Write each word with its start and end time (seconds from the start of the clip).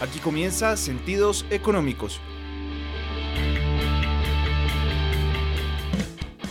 Aquí 0.00 0.20
comienza 0.20 0.76
Sentidos 0.76 1.44
Económicos. 1.50 2.20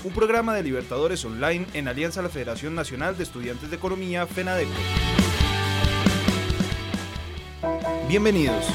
Un 0.04 0.12
programa 0.12 0.54
de 0.54 0.64
Libertadores 0.64 1.24
Online 1.24 1.66
en 1.74 1.88
alianza 1.88 2.20
a 2.20 2.24
la 2.24 2.30
Federación 2.30 2.76
Nacional 2.76 3.16
de 3.16 3.24
Estudiantes 3.24 3.70
de 3.70 3.78
Economía, 3.78 4.28
FENADECO. 4.28 4.72
Bienvenidos. 8.10 8.66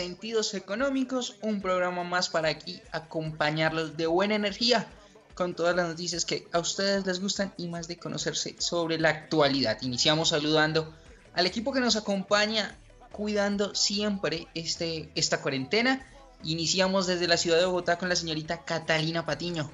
Sentidos 0.00 0.54
Económicos, 0.54 1.36
un 1.42 1.60
programa 1.60 2.04
más 2.04 2.30
para 2.30 2.48
aquí 2.48 2.80
acompañarlos 2.90 3.98
de 3.98 4.06
buena 4.06 4.34
energía 4.34 4.88
con 5.34 5.54
todas 5.54 5.76
las 5.76 5.88
noticias 5.88 6.24
que 6.24 6.48
a 6.52 6.58
ustedes 6.58 7.04
les 7.04 7.20
gustan 7.20 7.52
y 7.58 7.68
más 7.68 7.86
de 7.86 7.98
conocerse 7.98 8.56
sobre 8.58 8.98
la 8.98 9.10
actualidad. 9.10 9.76
Iniciamos 9.82 10.30
saludando 10.30 10.90
al 11.34 11.44
equipo 11.44 11.70
que 11.74 11.80
nos 11.80 11.96
acompaña 11.96 12.78
cuidando 13.12 13.74
siempre 13.74 14.48
este, 14.54 15.10
esta 15.16 15.42
cuarentena. 15.42 16.02
Iniciamos 16.44 17.06
desde 17.06 17.28
la 17.28 17.36
ciudad 17.36 17.58
de 17.58 17.66
Bogotá 17.66 17.98
con 17.98 18.08
la 18.08 18.16
señorita 18.16 18.64
Catalina 18.64 19.26
Patiño. 19.26 19.70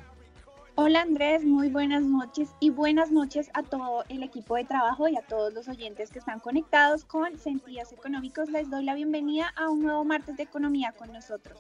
Hola 0.79 1.01
Andrés, 1.01 1.43
muy 1.43 1.71
buenas 1.71 2.03
noches 2.03 2.51
y 2.61 2.69
buenas 2.69 3.11
noches 3.11 3.49
a 3.55 3.63
todo 3.63 4.05
el 4.11 4.23
equipo 4.23 4.57
de 4.57 4.65
trabajo 4.65 5.09
y 5.09 5.17
a 5.17 5.23
todos 5.23 5.55
los 5.55 5.69
oyentes 5.69 6.11
que 6.11 6.19
están 6.19 6.39
conectados 6.39 7.07
con 7.07 7.39
Sentidos 7.39 7.93
Económicos. 7.93 8.51
Les 8.51 8.69
doy 8.69 8.85
la 8.85 8.95
bienvenida 8.95 9.55
a 9.57 9.71
un 9.71 9.81
nuevo 9.81 10.05
martes 10.05 10.37
de 10.37 10.43
economía 10.43 10.93
con 10.93 11.11
nosotros. 11.15 11.59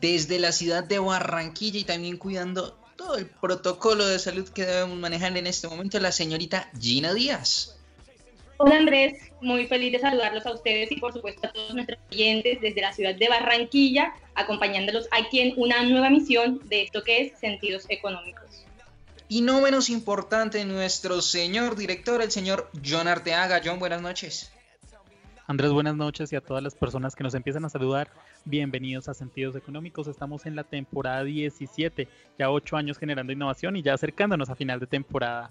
Desde 0.00 0.40
la 0.40 0.50
ciudad 0.50 0.82
de 0.82 0.98
Barranquilla 0.98 1.78
y 1.78 1.84
también 1.84 2.16
cuidando 2.16 2.76
todo 2.96 3.16
el 3.18 3.26
protocolo 3.26 4.04
de 4.04 4.18
salud 4.18 4.48
que 4.48 4.66
debemos 4.66 4.98
manejar 4.98 5.36
en 5.36 5.46
este 5.46 5.68
momento, 5.68 6.00
la 6.00 6.10
señorita 6.10 6.68
Gina 6.76 7.14
Díaz. 7.14 7.78
Hola 8.56 8.78
Andrés, 8.78 9.30
muy 9.40 9.68
feliz 9.68 9.92
de 9.92 10.00
saludarlos 10.00 10.44
a 10.44 10.52
ustedes 10.52 10.90
y 10.90 10.96
por 10.96 11.12
supuesto 11.12 11.46
a 11.46 11.52
todos 11.52 11.72
nuestros 11.72 12.00
oyentes 12.10 12.60
desde 12.60 12.80
la 12.80 12.92
ciudad 12.92 13.14
de 13.14 13.28
Barranquilla, 13.28 14.12
acompañándolos 14.36 15.08
aquí 15.10 15.40
en 15.40 15.54
una 15.56 15.82
nueva 15.82 16.10
misión 16.10 16.60
de 16.68 16.82
esto 16.82 17.02
que 17.02 17.22
es 17.22 17.38
Sentidos 17.38 17.86
Económicos. 17.88 18.66
Y 19.28 19.40
no 19.40 19.60
menos 19.60 19.90
importante, 19.90 20.64
nuestro 20.64 21.20
señor 21.20 21.74
director, 21.74 22.22
el 22.22 22.30
señor 22.30 22.70
John 22.84 23.08
Arteaga. 23.08 23.60
John, 23.64 23.80
buenas 23.80 24.00
noches. 24.00 24.52
Andrés, 25.48 25.72
buenas 25.72 25.96
noches 25.96 26.32
y 26.32 26.36
a 26.36 26.40
todas 26.40 26.62
las 26.62 26.74
personas 26.74 27.14
que 27.14 27.22
nos 27.22 27.34
empiezan 27.34 27.64
a 27.64 27.68
saludar, 27.68 28.10
bienvenidos 28.44 29.08
a 29.08 29.14
Sentidos 29.14 29.54
Económicos. 29.54 30.08
Estamos 30.08 30.44
en 30.44 30.56
la 30.56 30.64
temporada 30.64 31.22
17, 31.22 32.08
ya 32.36 32.50
8 32.50 32.76
años 32.76 32.98
generando 32.98 33.32
innovación 33.32 33.76
y 33.76 33.82
ya 33.82 33.94
acercándonos 33.94 34.50
a 34.50 34.56
final 34.56 34.80
de 34.80 34.88
temporada. 34.88 35.50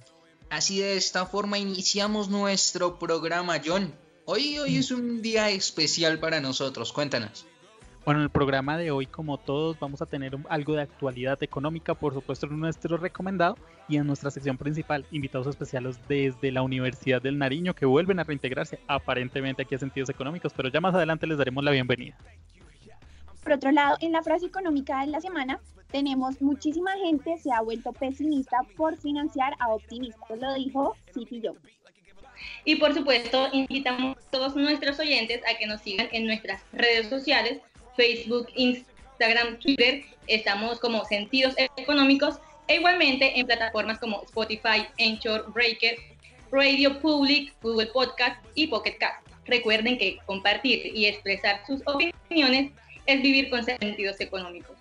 Así 0.49 0.80
de 0.80 0.97
esta 0.97 1.25
forma 1.25 1.59
iniciamos 1.59 2.30
nuestro 2.30 2.99
programa, 2.99 3.61
John. 3.66 3.94
Hoy, 4.25 4.58
hoy 4.58 4.77
es 4.77 4.92
un 4.92 5.22
día 5.22 5.49
especial 5.49 6.20
para 6.20 6.42
nosotros, 6.42 6.92
cuéntanos. 6.92 7.45
Bueno, 8.06 8.20
en 8.20 8.25
el 8.25 8.30
programa 8.30 8.78
de 8.78 8.92
hoy, 8.92 9.08
como 9.08 9.39
todos, 9.39 9.80
vamos 9.80 9.99
a 9.99 10.05
tener 10.05 10.38
algo 10.48 10.76
de 10.76 10.83
actualidad 10.83 11.42
económica, 11.42 11.95
por 11.95 12.14
supuesto, 12.14 12.45
en 12.45 12.60
nuestro 12.60 12.98
recomendado 12.98 13.58
y 13.89 13.98
en 13.98 14.05
nuestra 14.05 14.30
sección 14.30 14.60
principal, 14.60 15.08
invitados 15.10 15.48
especiales 15.48 15.99
desde 16.08 16.52
la 16.52 16.61
Universidad 16.61 17.20
del 17.20 17.39
Nariño 17.39 17.73
que 17.73 17.88
vuelven 17.88 18.20
a 18.20 18.23
reintegrarse 18.23 18.80
aparentemente 18.88 19.64
aquí 19.64 19.73
a 19.73 19.80
Sentidos 19.80 20.11
Económicos, 20.11 20.54
pero 20.55 20.70
ya 20.70 20.80
más 20.82 20.94
adelante 20.94 21.26
les 21.26 21.39
daremos 21.39 21.64
la 21.64 21.71
bienvenida. 21.71 22.15
Por 23.42 23.54
otro 23.54 23.71
lado, 23.71 23.98
en 23.99 24.11
la 24.11 24.21
frase 24.21 24.45
económica 24.45 25.02
de 25.02 25.08
la 25.08 25.20
semana, 25.20 25.60
tenemos 25.89 26.39
muchísima 26.44 26.92
gente 27.04 27.39
se 27.39 27.52
ha 27.52 27.61
vuelto 27.61 27.92
pesimista 27.92 28.58
por 28.77 28.98
financiar 28.98 29.55
a 29.60 29.70
optimistas, 29.70 30.39
lo 30.39 30.54
dijo 30.54 30.95
City 31.11 31.42
Joe. 31.44 31.58
Y 32.65 32.76
por 32.76 32.94
supuesto, 32.94 33.48
invitamos 33.52 34.15
a 34.17 34.30
todos 34.30 34.55
nuestros 34.55 34.99
oyentes 34.99 35.42
a 35.49 35.58
que 35.58 35.65
nos 35.65 35.82
sigan 35.82 36.08
en 36.11 36.27
nuestras 36.27 36.61
redes 36.71 37.10
sociales 37.10 37.61
Facebook, 37.95 38.48
Instagram, 38.56 39.60
Twitter. 39.60 40.04
Estamos 40.28 40.80
como 40.80 41.06
Sentidos 41.06 41.56
Económicos 41.78 42.39
e 42.67 42.76
igualmente 42.76 43.39
en 43.39 43.45
plataformas 43.45 44.00
como 44.00 44.23
Spotify, 44.23 44.88
Anchor, 45.00 45.52
Breaker, 45.54 45.98
Radio 46.52 47.00
Public, 47.00 47.54
Google 47.61 47.88
Podcast 47.88 48.44
y 48.56 48.67
Pocket 48.67 48.98
Cast. 48.98 49.26
Recuerden 49.45 49.98
que 49.98 50.17
compartir 50.26 50.92
y 50.95 51.06
expresar 51.06 51.61
sus 51.67 51.82
opiniones 51.86 52.72
es 53.06 53.22
vivir 53.22 53.50
con 53.50 53.64
sentidos 53.64 54.20
económicos. 54.20 54.76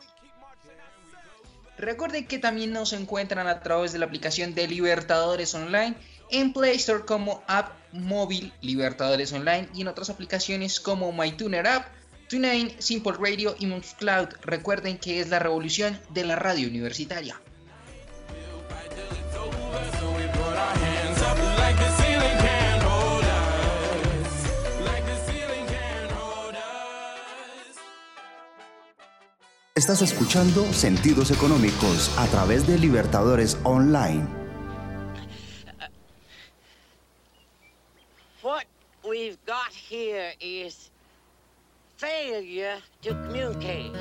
Recuerden 1.76 2.26
que 2.26 2.38
también 2.38 2.72
nos 2.72 2.92
encuentran 2.92 3.46
a 3.46 3.60
través 3.60 3.92
de 3.92 3.98
la 3.98 4.06
aplicación 4.06 4.54
de 4.54 4.68
Libertadores 4.68 5.54
Online 5.54 5.94
en 6.30 6.52
Play 6.52 6.76
Store 6.76 7.04
como 7.04 7.42
app 7.46 7.72
móvil 7.92 8.52
Libertadores 8.60 9.32
Online 9.32 9.68
y 9.74 9.82
en 9.82 9.88
otras 9.88 10.08
aplicaciones 10.08 10.80
como 10.80 11.12
MyTuner 11.12 11.66
App 11.66 11.86
TuneIn, 12.34 12.74
Simple 12.80 13.12
Radio 13.12 13.54
y 13.60 13.66
Cloud. 13.96 14.26
Recuerden 14.42 14.98
que 14.98 15.20
es 15.20 15.28
la 15.28 15.38
revolución 15.38 15.96
de 16.10 16.24
la 16.24 16.34
radio 16.34 16.66
universitaria. 16.66 17.40
Estás 29.76 30.02
escuchando 30.02 30.64
Sentidos 30.72 31.30
Económicos 31.30 32.18
a 32.18 32.26
través 32.26 32.66
de 32.66 32.80
Libertadores 32.80 33.56
Online. 33.62 34.26
What 38.42 38.64
we've 39.04 39.38
got 39.46 39.72
here 39.72 40.34
is 40.40 40.90
failure 42.04 42.76
to 43.00 43.14
communicate. 43.24 43.92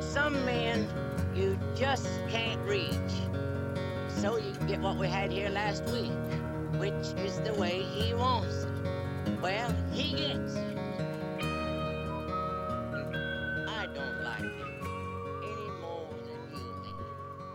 Some 0.00 0.44
men 0.44 0.88
you 1.34 1.56
just 1.76 2.08
can't 2.28 2.60
reach. 2.66 3.14
So 4.08 4.38
you 4.38 4.52
get 4.66 4.80
what 4.80 4.96
we 4.98 5.06
had 5.06 5.30
here 5.30 5.50
last 5.50 5.84
week, 5.92 6.10
which 6.80 7.06
is 7.24 7.38
the 7.44 7.54
way 7.54 7.82
he 7.82 8.12
wants 8.14 8.64
it. 8.64 9.40
Well, 9.40 9.72
he 9.92 10.16
gets. 10.16 10.54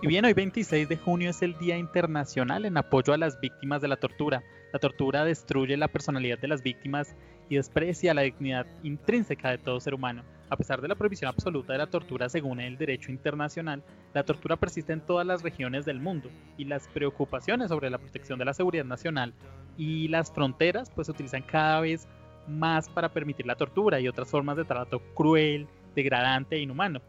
Y 0.01 0.07
bien, 0.07 0.23
hoy 0.23 0.33
26 0.33 0.87
de 0.87 0.95
junio 0.95 1.29
es 1.29 1.41
el 1.41 1.57
Día 1.57 1.77
Internacional 1.77 2.63
en 2.63 2.77
apoyo 2.77 3.11
a 3.11 3.17
las 3.17 3.37
víctimas 3.41 3.81
de 3.81 3.89
la 3.89 3.97
tortura. 3.97 4.41
La 4.71 4.79
tortura 4.79 5.25
destruye 5.25 5.75
la 5.75 5.89
personalidad 5.89 6.39
de 6.39 6.47
las 6.47 6.63
víctimas 6.63 7.17
y 7.49 7.55
desprecia 7.55 8.13
la 8.13 8.21
dignidad 8.21 8.67
intrínseca 8.83 9.49
de 9.49 9.57
todo 9.57 9.79
ser 9.79 9.93
humano. 9.93 10.23
A 10.49 10.55
pesar 10.55 10.81
de 10.81 10.87
la 10.87 10.95
prohibición 10.95 11.29
absoluta 11.29 11.73
de 11.73 11.79
la 11.79 11.87
tortura 11.87 12.29
según 12.29 12.59
el 12.59 12.77
derecho 12.77 13.11
internacional, 13.11 13.83
la 14.13 14.23
tortura 14.23 14.55
persiste 14.55 14.93
en 14.93 15.01
todas 15.01 15.25
las 15.25 15.43
regiones 15.43 15.85
del 15.85 15.99
mundo 15.99 16.29
y 16.57 16.65
las 16.65 16.87
preocupaciones 16.87 17.69
sobre 17.69 17.89
la 17.89 17.97
protección 17.97 18.39
de 18.39 18.45
la 18.45 18.53
seguridad 18.53 18.85
nacional 18.85 19.33
y 19.77 20.07
las 20.07 20.31
fronteras 20.31 20.89
pues 20.89 21.07
se 21.07 21.11
utilizan 21.11 21.43
cada 21.43 21.81
vez 21.81 22.07
más 22.47 22.89
para 22.89 23.09
permitir 23.09 23.45
la 23.45 23.55
tortura 23.55 23.99
y 23.99 24.07
otras 24.07 24.29
formas 24.29 24.57
de 24.57 24.65
trato 24.65 24.99
cruel, 25.13 25.67
degradante 25.95 26.55
e 26.55 26.61
inhumano. 26.61 27.01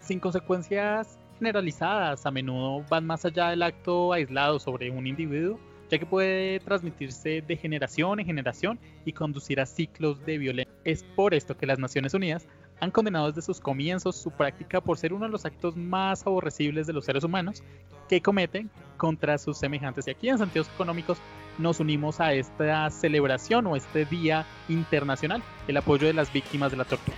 Sin 0.00 0.20
consecuencias 0.20 1.18
generalizadas, 1.38 2.24
a 2.24 2.30
menudo 2.30 2.84
van 2.88 3.06
más 3.06 3.24
allá 3.24 3.50
del 3.50 3.62
acto 3.62 4.12
aislado 4.12 4.58
sobre 4.58 4.90
un 4.90 5.06
individuo 5.06 5.58
ya 5.90 5.98
que 5.98 6.06
puede 6.06 6.60
transmitirse 6.60 7.42
de 7.42 7.56
generación 7.56 8.20
en 8.20 8.26
generación 8.26 8.78
y 9.04 9.12
conducir 9.12 9.60
a 9.60 9.66
ciclos 9.66 10.24
de 10.24 10.38
violencia. 10.38 10.74
Es 10.84 11.02
por 11.02 11.34
esto 11.34 11.56
que 11.56 11.66
las 11.66 11.78
Naciones 11.78 12.14
Unidas 12.14 12.46
han 12.80 12.90
condenado 12.90 13.28
desde 13.28 13.42
sus 13.42 13.60
comienzos 13.60 14.16
su 14.16 14.30
práctica 14.30 14.80
por 14.80 14.98
ser 14.98 15.12
uno 15.12 15.26
de 15.26 15.32
los 15.32 15.44
actos 15.44 15.76
más 15.76 16.26
aborrecibles 16.26 16.86
de 16.86 16.92
los 16.92 17.04
seres 17.04 17.24
humanos 17.24 17.62
que 18.08 18.20
cometen 18.20 18.70
contra 18.96 19.38
sus 19.38 19.58
semejantes. 19.58 20.06
Y 20.06 20.10
aquí 20.10 20.28
en 20.28 20.38
Sentidos 20.38 20.68
Económicos 20.74 21.18
nos 21.58 21.80
unimos 21.80 22.20
a 22.20 22.34
esta 22.34 22.90
celebración 22.90 23.66
o 23.66 23.76
este 23.76 24.04
Día 24.04 24.46
Internacional, 24.68 25.42
el 25.68 25.76
apoyo 25.76 26.06
de 26.06 26.12
las 26.12 26.32
víctimas 26.32 26.70
de 26.70 26.76
la 26.76 26.84
tortura. 26.84 27.16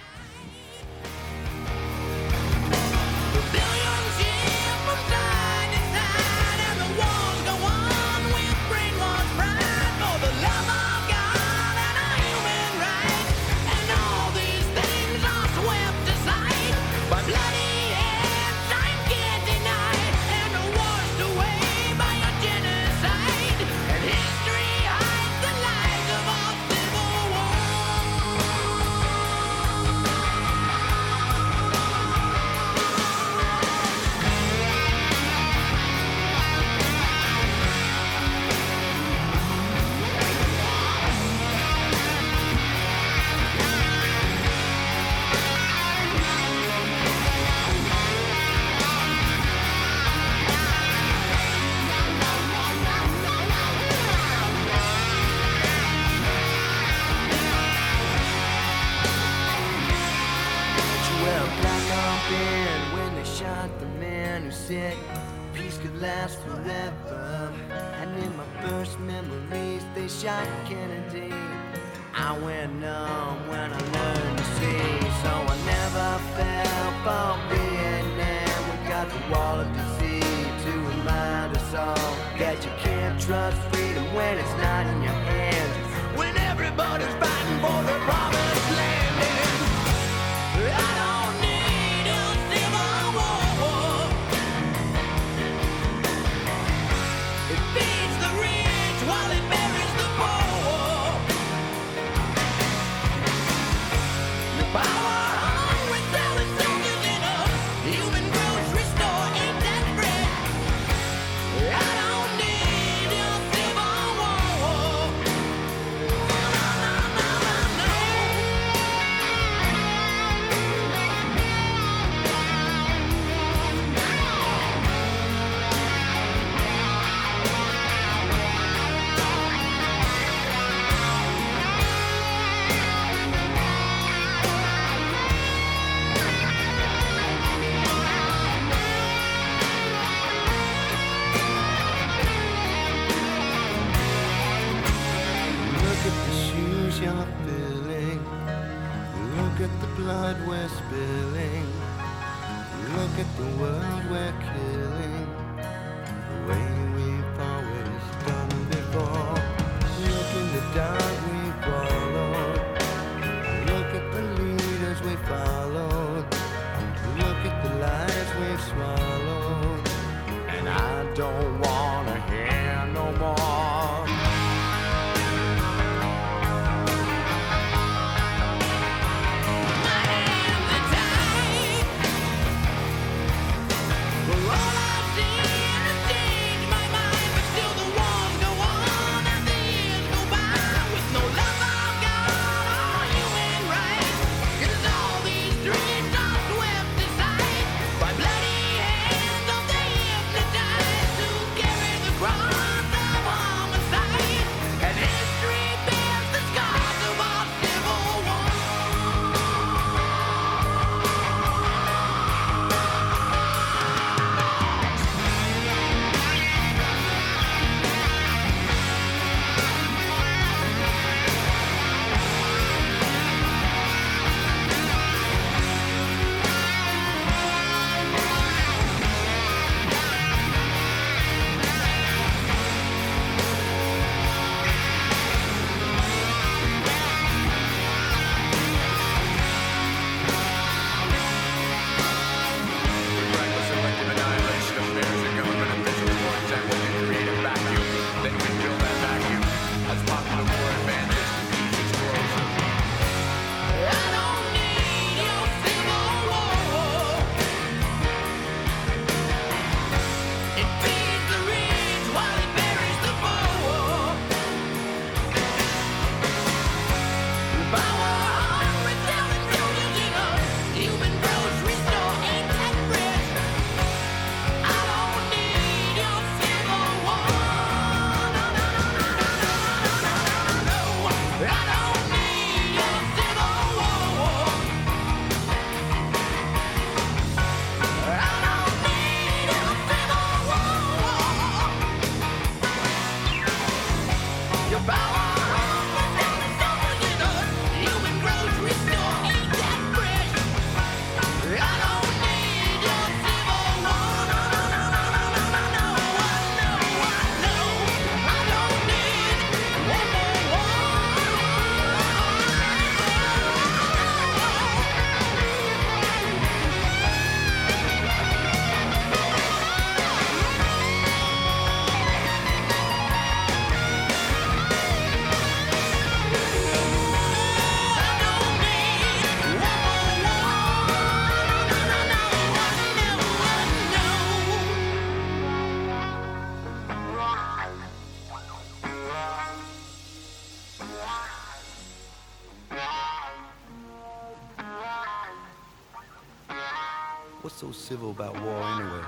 civil 347.73 348.11
about 348.11 348.35
war 348.41 348.63
anyway? 348.63 349.05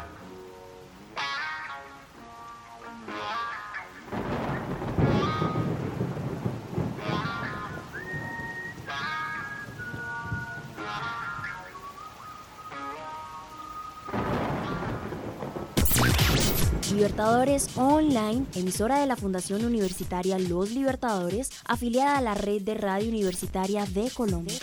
Libertadores 16.92 17.68
Online, 17.76 18.44
emisora 18.54 18.98
de 18.98 19.06
la 19.06 19.16
Fundación 19.16 19.64
Universitaria 19.64 20.38
Los 20.38 20.72
Libertadores, 20.72 21.50
afiliada 21.64 22.18
a 22.18 22.20
la 22.20 22.34
red 22.34 22.62
de 22.62 22.74
radio 22.74 23.08
universitaria 23.08 23.86
de 23.86 24.10
Colombia. 24.10 24.58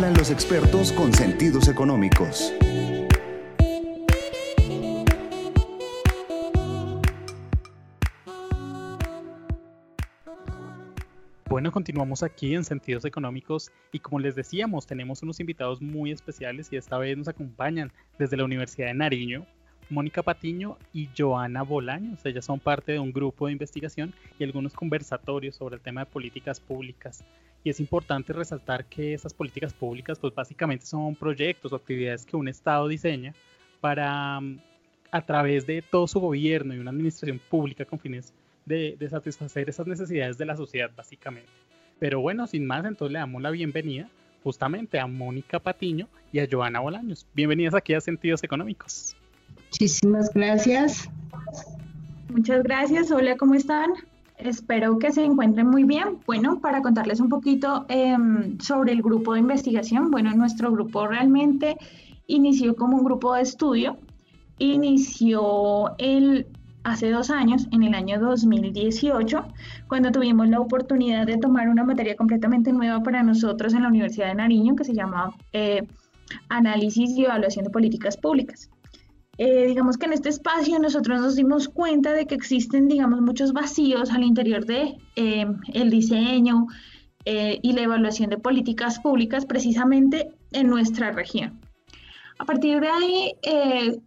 Hablan 0.00 0.16
los 0.16 0.30
expertos 0.30 0.92
con 0.92 1.12
sentidos 1.12 1.68
económicos. 1.68 2.54
Bueno, 11.50 11.70
continuamos 11.70 12.22
aquí 12.22 12.54
en 12.54 12.64
Sentidos 12.64 13.04
Económicos 13.04 13.70
y 13.92 13.98
como 13.98 14.20
les 14.20 14.34
decíamos, 14.34 14.86
tenemos 14.86 15.22
unos 15.22 15.38
invitados 15.38 15.82
muy 15.82 16.12
especiales 16.12 16.72
y 16.72 16.76
esta 16.76 16.96
vez 16.96 17.18
nos 17.18 17.28
acompañan 17.28 17.92
desde 18.18 18.38
la 18.38 18.44
Universidad 18.44 18.86
de 18.86 18.94
Nariño, 18.94 19.44
Mónica 19.90 20.22
Patiño 20.22 20.78
y 20.94 21.10
Joana 21.14 21.60
Bolaños. 21.60 22.24
Ellas 22.24 22.46
son 22.46 22.58
parte 22.58 22.92
de 22.92 22.98
un 22.98 23.12
grupo 23.12 23.48
de 23.48 23.52
investigación 23.52 24.14
y 24.38 24.44
algunos 24.44 24.72
conversatorios 24.72 25.56
sobre 25.56 25.74
el 25.74 25.82
tema 25.82 26.06
de 26.06 26.10
políticas 26.10 26.58
públicas. 26.58 27.22
Y 27.62 27.70
es 27.70 27.80
importante 27.80 28.32
resaltar 28.32 28.86
que 28.86 29.12
esas 29.12 29.34
políticas 29.34 29.72
públicas 29.72 30.18
pues 30.18 30.34
básicamente 30.34 30.86
son 30.86 31.14
proyectos 31.14 31.72
o 31.72 31.76
actividades 31.76 32.24
que 32.24 32.36
un 32.36 32.48
Estado 32.48 32.88
diseña 32.88 33.34
para 33.80 34.40
mm, 34.40 34.60
a 35.10 35.20
través 35.22 35.66
de 35.66 35.82
todo 35.82 36.06
su 36.06 36.20
gobierno 36.20 36.74
y 36.74 36.78
una 36.78 36.90
administración 36.90 37.40
pública 37.50 37.84
con 37.84 37.98
fines 37.98 38.32
de, 38.64 38.96
satisfacer 39.10 39.68
esas 39.68 39.86
necesidades 39.86 40.38
de 40.38 40.46
la 40.46 40.56
sociedad, 40.56 40.90
básicamente. 40.96 41.50
Pero 41.98 42.20
bueno, 42.20 42.46
sin 42.46 42.66
más, 42.66 42.84
entonces 42.84 43.12
le 43.12 43.18
damos 43.18 43.42
la 43.42 43.50
bienvenida 43.50 44.08
justamente 44.42 44.98
a 44.98 45.06
Mónica 45.06 45.58
Patiño 45.58 46.08
y 46.32 46.38
a 46.38 46.48
Joana 46.50 46.80
Bolaños. 46.80 47.26
Bienvenidas 47.34 47.74
aquí 47.74 47.94
a 47.94 48.00
Sentidos 48.00 48.42
Económicos. 48.42 49.16
Muchísimas 49.70 50.32
gracias. 50.32 51.10
Muchas 52.28 52.62
gracias. 52.62 53.10
Hola, 53.10 53.36
¿cómo 53.36 53.54
están? 53.54 53.90
Espero 54.44 54.98
que 54.98 55.12
se 55.12 55.24
encuentren 55.24 55.68
muy 55.68 55.84
bien. 55.84 56.18
Bueno, 56.26 56.60
para 56.60 56.82
contarles 56.82 57.20
un 57.20 57.28
poquito 57.28 57.84
em, 57.88 58.58
sobre 58.58 58.92
el 58.92 59.02
grupo 59.02 59.34
de 59.34 59.40
investigación, 59.40 60.10
bueno, 60.10 60.32
nuestro 60.34 60.70
grupo 60.72 61.06
realmente 61.06 61.76
inició 62.26 62.74
como 62.74 62.96
un 62.96 63.04
grupo 63.04 63.34
de 63.34 63.42
estudio. 63.42 63.98
Inició 64.58 65.96
el 65.98 66.46
hace 66.84 67.10
dos 67.10 67.30
años, 67.30 67.68
en 67.72 67.82
el 67.82 67.94
año 67.94 68.18
2018, 68.20 69.44
cuando 69.88 70.10
tuvimos 70.10 70.48
la 70.48 70.60
oportunidad 70.60 71.26
de 71.26 71.36
tomar 71.36 71.68
una 71.68 71.84
materia 71.84 72.16
completamente 72.16 72.72
nueva 72.72 73.02
para 73.02 73.22
nosotros 73.22 73.74
en 73.74 73.82
la 73.82 73.88
Universidad 73.88 74.28
de 74.28 74.34
Nariño, 74.36 74.76
que 74.76 74.84
se 74.84 74.94
llama 74.94 75.34
eh, 75.52 75.86
Análisis 76.48 77.10
y 77.10 77.24
Evaluación 77.24 77.64
de 77.64 77.70
Políticas 77.70 78.16
Públicas. 78.16 78.70
Eh, 79.42 79.68
digamos 79.68 79.96
que 79.96 80.04
en 80.04 80.12
este 80.12 80.28
espacio 80.28 80.78
nosotros 80.78 81.18
nos 81.18 81.34
dimos 81.34 81.70
cuenta 81.70 82.12
de 82.12 82.26
que 82.26 82.34
existen, 82.34 82.88
digamos, 82.88 83.22
muchos 83.22 83.54
vacíos 83.54 84.10
al 84.10 84.22
interior 84.22 84.66
de 84.66 84.98
eh, 85.16 85.46
el 85.72 85.88
diseño 85.88 86.66
y 87.24 87.72
la 87.72 87.82
evaluación 87.82 88.28
de 88.28 88.38
políticas 88.38 88.98
públicas 88.98 89.46
precisamente 89.46 90.30
en 90.52 90.68
nuestra 90.68 91.12
región. 91.12 91.60
A 92.38 92.44
partir 92.44 92.80
de 92.80 92.88
ahí, 92.88 93.32
eh, 93.42 94.00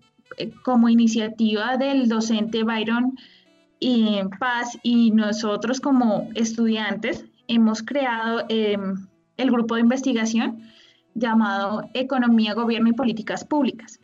como 0.63 0.89
iniciativa 0.89 1.77
del 1.77 2.09
docente 2.09 2.63
Byron 2.63 3.17
Paz 4.39 4.77
y 4.83 5.11
nosotros 5.11 5.79
como 5.79 6.29
estudiantes 6.35 7.25
hemos 7.47 7.81
creado 7.81 8.45
el 8.49 9.51
grupo 9.51 9.75
de 9.75 9.81
investigación 9.81 10.63
llamado 11.15 11.89
Economía, 11.93 12.53
Gobierno 12.53 12.89
y 12.89 12.93
Políticas 12.93 13.45
Públicas. 13.45 13.99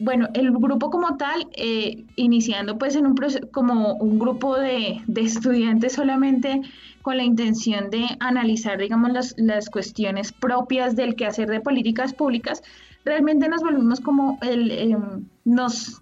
Bueno, 0.00 0.28
el 0.34 0.52
grupo 0.52 0.90
como 0.90 1.16
tal, 1.16 1.48
eh, 1.56 2.04
iniciando 2.14 2.78
pues 2.78 2.94
en 2.94 3.06
un 3.06 3.16
como 3.50 3.94
un 3.94 4.18
grupo 4.20 4.56
de, 4.56 5.00
de, 5.08 5.20
estudiantes 5.22 5.94
solamente 5.94 6.60
con 7.02 7.16
la 7.16 7.24
intención 7.24 7.90
de 7.90 8.06
analizar, 8.20 8.78
digamos, 8.78 9.10
las, 9.12 9.34
las 9.38 9.68
cuestiones 9.68 10.32
propias 10.32 10.94
del 10.94 11.16
quehacer 11.16 11.48
de 11.48 11.60
políticas 11.60 12.14
públicas, 12.14 12.62
realmente 13.04 13.48
nos 13.48 13.62
volvimos 13.62 14.00
como 14.00 14.38
el, 14.42 14.70
em, 14.70 15.24
nos 15.44 16.00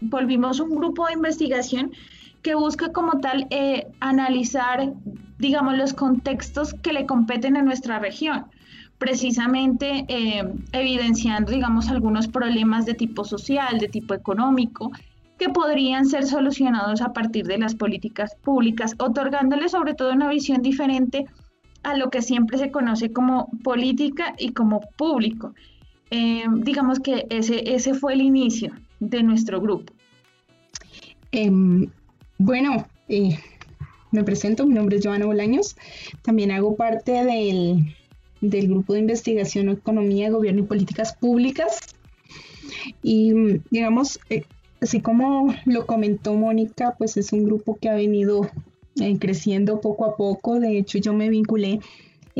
volvimos 0.00 0.58
un 0.58 0.74
grupo 0.74 1.06
de 1.06 1.12
investigación 1.12 1.92
que 2.42 2.54
busca 2.54 2.92
como 2.92 3.20
tal 3.20 3.46
eh, 3.50 3.86
analizar, 4.00 4.92
digamos, 5.38 5.76
los 5.76 5.92
contextos 5.92 6.74
que 6.74 6.92
le 6.92 7.06
competen 7.06 7.56
a 7.56 7.62
nuestra 7.62 7.98
región, 8.00 8.46
precisamente 8.98 10.04
em, 10.08 10.54
evidenciando, 10.72 11.52
digamos, 11.52 11.88
algunos 11.88 12.28
problemas 12.28 12.84
de 12.84 12.94
tipo 12.94 13.24
social, 13.24 13.78
de 13.78 13.88
tipo 13.88 14.14
económico, 14.14 14.90
que 15.38 15.48
podrían 15.48 16.06
ser 16.06 16.26
solucionados 16.26 17.00
a 17.00 17.12
partir 17.12 17.46
de 17.46 17.58
las 17.58 17.74
políticas 17.74 18.34
públicas, 18.42 18.94
otorgándole 18.98 19.68
sobre 19.68 19.94
todo 19.94 20.12
una 20.12 20.28
visión 20.28 20.62
diferente 20.62 21.26
a 21.84 21.96
lo 21.96 22.10
que 22.10 22.22
siempre 22.22 22.58
se 22.58 22.72
conoce 22.72 23.12
como 23.12 23.48
política 23.62 24.34
y 24.36 24.50
como 24.50 24.80
público. 24.96 25.54
Eh, 26.10 26.44
digamos 26.56 26.98
que 26.98 27.26
ese, 27.30 27.72
ese 27.72 27.94
fue 27.94 28.14
el 28.14 28.22
inicio 28.22 28.72
de 28.98 29.22
nuestro 29.22 29.60
grupo. 29.60 29.92
Em, 31.30 31.88
bueno, 32.38 32.86
eh, 33.08 33.38
me 34.10 34.24
presento, 34.24 34.66
mi 34.66 34.74
nombre 34.74 34.96
es 34.96 35.06
Joana 35.06 35.26
Bolaños, 35.26 35.76
también 36.22 36.50
hago 36.50 36.74
parte 36.76 37.12
del, 37.24 37.94
del 38.40 38.68
grupo 38.68 38.94
de 38.94 39.00
investigación 39.00 39.68
Economía, 39.68 40.30
Gobierno 40.30 40.62
y 40.62 40.66
Políticas 40.66 41.14
Públicas. 41.14 41.78
Y 43.02 43.32
digamos, 43.70 44.20
eh, 44.30 44.44
así 44.80 45.00
como 45.00 45.54
lo 45.64 45.86
comentó 45.86 46.34
Mónica, 46.34 46.94
pues 46.98 47.16
es 47.16 47.32
un 47.32 47.44
grupo 47.44 47.78
que 47.80 47.88
ha 47.88 47.94
venido 47.94 48.48
creciendo 49.18 49.80
poco 49.80 50.04
a 50.04 50.16
poco. 50.16 50.60
De 50.60 50.78
hecho, 50.78 50.98
yo 50.98 51.12
me 51.12 51.28
vinculé 51.28 51.80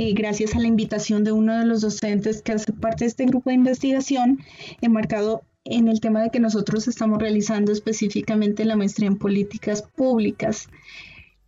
eh, 0.00 0.12
gracias 0.12 0.54
a 0.54 0.60
la 0.60 0.68
invitación 0.68 1.24
de 1.24 1.32
uno 1.32 1.58
de 1.58 1.66
los 1.66 1.80
docentes 1.80 2.40
que 2.42 2.52
hace 2.52 2.72
parte 2.72 3.04
de 3.04 3.08
este 3.08 3.26
grupo 3.26 3.50
de 3.50 3.56
investigación, 3.56 4.38
enmarcado 4.80 5.42
en 5.64 5.88
el 5.88 6.00
tema 6.00 6.22
de 6.22 6.30
que 6.30 6.40
nosotros 6.40 6.86
estamos 6.86 7.18
realizando 7.18 7.72
específicamente 7.72 8.64
la 8.64 8.76
maestría 8.76 9.08
en 9.08 9.18
políticas 9.18 9.82
públicas. 9.82 10.68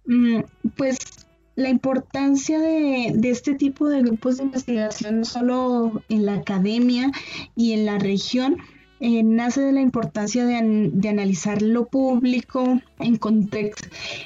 Mm, 0.05 0.41
pues 0.77 0.99
la 1.61 1.69
importancia 1.69 2.59
de, 2.59 3.13
de, 3.15 3.31
este 3.31 3.55
tipo 3.55 3.89
de 3.89 4.03
grupos 4.03 4.39
de 4.39 4.45
investigación 4.45 5.19
no 5.19 5.25
solo 5.25 6.03
en 6.09 6.27
la 6.27 6.35
academia 6.35 7.11
y 7.55 7.73
en 7.73 7.87
la 7.87 7.99
región, 7.99 8.57
eh, 9.01 9.23
nace 9.23 9.63
de 9.63 9.73
la 9.73 9.81
importancia 9.81 10.45
de, 10.45 11.09
analizar 11.09 11.63
lo 11.63 11.87
público 11.87 12.81
en, 12.99 13.19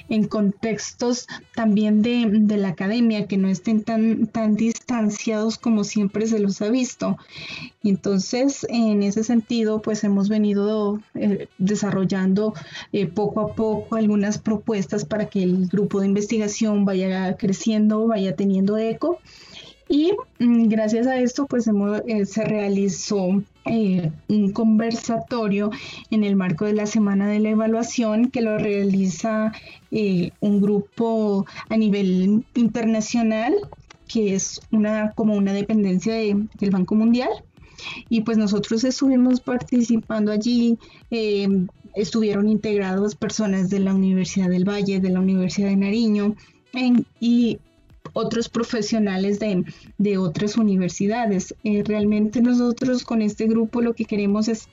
en 0.08 0.24
contextos 0.26 1.28
también 1.54 2.02
de, 2.02 2.56
la 2.56 2.68
academia, 2.68 3.28
que 3.28 3.36
no 3.36 3.48
estén 3.48 3.84
tan, 3.84 4.26
tan 4.26 4.56
distanciados 4.56 5.58
como 5.58 5.84
siempre 5.84 6.26
se 6.26 6.40
los 6.40 6.60
ha 6.60 6.70
visto. 6.70 7.16
Y 7.82 7.90
entonces, 7.90 8.66
en 8.68 9.04
ese 9.04 9.22
sentido, 9.22 9.80
pues 9.80 10.02
hemos 10.02 10.28
venido 10.28 11.00
eh, 11.14 11.46
desarrollando 11.58 12.54
eh, 12.92 13.06
poco 13.06 13.40
a 13.42 13.54
poco 13.54 13.94
algunas 13.94 14.38
propuestas 14.38 15.04
para 15.04 15.26
que 15.26 15.44
el 15.44 15.68
grupo 15.68 16.00
de 16.00 16.06
investigación 16.06 16.84
vaya 16.84 17.36
creciendo, 17.36 18.08
vaya 18.08 18.34
teniendo 18.34 18.76
eco. 18.76 19.20
Y 19.88 20.12
mm, 20.38 20.68
gracias 20.68 21.06
a 21.06 21.18
esto, 21.18 21.46
pues 21.46 21.68
eh, 22.06 22.26
se 22.26 22.44
realizó 22.44 23.42
eh, 23.66 24.10
un 24.28 24.52
conversatorio 24.52 25.70
en 26.10 26.24
el 26.24 26.36
marco 26.36 26.64
de 26.64 26.72
la 26.72 26.86
Semana 26.86 27.28
de 27.28 27.40
la 27.40 27.50
Evaluación 27.50 28.30
que 28.30 28.40
lo 28.40 28.58
realiza 28.58 29.52
eh, 29.90 30.30
un 30.40 30.60
grupo 30.60 31.46
a 31.68 31.76
nivel 31.76 32.44
internacional 32.54 33.54
que 34.08 34.34
es 34.34 34.60
una 34.70 35.12
como 35.12 35.34
una 35.34 35.52
dependencia 35.52 36.14
del 36.14 36.70
Banco 36.70 36.94
Mundial. 36.94 37.30
Y 38.08 38.20
pues 38.20 38.38
nosotros 38.38 38.84
estuvimos 38.84 39.40
participando 39.40 40.30
allí, 40.30 40.78
estuvieron 41.94 42.48
integrados 42.48 43.14
personas 43.14 43.70
de 43.70 43.80
la 43.80 43.94
Universidad 43.94 44.48
del 44.50 44.68
Valle, 44.68 45.00
de 45.00 45.10
la 45.10 45.20
Universidad 45.20 45.68
de 45.68 45.76
Nariño, 45.76 46.36
y 47.18 47.58
otros 48.12 48.48
profesionales 48.48 49.38
de, 49.40 50.18
otras 50.18 50.56
universidades. 50.56 51.54
Eh, 51.64 51.82
realmente 51.84 52.40
nosotros 52.40 53.04
con 53.04 53.22
este 53.22 53.46
grupo 53.46 53.80
lo 53.80 53.94
que 53.94 54.04
queremos 54.04 54.48
es 54.48 54.68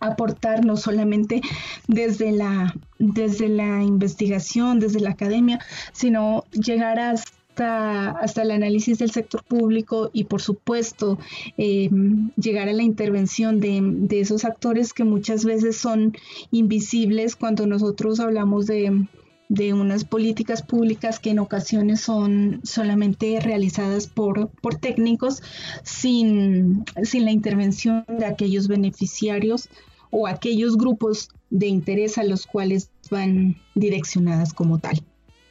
aportar 0.00 0.64
no 0.64 0.76
solamente 0.76 1.42
desde 1.86 2.32
la, 2.32 2.74
desde 2.98 3.48
la 3.48 3.82
investigación, 3.82 4.80
desde 4.80 5.00
la 5.00 5.10
academia, 5.10 5.60
sino 5.92 6.44
llegar 6.52 6.98
hasta, 6.98 8.10
hasta 8.10 8.42
el 8.42 8.50
análisis 8.50 8.98
del 8.98 9.10
sector 9.10 9.44
público 9.44 10.10
y 10.12 10.24
por 10.24 10.40
supuesto 10.40 11.18
eh, 11.58 11.90
llegar 12.36 12.68
a 12.68 12.72
la 12.72 12.82
intervención 12.82 13.60
de, 13.60 13.80
de, 13.82 14.20
esos 14.20 14.44
actores 14.44 14.94
que 14.94 15.04
muchas 15.04 15.44
veces 15.44 15.76
son 15.76 16.16
invisibles 16.50 17.36
cuando 17.36 17.66
nosotros 17.66 18.20
hablamos 18.20 18.66
de, 18.66 19.06
de 19.48 19.74
unas 19.74 20.04
políticas 20.04 20.62
públicas 20.62 21.18
que 21.18 21.30
en 21.30 21.38
ocasiones 21.38 22.00
son 22.00 22.60
solamente 22.64 23.38
realizadas 23.40 24.06
por, 24.06 24.50
por 24.50 24.76
técnicos 24.78 25.42
sin, 25.82 26.84
sin 27.02 27.24
la 27.24 27.30
intervención 27.30 28.04
de 28.08 28.26
aquellos 28.26 28.68
beneficiarios 28.68 29.68
o 30.10 30.26
aquellos 30.26 30.76
grupos 30.76 31.28
de 31.50 31.66
interés 31.66 32.18
a 32.18 32.24
los 32.24 32.46
cuales 32.46 32.90
van 33.10 33.60
direccionadas 33.74 34.52
como 34.52 34.78
tal. 34.78 35.02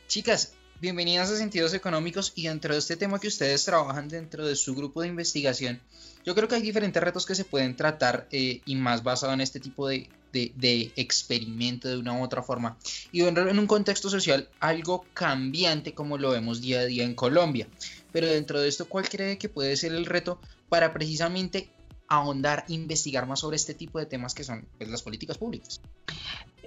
Chicas, 0.08 0.54
bienvenidas 0.80 1.32
a 1.32 1.38
Sentidos 1.38 1.74
Económicos 1.74 2.34
y 2.36 2.48
dentro 2.48 2.74
de 2.74 2.80
este 2.80 2.98
tema 2.98 3.20
que 3.20 3.28
ustedes 3.28 3.66
trabajan 3.66 4.10
dentro 4.10 4.46
de 4.46 4.56
su 4.56 4.76
grupo 4.76 5.02
de 5.02 5.08
investigación, 5.08 5.82
yo 6.26 6.36
creo 6.36 6.48
que 6.48 6.56
hay 6.56 6.62
diferentes 6.62 7.02
retos 7.02 7.26
que 7.26 7.36
se 7.36 7.46
pueden 7.46 7.76
tratar 7.76 8.28
eh, 8.32 8.62
y 8.66 8.76
más 8.76 9.04
basado 9.04 9.34
en 9.34 9.42
este 9.42 9.60
tipo 9.60 9.88
de, 9.88 10.10
de, 10.32 10.92
experimento 10.96 11.88
de 11.88 11.98
una 11.98 12.14
u 12.14 12.24
otra 12.24 12.42
forma. 12.42 12.78
Y 13.12 13.22
en 13.22 13.60
un 13.60 13.68
contexto 13.68 14.10
social 14.10 14.50
algo 14.60 15.06
cambiante 15.14 15.94
como 15.94 16.18
lo 16.18 16.32
vemos 16.32 16.62
día 16.62 16.82
a 16.82 16.86
día 16.86 17.04
en 17.04 17.16
Colombia. 17.16 17.68
Pero 18.12 18.28
dentro 18.28 18.62
de 18.62 18.68
esto, 18.68 18.88
¿cuál 18.88 19.10
cree 19.10 19.38
que 19.38 19.50
puede 19.50 19.76
ser 19.76 19.92
el 19.94 20.06
reto 20.06 20.40
para 20.70 20.94
precisamente 20.94 21.70
ahondar, 22.08 22.64
investigar 22.68 23.28
más 23.28 23.40
sobre 23.40 23.56
este 23.56 23.74
tipo 23.74 24.00
de 24.00 24.06
temas 24.06 24.34
que 24.34 24.44
son 24.44 24.66
pues, 24.78 24.90
las 24.90 25.02
políticas 25.02 25.38
públicas? 25.38 25.82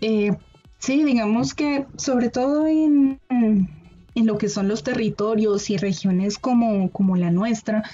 Eh, 0.01 0.33
sí, 0.79 1.05
digamos 1.05 1.55
que 1.55 1.87
sobre 1.97 2.29
todo 2.29 2.67
en, 2.67 3.21
en, 3.31 3.69
lo 4.15 4.39
que 4.39 4.49
son 4.49 4.69
los 4.69 4.83
territorios 4.83 5.71
y 5.71 5.77
regiones 5.77 6.39
como, 6.39 6.91
como 6.91 7.17
la 7.17 7.31
nuestra, 7.31 7.85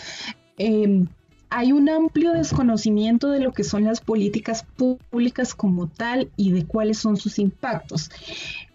eh, 0.56 1.04
hay 1.54 1.72
un 1.72 1.88
amplio 1.90 2.32
desconocimiento 2.32 3.28
de 3.28 3.40
lo 3.40 3.52
que 3.52 3.62
son 3.62 3.84
las 3.84 4.00
políticas 4.00 4.64
públicas 4.76 5.54
como 5.54 5.86
tal 5.86 6.30
y 6.36 6.52
de 6.52 6.64
cuáles 6.64 6.98
son 6.98 7.16
sus 7.16 7.38
impactos. 7.38 8.10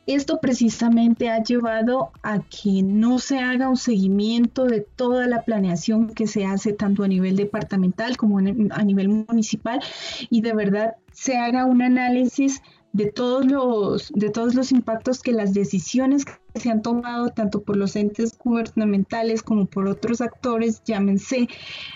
Esto 0.05 0.39
precisamente 0.39 1.29
ha 1.29 1.43
llevado 1.43 2.11
a 2.23 2.39
que 2.39 2.81
no 2.83 3.19
se 3.19 3.39
haga 3.39 3.67
un 3.67 3.75
seguimiento 3.75 4.65
de 4.65 4.79
toda 4.79 5.27
la 5.27 5.41
planeación 5.41 6.13
que 6.13 6.27
se 6.27 6.45
hace 6.45 6.71
tanto 6.71 7.03
a 7.03 7.09
nivel 7.09 7.35
departamental 7.35 8.15
como 8.15 8.37
a 8.37 8.83
nivel 8.83 9.09
municipal 9.09 9.81
y 10.29 10.41
de 10.41 10.53
verdad 10.53 10.95
se 11.11 11.35
haga 11.35 11.65
un 11.65 11.81
análisis 11.81 12.61
de 12.97 13.11
todos 13.11 13.45
los, 13.45 14.11
de 14.15 14.31
todos 14.31 14.55
los 14.55 14.71
impactos 14.71 15.21
que 15.21 15.31
las 15.31 15.53
decisiones 15.53 16.25
que 16.25 16.59
se 16.59 16.71
han 16.71 16.81
tomado 16.81 17.29
tanto 17.29 17.61
por 17.61 17.77
los 17.77 17.95
entes 17.95 18.35
gubernamentales 18.43 19.43
como 19.43 19.67
por 19.67 19.87
otros 19.87 20.19
actores, 20.19 20.81
llámense 20.83 21.47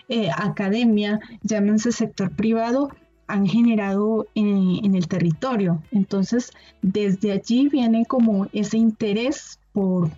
eh, 0.10 0.30
academia, 0.30 1.20
llámense 1.42 1.92
sector 1.92 2.30
privado, 2.36 2.92
han 3.26 3.48
generado 3.48 4.28
en, 4.36 4.94
el 4.94 5.08
territorio. 5.08 5.82
Entonces, 5.92 6.52
desde 6.84 7.32
allí 7.32 7.68
viene 7.68 8.06
como 8.06 8.48
ese 8.54 8.78
interés 8.78 9.60
por, 9.74 10.10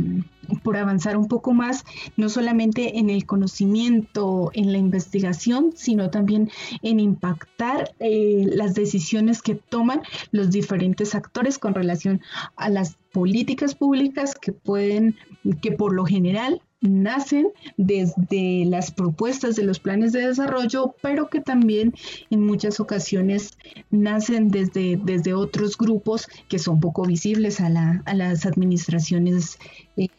por, 0.64 0.78
avanzar 0.78 1.18
un 1.18 1.28
poco 1.28 1.54
más, 1.54 1.84
no 2.18 2.30
solamente 2.30 2.98
en 2.98 3.10
el 3.10 3.26
conocimiento, 3.26 4.52
en 4.54 4.72
la 4.72 4.78
investigación, 4.78 5.74
sino 5.76 6.10
también 6.10 6.50
en 6.82 7.00
impactar 7.00 7.94
eh, 8.00 8.46
las 8.48 8.74
decisiones 8.74 9.42
que 9.42 9.56
toman 9.56 10.02
los 10.32 10.50
diferentes 10.50 11.16
actores 11.16 11.60
con 11.60 11.74
relación 11.74 12.22
a 12.56 12.70
las 12.70 12.96
políticas 13.12 13.76
públicas 13.76 14.34
que 14.36 14.52
pueden, 14.52 15.16
que 15.62 15.72
por 15.72 15.94
lo 15.94 16.06
general 16.06 16.62
nacen 16.84 17.48
desde 17.78 18.66
las 18.66 18.92
propuestas 18.92 19.56
de 19.56 19.64
los 19.64 19.80
planes 19.80 20.12
de 20.12 20.28
desarrollo, 20.28 20.96
pero 21.02 21.30
que 21.30 21.40
también 21.40 21.94
en 22.30 22.46
muchas 22.46 22.80
ocasiones 22.80 23.58
nacen 23.90 24.50
desde, 24.50 25.00
desde 25.02 25.34
otros 25.34 25.78
grupos 25.78 26.28
que 26.50 26.60
son 26.60 26.80
poco 26.80 27.06
visibles 27.06 27.62
a, 27.62 27.70
la, 27.70 28.04
a 28.06 28.14
las 28.14 28.46
administraciones 28.46 29.58
eh, 29.98 30.10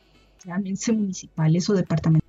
municipales 0.92 1.68
o 1.70 1.74
departamentales. 1.74 2.24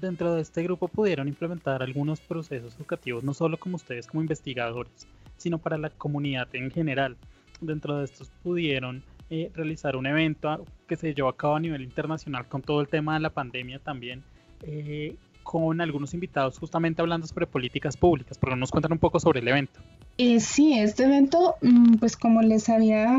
Dentro 0.00 0.34
de 0.34 0.42
este 0.42 0.62
grupo 0.62 0.88
pudieron 0.88 1.28
implementar 1.28 1.82
algunos 1.82 2.20
procesos 2.20 2.76
educativos, 2.76 3.24
no 3.24 3.32
solo 3.32 3.56
como 3.58 3.76
ustedes 3.76 4.06
como 4.06 4.20
investigadores, 4.20 5.06
sino 5.38 5.58
para 5.58 5.78
la 5.78 5.88
comunidad 5.88 6.48
en 6.52 6.70
general. 6.70 7.16
Dentro 7.60 7.98
de 7.98 8.04
estos 8.04 8.30
pudieron 8.42 9.02
eh, 9.30 9.50
realizar 9.54 9.96
un 9.96 10.06
evento 10.06 10.66
que 10.86 10.96
se 10.96 11.14
llevó 11.14 11.28
a 11.28 11.36
cabo 11.36 11.56
a 11.56 11.60
nivel 11.60 11.82
internacional 11.82 12.46
con 12.46 12.62
todo 12.62 12.80
el 12.80 12.88
tema 12.88 13.14
de 13.14 13.20
la 13.20 13.30
pandemia 13.30 13.78
también, 13.78 14.22
eh, 14.62 15.16
con 15.42 15.80
algunos 15.80 16.14
invitados 16.14 16.58
justamente 16.58 17.00
hablando 17.00 17.26
sobre 17.26 17.46
políticas 17.46 17.96
públicas. 17.96 18.38
¿Por 18.38 18.50
qué 18.50 18.56
nos 18.56 18.70
cuentan 18.70 18.92
un 18.92 18.98
poco 18.98 19.20
sobre 19.20 19.40
el 19.40 19.48
evento? 19.48 19.80
Eh, 20.18 20.40
sí, 20.40 20.78
este 20.78 21.04
evento, 21.04 21.56
mm, 21.62 21.94
pues 21.94 22.16
como 22.16 22.42
les 22.42 22.68
había 22.68 23.18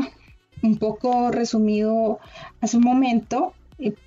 un 0.62 0.78
poco 0.78 1.30
resumido 1.30 2.18
hace 2.60 2.76
un 2.76 2.84
momento, 2.84 3.52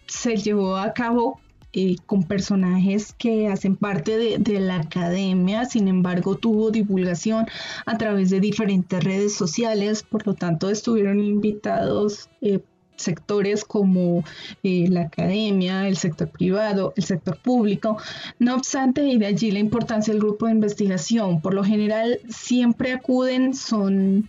se 0.08 0.38
llevó 0.38 0.78
a 0.78 0.94
cabo 0.94 1.40
eh, 1.72 1.98
con 2.08 2.24
personajes 2.24 3.14
que 3.14 3.48
hacen 3.48 3.76
parte 3.76 4.40
de, 4.40 4.60
la 4.60 4.78
academia, 4.78 5.66
sin 5.66 5.88
embargo 5.88 6.36
tuvo 6.36 6.72
divulgación 6.72 7.46
a 7.86 7.96
través 7.98 8.32
de 8.32 8.40
diferentes 8.40 9.04
redes 9.04 9.36
sociales, 9.36 10.02
por 10.02 10.26
lo 10.26 10.34
tanto 10.34 10.72
estuvieron 10.72 11.20
invitados 11.20 12.28
eh, 12.42 12.60
sectores 12.96 13.64
como 13.64 14.24
eh, 14.64 14.88
la 14.90 15.02
academia, 15.02 15.88
el 15.88 15.96
sector 15.96 16.30
privado, 16.30 16.92
el 16.98 17.04
sector 17.04 17.38
público. 17.38 17.98
No 18.40 18.56
obstante, 18.56 19.06
y 19.06 19.20
de 19.20 19.28
allí 19.28 19.52
la 19.52 19.60
importancia 19.60 20.12
del 20.12 20.24
grupo 20.24 20.48
de 20.48 20.54
investigación, 20.54 21.40
por 21.40 21.54
lo 21.54 21.64
general 21.64 22.20
siempre 22.30 22.94
acuden, 22.94 23.54
son 23.54 24.28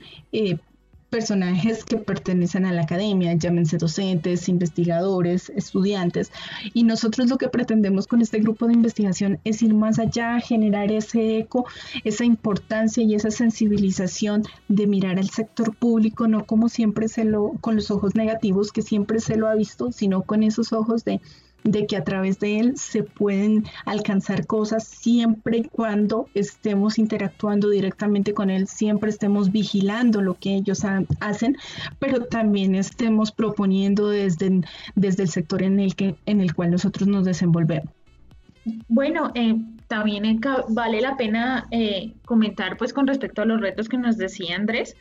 personajes 1.11 1.85
que 1.85 1.97
pertenecen 1.97 2.65
a 2.65 2.73
la 2.73 2.83
academia, 2.83 3.35
llámense 3.35 3.77
docentes, 3.77 4.49
investigadores, 4.49 5.51
estudiantes. 5.55 6.33
Y 6.73 6.85
nosotros 6.85 7.29
lo 7.29 7.37
que 7.37 7.49
pretendemos 7.49 8.07
con 8.07 8.23
este 8.23 8.39
grupo 8.39 8.67
de 8.67 8.75
investigación 8.75 9.39
es 9.45 9.61
ir 9.63 9.75
más 9.75 9.99
allá, 9.99 10.41
generar 10.41 10.91
ese 10.93 11.39
eco, 11.39 11.67
esa 12.05 12.25
importancia 12.25 13.03
y 13.03 13.15
esa 13.15 13.31
sensibilización 13.31 14.45
de 14.69 14.87
mirar 14.87 15.19
al 15.19 15.29
sector 15.29 15.75
público, 15.77 16.29
no 16.29 16.47
como 16.47 16.69
siempre 16.69 17.09
se 17.09 17.25
lo, 17.25 17.53
con 17.61 17.77
los 17.77 17.91
ojos 17.91 18.15
negativos 18.15 18.73
que 18.73 18.83
siempre 18.83 19.21
se 19.21 19.37
lo 19.37 19.49
ha 19.49 19.55
visto, 19.55 19.93
sino 19.93 20.23
con 20.23 20.43
esos 20.43 20.73
ojos 20.73 21.05
de 21.05 21.21
de 21.65 21.87
que 21.87 21.97
a 21.97 22.05
través 22.05 22.39
de 22.39 22.59
él 22.59 22.77
se 22.77 23.03
pueden 23.03 23.65
alcanzar 23.85 24.47
cosas 24.47 24.85
siempre 24.85 25.59
y 25.59 25.65
cuando 25.65 26.29
estemos 26.35 26.99
interactuando 26.99 27.69
directamente 27.69 28.35
con 28.35 28.51
él, 28.51 28.67
siempre 28.67 29.11
estemos 29.11 29.51
vigilando 29.53 30.23
lo 30.23 30.35
que 30.35 30.55
ellos 30.55 30.85
hacen, 31.21 31.57
pero 31.99 32.25
también 32.25 32.75
estemos 32.75 33.33
proponiendo 33.33 34.09
desde, 34.09 34.61
desde 34.95 35.25
el 35.25 35.29
sector 35.29 35.63
en 35.63 35.81
el, 35.81 35.95
que, 35.95 36.17
en 36.27 36.41
el 36.41 36.55
cual 36.55 36.71
nosotros 36.71 37.09
nos 37.09 37.25
desenvolvemos. 37.25 37.91
Bueno, 38.89 39.33
eh, 39.35 39.57
también 39.89 40.41
vale 40.69 41.01
la 41.01 41.17
pena 41.17 41.67
eh, 41.71 42.15
comentar 42.25 42.77
pues 42.77 42.93
con 42.93 43.07
respecto 43.07 43.43
a 43.43 43.45
los 43.45 43.61
retos 43.61 43.89
que 43.89 43.99
nos 43.99 44.17
decía 44.17 44.57
Andrés, 44.57 44.97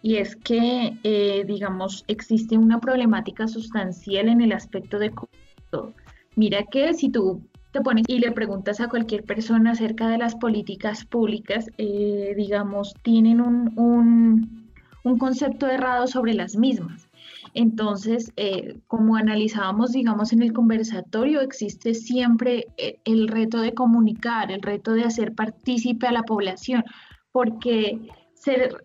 y 0.00 0.16
es 0.16 0.36
que, 0.36 0.94
eh, 1.02 1.44
digamos, 1.46 2.04
existe 2.06 2.56
una 2.56 2.78
problemática 2.78 3.48
sustancial 3.48 4.28
en 4.28 4.40
el 4.40 4.52
aspecto 4.52 4.98
de 4.98 5.10
Mira 6.36 6.64
que 6.64 6.94
si 6.94 7.08
tú 7.08 7.42
te 7.72 7.80
pones 7.80 8.04
y 8.08 8.18
le 8.18 8.32
preguntas 8.32 8.80
a 8.80 8.88
cualquier 8.88 9.24
persona 9.24 9.72
acerca 9.72 10.08
de 10.08 10.18
las 10.18 10.34
políticas 10.34 11.04
públicas, 11.04 11.70
eh, 11.78 12.34
digamos, 12.36 12.94
tienen 13.02 13.40
un, 13.40 14.66
concepto 15.18 15.66
errado 15.66 16.06
sobre 16.06 16.34
las 16.34 16.56
mismas. 16.56 17.08
Entonces, 17.54 18.30
eh, 18.36 18.78
como 18.86 19.16
analizábamos, 19.16 19.92
digamos, 19.92 20.34
en 20.34 20.42
el 20.42 20.52
conversatorio, 20.52 21.40
existe 21.40 21.94
siempre 21.94 22.66
eh, 22.76 22.98
el 23.04 23.26
reto 23.26 23.60
de 23.60 23.72
comunicar, 23.72 24.52
el 24.52 24.60
reto 24.60 24.92
de 24.92 25.04
hacer 25.04 25.34
partícipe 25.34 26.06
a 26.06 26.12
la 26.12 26.24
población, 26.24 26.84
porque 27.32 27.98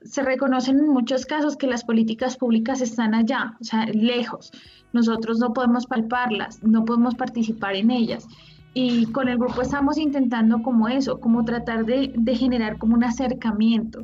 se, 0.03 0.23
reconocen 0.23 0.79
en 0.79 0.89
muchos 0.89 1.25
casos 1.25 1.57
que 1.57 1.67
las 1.67 1.83
políticas 1.83 2.37
públicas 2.37 2.81
están 2.81 3.13
allá, 3.13 3.55
o 3.61 3.63
sea, 3.63 3.85
lejos 3.85 4.51
nosotros 4.93 5.39
no 5.39 5.53
podemos 5.53 5.87
palparlas, 5.87 6.63
no 6.63 6.85
podemos 6.85 7.15
participar 7.15 7.75
en 7.75 7.91
ellas. 7.91 8.27
Y 8.75 9.07
con 9.07 9.27
el 9.27 9.37
grupo 9.37 9.61
estamos 9.61 9.97
intentando 9.97 10.63
como 10.63 10.87
eso, 10.87 11.19
como 11.19 11.43
tratar 11.43 11.85
de, 11.85 12.13
generar 12.35 12.77
como 12.77 12.95
un 12.95 13.03
acercamiento, 13.03 14.03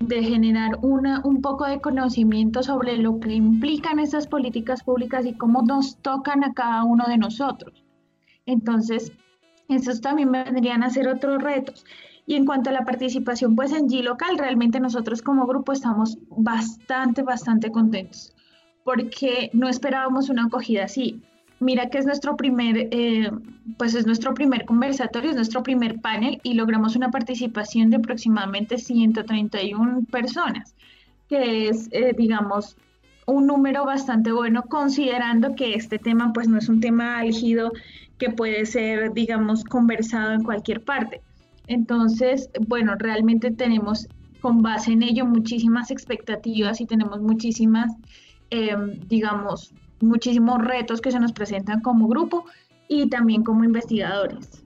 de 0.00 0.22
generar 0.22 0.78
una, 0.82 1.20
un 1.24 1.42
poco 1.42 1.66
de 1.66 1.80
conocimiento 1.80 2.62
sobre 2.62 2.96
lo 2.98 3.20
que 3.20 3.34
implican 3.34 3.98
esas 3.98 4.26
políticas 4.26 4.82
públicas 4.82 5.26
y 5.26 5.34
cómo 5.34 5.62
nos 5.62 5.96
tocan 5.98 6.44
a 6.44 6.54
cada 6.54 6.84
uno 6.84 7.04
de 7.06 7.18
nosotros. 7.18 7.84
Entonces, 8.46 9.12
esos 9.68 10.00
también 10.00 10.32
vendrían 10.32 10.82
a 10.82 10.90
ser 10.90 11.08
otros 11.08 11.42
retos. 11.42 11.84
Y 12.28 12.36
en 12.36 12.46
cuanto 12.46 12.70
a 12.70 12.72
la 12.72 12.84
participación, 12.84 13.56
pues 13.56 13.72
en 13.72 13.88
G 13.88 14.02
local, 14.02 14.38
realmente 14.38 14.78
nosotros 14.78 15.20
como 15.20 15.48
grupo 15.48 15.72
estamos 15.72 16.18
bastante, 16.28 17.22
bastante 17.22 17.72
contentos 17.72 18.32
porque 18.88 19.50
no 19.52 19.68
esperábamos 19.68 20.30
una 20.30 20.44
acogida 20.46 20.84
así. 20.84 21.20
Mira 21.60 21.90
que 21.90 21.98
es 21.98 22.06
nuestro 22.06 22.38
primer, 22.38 22.88
eh, 22.90 23.30
pues 23.76 23.94
es 23.94 24.06
nuestro 24.06 24.32
primer 24.32 24.64
conversatorio, 24.64 25.28
es 25.28 25.36
nuestro 25.36 25.62
primer 25.62 26.00
panel 26.00 26.40
y 26.42 26.54
logramos 26.54 26.96
una 26.96 27.10
participación 27.10 27.90
de 27.90 27.96
aproximadamente 27.96 28.78
131 28.78 30.06
personas, 30.10 30.74
que 31.28 31.68
es, 31.68 31.90
eh, 31.92 32.14
digamos, 32.16 32.78
un 33.26 33.46
número 33.46 33.84
bastante 33.84 34.32
bueno 34.32 34.62
considerando 34.62 35.54
que 35.54 35.74
este 35.74 35.98
tema 35.98 36.32
pues 36.32 36.48
no 36.48 36.56
es 36.56 36.70
un 36.70 36.80
tema 36.80 37.18
álgido 37.18 37.72
que 38.16 38.30
puede 38.30 38.64
ser, 38.64 39.12
digamos, 39.12 39.64
conversado 39.64 40.32
en 40.32 40.44
cualquier 40.44 40.82
parte. 40.82 41.20
Entonces, 41.68 42.50
bueno, 42.66 42.94
realmente 42.98 43.50
tenemos 43.50 44.08
con 44.40 44.62
base 44.62 44.92
en 44.92 45.02
ello 45.02 45.26
muchísimas 45.26 45.90
expectativas 45.90 46.80
y 46.80 46.86
tenemos 46.86 47.20
muchísimas, 47.20 47.92
em, 48.50 48.98
digamos, 49.06 49.74
muchísimos 50.00 50.58
retos 50.58 51.00
que 51.00 51.10
se 51.10 51.20
nos 51.20 51.32
presentan 51.32 51.80
como 51.80 52.08
grupo 52.08 52.44
y 52.88 53.08
también 53.08 53.42
como 53.42 53.64
investigadores. 53.64 54.64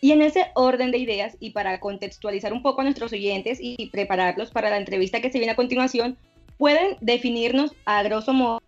Y 0.00 0.12
en 0.12 0.22
ese 0.22 0.46
orden 0.54 0.92
de 0.92 0.98
ideas 0.98 1.36
y 1.40 1.50
para 1.50 1.80
contextualizar 1.80 2.52
un 2.52 2.62
poco 2.62 2.80
a 2.80 2.84
nuestros 2.84 3.12
oyentes 3.12 3.58
y 3.60 3.90
prepararlos 3.90 4.50
para 4.50 4.70
la 4.70 4.78
entrevista 4.78 5.20
que 5.20 5.30
se 5.30 5.38
viene 5.38 5.52
a 5.52 5.56
continuación, 5.56 6.16
pueden 6.56 6.96
definirnos 7.00 7.74
a 7.84 8.02
grosso 8.04 8.32
modo 8.32 8.60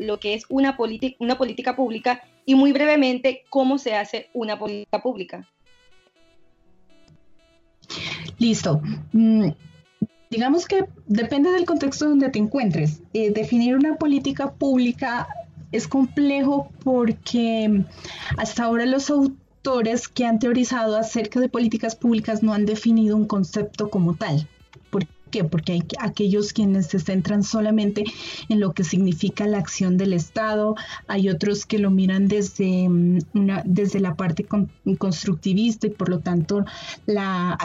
lo 0.00 0.20
que 0.20 0.34
es 0.34 0.44
una, 0.48 0.76
una 1.18 1.38
política 1.38 1.76
pública 1.76 2.22
y 2.44 2.54
muy 2.54 2.72
brevemente 2.72 3.44
cómo 3.50 3.78
se 3.78 3.94
hace 3.94 4.28
una 4.32 4.58
política 4.58 5.02
pública. 5.02 5.48
Listo. 8.38 8.80
Mm, 9.12 9.50
digamos 10.30 10.66
que 10.66 10.84
depende 11.06 11.50
del 11.50 11.64
contexto 11.64 12.08
donde 12.08 12.30
te 12.30 12.38
encuentres. 12.38 13.02
Eh, 13.12 13.30
definir 13.30 13.76
una 13.76 13.96
política 13.96 14.52
pública 14.52 15.26
es 15.72 15.88
complejo 15.88 16.70
porque 16.84 17.84
hasta 18.36 18.64
ahora 18.64 18.86
los 18.86 19.10
autores 19.10 20.08
que 20.08 20.24
han 20.24 20.38
teorizado 20.38 20.96
acerca 20.96 21.40
de 21.40 21.48
políticas 21.48 21.96
públicas 21.96 22.42
no 22.42 22.52
han 22.52 22.66
definido 22.66 23.16
un 23.16 23.26
concepto 23.26 23.90
como 23.90 24.14
tal 24.14 24.48
qué? 25.30 25.44
Porque 25.44 25.72
hay 25.72 25.82
aquellos 25.98 26.52
quienes 26.52 26.86
se 26.86 26.98
centran 26.98 27.42
solamente 27.42 28.04
en 28.48 28.60
lo 28.60 28.72
que 28.72 28.84
significa 28.84 29.46
la 29.46 29.58
acción 29.58 29.96
del 29.96 30.12
Estado, 30.12 30.74
hay 31.06 31.28
otros 31.28 31.66
que 31.66 31.78
lo 31.78 31.90
miran 31.90 32.28
desde, 32.28 32.88
mm, 32.88 33.18
desde 33.64 34.00
la 34.00 34.14
parte 34.14 34.46
constructivista 34.98 35.86
y 35.86 35.90
por 35.90 36.08
lo 36.08 36.20
tanto 36.20 36.64
la, 37.06 37.58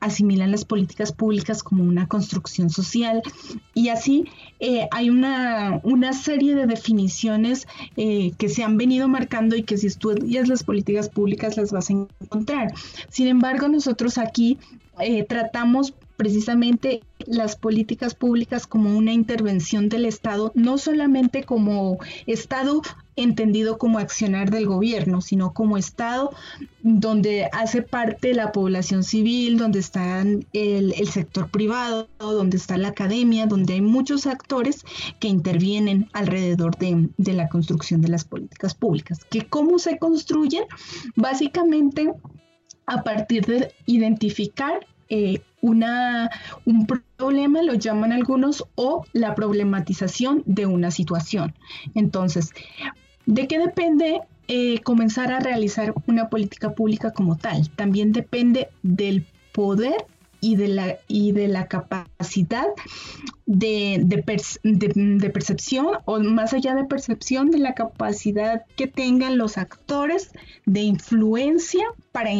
asimilan 0.00 0.50
las 0.50 0.64
políticas 0.64 1.12
públicas 1.12 1.62
como 1.62 1.82
una 1.82 2.06
construcción 2.06 2.70
social 2.70 3.22
y 3.74 3.88
así 3.88 4.24
eh, 4.60 4.88
hay 4.90 5.10
una, 5.10 5.80
una, 5.82 6.12
serie 6.12 6.54
de 6.54 6.66
definiciones 6.66 7.66
eh, 7.96 8.32
que 8.38 8.48
se 8.48 8.64
han 8.64 8.76
venido 8.76 9.08
marcando 9.08 9.56
y 9.56 9.62
que 9.62 9.76
si 9.76 9.86
estudias 9.86 10.48
las 10.48 10.64
políticas 10.64 11.08
públicas 11.08 11.56
las 11.56 11.70
vas 11.70 11.90
a 11.90 11.92
encontrar. 11.92 12.72
Sin 13.08 13.28
embargo, 13.28 13.68
nosotros 13.68 14.18
aquí 14.18 14.58
eh, 15.00 15.24
tratamos 15.24 15.94
precisamente 16.18 17.00
las 17.26 17.54
políticas 17.54 18.14
públicas 18.14 18.66
como 18.66 18.98
una 18.98 19.12
intervención 19.12 19.88
del 19.88 20.04
Estado, 20.04 20.50
no 20.56 20.76
solamente 20.76 21.44
como 21.44 21.98
Estado 22.26 22.82
entendido 23.14 23.78
como 23.78 24.00
accionar 24.00 24.50
del 24.50 24.66
gobierno, 24.66 25.20
sino 25.20 25.54
como 25.54 25.76
Estado 25.76 26.32
donde 26.82 27.48
hace 27.52 27.82
parte 27.82 28.34
la 28.34 28.50
población 28.50 29.04
civil, 29.04 29.58
donde 29.58 29.78
está 29.78 30.24
el, 30.52 31.08
sector 31.08 31.50
privado, 31.50 32.08
donde 32.18 32.56
está 32.56 32.76
la 32.78 32.88
academia, 32.88 33.46
donde 33.46 33.74
hay 33.74 33.80
muchos 33.80 34.26
actores 34.26 34.84
que 35.20 35.28
intervienen 35.28 36.08
alrededor 36.12 36.76
de, 36.78 37.08
de 37.16 37.32
la 37.32 37.48
construcción 37.48 38.00
de 38.00 38.08
las 38.08 38.24
políticas 38.24 38.74
públicas. 38.74 39.20
¿Que 39.30 39.46
¿Cómo 39.46 39.78
se 39.78 39.98
construyen? 39.98 40.64
Básicamente 41.14 42.12
a 42.86 43.04
partir 43.04 43.46
de 43.46 43.72
identificar 43.86 44.84
eh, 45.10 45.40
una, 45.60 46.30
un 46.64 46.86
problema, 46.86 47.62
lo 47.62 47.74
llaman 47.74 48.12
algunos, 48.12 48.64
o 48.74 49.04
la 49.12 49.34
problematización 49.34 50.42
de 50.46 50.66
una 50.66 50.90
situación. 50.90 51.54
Entonces, 51.94 52.50
¿de 53.26 53.46
qué 53.46 53.58
depende 53.58 54.20
eh, 54.48 54.80
comenzar 54.80 55.32
a 55.32 55.40
realizar 55.40 55.94
una 56.06 56.28
política 56.28 56.72
pública 56.72 57.12
como 57.12 57.36
tal? 57.36 57.68
También 57.70 58.12
depende 58.12 58.68
del 58.82 59.26
poder 59.52 60.06
y 60.40 60.56
de 60.56 60.68
la, 60.68 60.96
y 61.08 61.32
de 61.32 61.48
la 61.48 61.66
capacidad 61.66 62.66
de, 63.46 64.00
de, 64.04 65.30
percepción 65.30 65.86
o 66.04 66.20
más 66.20 66.52
allá 66.52 66.74
de 66.74 66.84
percepción 66.84 67.50
de 67.50 67.58
la 67.58 67.74
capacidad 67.74 68.62
que 68.76 68.86
tengan 68.86 69.38
los 69.38 69.58
actores 69.58 70.30
de 70.66 70.80
influencia 70.82 71.86
para, 72.12 72.30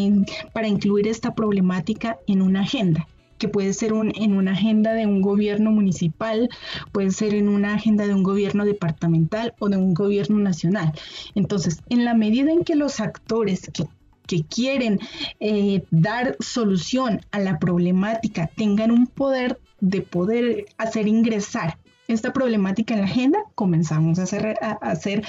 para 0.52 0.68
incluir 0.68 1.08
esta 1.08 1.34
problemática 1.34 2.18
en 2.26 2.42
una 2.42 2.60
agenda 2.60 3.06
que 3.38 3.48
puede 3.48 3.72
ser 3.72 3.92
un, 3.92 4.12
en 4.16 4.34
una 4.34 4.52
agenda 4.52 4.92
de 4.92 5.06
un 5.06 5.22
gobierno 5.22 5.70
municipal, 5.70 6.48
puede 6.92 7.10
ser 7.10 7.34
en 7.34 7.48
una 7.48 7.74
agenda 7.74 8.06
de 8.06 8.14
un 8.14 8.22
gobierno 8.22 8.64
departamental 8.64 9.54
o 9.60 9.68
de 9.68 9.76
un 9.76 9.94
gobierno 9.94 10.38
nacional. 10.38 10.92
Entonces, 11.34 11.80
en 11.88 12.04
la 12.04 12.14
medida 12.14 12.52
en 12.52 12.64
que 12.64 12.74
los 12.74 13.00
actores 13.00 13.70
que 13.72 13.84
que 14.28 14.44
quieren 14.44 15.00
eh, 15.40 15.82
dar 15.90 16.36
solución 16.38 17.22
a 17.32 17.40
la 17.40 17.58
problemática 17.58 18.48
tengan 18.54 18.92
un 18.92 19.08
poder 19.08 19.58
de 19.80 20.02
poder 20.02 20.66
hacer 20.76 21.08
ingresar 21.08 21.78
esta 22.08 22.32
problemática 22.32 22.94
en 22.94 23.00
la 23.00 23.06
agenda, 23.06 23.38
comenzamos 23.54 24.18
a 24.18 24.22
hacer, 24.22 24.56
a 24.62 24.72
hacer 24.80 25.24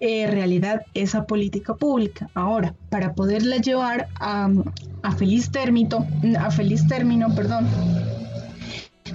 eh, 0.00 0.26
realidad 0.26 0.82
esa 0.92 1.26
política 1.26 1.74
pública. 1.74 2.28
Ahora, 2.34 2.74
para 2.90 3.14
poderla 3.14 3.58
llevar 3.58 4.08
a, 4.18 4.50
a 5.02 5.12
feliz 5.12 5.50
término, 5.52 6.06
a 6.38 6.50
feliz 6.50 6.88
término, 6.88 7.32
perdón, 7.36 7.68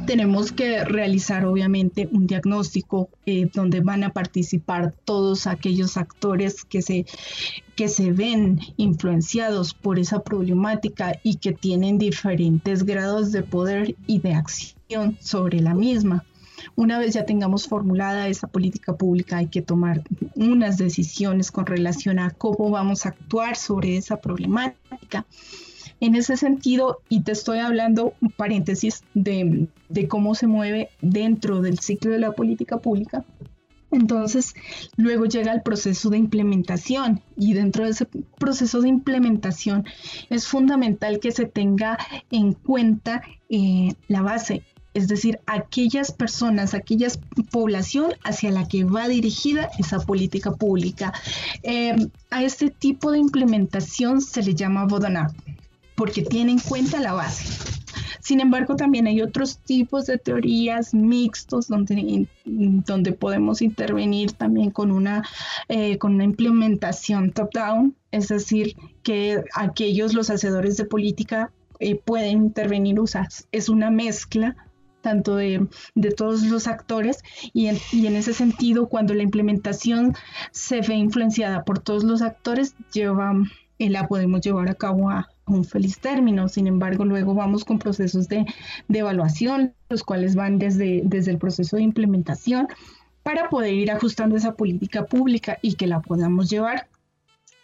tenemos 0.06 0.52
que 0.52 0.84
realizar 0.84 1.46
obviamente 1.46 2.10
un 2.12 2.28
diagnóstico 2.28 3.10
eh, 3.26 3.50
donde 3.54 3.82
van 3.82 4.04
a 4.04 4.14
participar 4.14 4.94
todos 5.06 5.48
aquellos 5.48 5.98
actores 5.98 6.64
que 6.64 6.82
se, 6.82 7.06
que 7.76 7.88
se 7.88 8.12
ven 8.12 8.60
influenciados 8.78 9.74
por 9.74 10.00
esa 10.00 10.24
problemática 10.24 11.20
y 11.24 11.36
que 11.36 11.54
tienen 11.54 11.98
diferentes 11.98 12.84
grados 12.84 13.32
de 13.32 13.44
poder 13.44 13.96
y 14.08 14.20
de 14.20 14.34
acción 14.34 15.18
sobre 15.20 15.62
la 15.62 15.74
misma. 15.74 16.26
Una 16.76 17.00
vez 17.00 17.14
ya 17.14 17.26
tengamos 17.26 17.68
formulada 17.68 18.28
esa 18.28 18.48
política 18.48 18.96
pública, 18.96 19.38
hay 19.38 19.48
que 19.48 19.62
tomar 19.62 20.04
unas 20.36 20.78
decisiones 20.78 21.52
con 21.52 21.66
relación 21.66 22.20
a 22.20 22.32
cómo 22.32 22.70
vamos 22.70 23.06
a 23.06 23.10
actuar 23.10 23.56
sobre 23.56 23.98
esa 23.98 24.18
problemática. 24.18 25.26
En 26.02 26.16
ese 26.16 26.38
sentido, 26.38 27.02
y 27.10 27.24
te 27.24 27.34
estoy 27.34 27.60
hablando 27.60 28.14
un 28.22 28.30
paréntesis 28.30 29.04
de, 29.14 29.68
cómo 30.08 30.34
se 30.34 30.48
mueve 30.48 30.90
dentro 31.02 31.62
del 31.62 31.80
ciclo 31.80 32.12
de 32.12 32.20
la 32.20 32.32
política 32.32 32.78
pública, 32.78 33.26
entonces, 33.92 34.54
luego 34.98 35.26
llega 35.26 35.52
el 35.52 35.64
proceso 35.64 36.12
de 36.12 36.20
implementación 36.20 37.22
y 37.36 37.54
dentro 37.54 37.86
de 37.86 37.92
ese 37.92 38.06
proceso 38.38 38.82
de 38.82 38.90
implementación 38.90 39.84
es 40.30 40.48
fundamental 40.48 41.20
que 41.20 41.32
se 41.32 41.46
tenga 41.46 41.98
en 42.30 42.54
cuenta 42.54 43.24
eh, 43.50 43.96
la 44.08 44.22
base, 44.22 44.62
es 44.94 45.08
decir, 45.08 45.40
aquellas 45.48 46.12
personas, 46.12 46.76
aquella 46.76 47.08
población 47.52 48.12
hacia 48.24 48.52
la 48.52 48.68
que 48.68 48.84
va 48.84 49.08
dirigida 49.08 49.70
esa 49.80 50.00
política 50.00 50.52
pública. 50.52 51.12
Eh, 51.64 51.96
a 52.30 52.44
este 52.44 52.70
tipo 52.70 53.12
de 53.12 53.18
implementación 53.18 54.22
se 54.22 54.44
le 54.44 54.54
llama 54.54 54.86
bottom-up 54.86 55.34
porque 56.00 56.22
tiene 56.22 56.54
en 56.54 56.60
cuenta 56.60 57.02
la 57.02 57.12
base. 57.12 57.46
Sin 58.22 58.40
embargo, 58.40 58.78
también 58.78 59.06
hay 59.06 59.22
otros 59.22 59.58
tipos 59.58 60.06
de 60.06 60.18
teorías 60.18 60.94
mixtos 60.94 61.68
donde, 61.68 62.26
donde 62.46 63.12
podemos 63.12 63.62
intervenir 63.62 64.32
también 64.32 64.72
con 64.72 64.92
una, 64.92 65.28
eh, 65.68 65.98
con 65.98 66.16
una 66.16 66.24
implementación 66.24 67.32
top-down, 67.32 67.98
es 68.12 68.30
decir, 68.30 68.78
que 69.04 69.44
aquellos, 69.54 70.14
los 70.14 70.30
hacedores 70.30 70.78
de 70.78 70.86
política, 70.86 71.52
eh, 71.82 71.96
pueden 71.96 72.44
intervenir, 72.46 72.98
usar. 72.98 73.28
es 73.52 73.68
una 73.68 73.90
mezcla 73.92 74.56
tanto 75.02 75.36
de, 75.36 75.68
de, 75.96 76.12
todos 76.12 76.44
los 76.44 76.68
actores 76.68 77.20
y 77.52 77.68
en, 77.68 77.78
y 77.92 78.08
en, 78.08 78.16
ese 78.16 78.34
sentido 78.34 78.88
cuando 78.88 79.14
la 79.14 79.24
implementación 79.24 80.14
se 80.52 80.80
ve 80.82 80.96
influenciada 80.96 81.64
por 81.64 81.80
todos 81.80 82.04
los 82.04 82.22
actores 82.22 82.76
lleva, 82.94 83.34
eh, 83.80 83.90
la 83.90 84.08
podemos 84.08 84.42
llevar 84.42 84.70
a 84.70 84.76
cabo 84.76 85.10
a, 85.10 85.30
un 85.50 85.66
feliz 85.66 86.00
término. 86.00 86.48
Sin 86.48 86.68
embargo, 86.68 87.06
luego 87.06 87.34
vamos 87.34 87.66
con 87.66 87.80
procesos 87.80 88.28
de, 88.28 88.46
evaluación, 88.90 89.74
los 89.90 90.04
cuales 90.04 90.36
van 90.36 90.60
desde, 90.60 91.00
el 91.00 91.38
proceso 91.38 91.78
de 91.78 91.84
implementación 91.84 92.68
para 93.24 93.50
poder 93.50 93.74
ir 93.74 93.92
ajustando 93.92 94.36
esa 94.36 94.56
política 94.56 95.06
pública 95.06 95.58
y 95.62 95.76
que 95.76 95.88
la 95.88 96.02
podamos 96.02 96.50
llevar 96.50 96.88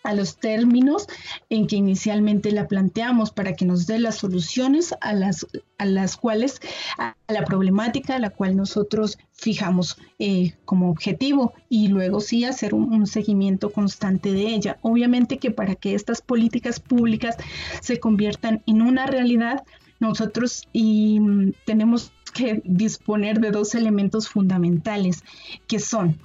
a 0.06 0.14
los 0.14 0.38
términos 0.38 1.08
en 1.50 1.68
que 1.68 1.76
inicialmente 1.76 2.52
la 2.52 2.68
planteamos 2.68 3.32
para 3.32 3.54
que 3.54 3.66
nos 3.66 3.88
dé 3.88 4.00
las 4.00 4.16
soluciones 4.16 4.94
a 5.02 5.14
las, 5.14 5.46
a 5.78 5.86
las 5.86 6.16
cuales, 6.16 6.62
a 6.98 7.16
la 7.28 7.44
problemática 7.44 8.16
a 8.16 8.20
la 8.20 8.30
cual 8.30 8.56
nosotros 8.56 9.18
fijamos 9.34 9.98
eh, 10.20 10.54
como 10.66 10.90
objetivo 10.90 11.54
y 11.70 11.90
luego 11.90 12.22
sí 12.22 12.46
hacer 12.46 12.74
un, 12.74 13.06
seguimiento 13.08 13.72
constante 13.72 14.32
de 14.32 14.48
ella. 14.48 14.78
Obviamente 14.82 15.38
que 15.38 15.52
para 15.52 15.76
que 15.76 15.96
estas 15.96 16.22
políticas 16.22 16.80
públicas 16.80 17.36
se 17.82 18.00
conviertan 18.00 18.64
en 18.66 18.82
una 18.82 19.06
realidad, 19.06 19.64
nosotros 20.00 20.68
y 20.74 21.20
mm, 21.20 21.54
tenemos 21.66 22.12
que 22.34 22.62
disponer 22.66 23.40
de 23.40 23.52
dos 23.52 23.76
elementos 23.76 24.28
fundamentales, 24.28 25.24
que 25.68 25.80
son 25.80 26.20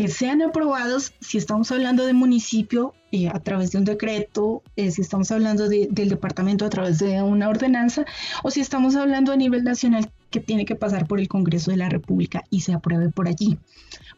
que 0.00 0.08
sean 0.08 0.40
aprobados, 0.40 1.12
si 1.20 1.36
estamos 1.36 1.70
hablando 1.70 2.06
de 2.06 2.14
municipio, 2.14 2.94
eh, 3.12 3.28
a 3.28 3.38
través 3.38 3.72
de 3.72 3.76
un 3.76 3.84
decreto, 3.84 4.62
eh, 4.74 4.90
si 4.90 5.02
estamos 5.02 5.30
hablando 5.30 5.68
del 5.68 6.08
departamento 6.08 6.64
a 6.64 6.70
través 6.70 6.98
de 7.00 7.20
una 7.20 7.50
ordenanza, 7.50 8.06
o 8.42 8.50
si 8.50 8.62
estamos 8.62 8.96
hablando 8.96 9.30
a 9.30 9.36
nivel 9.36 9.62
nacional 9.62 10.10
que 10.30 10.40
tiene 10.40 10.64
que 10.64 10.74
pasar 10.74 11.06
por 11.06 11.20
el 11.20 11.28
Congreso 11.28 11.70
de 11.70 11.76
la 11.76 11.90
República 11.90 12.44
y 12.48 12.62
se 12.62 12.72
apruebe 12.72 13.10
por 13.10 13.28
allí. 13.28 13.58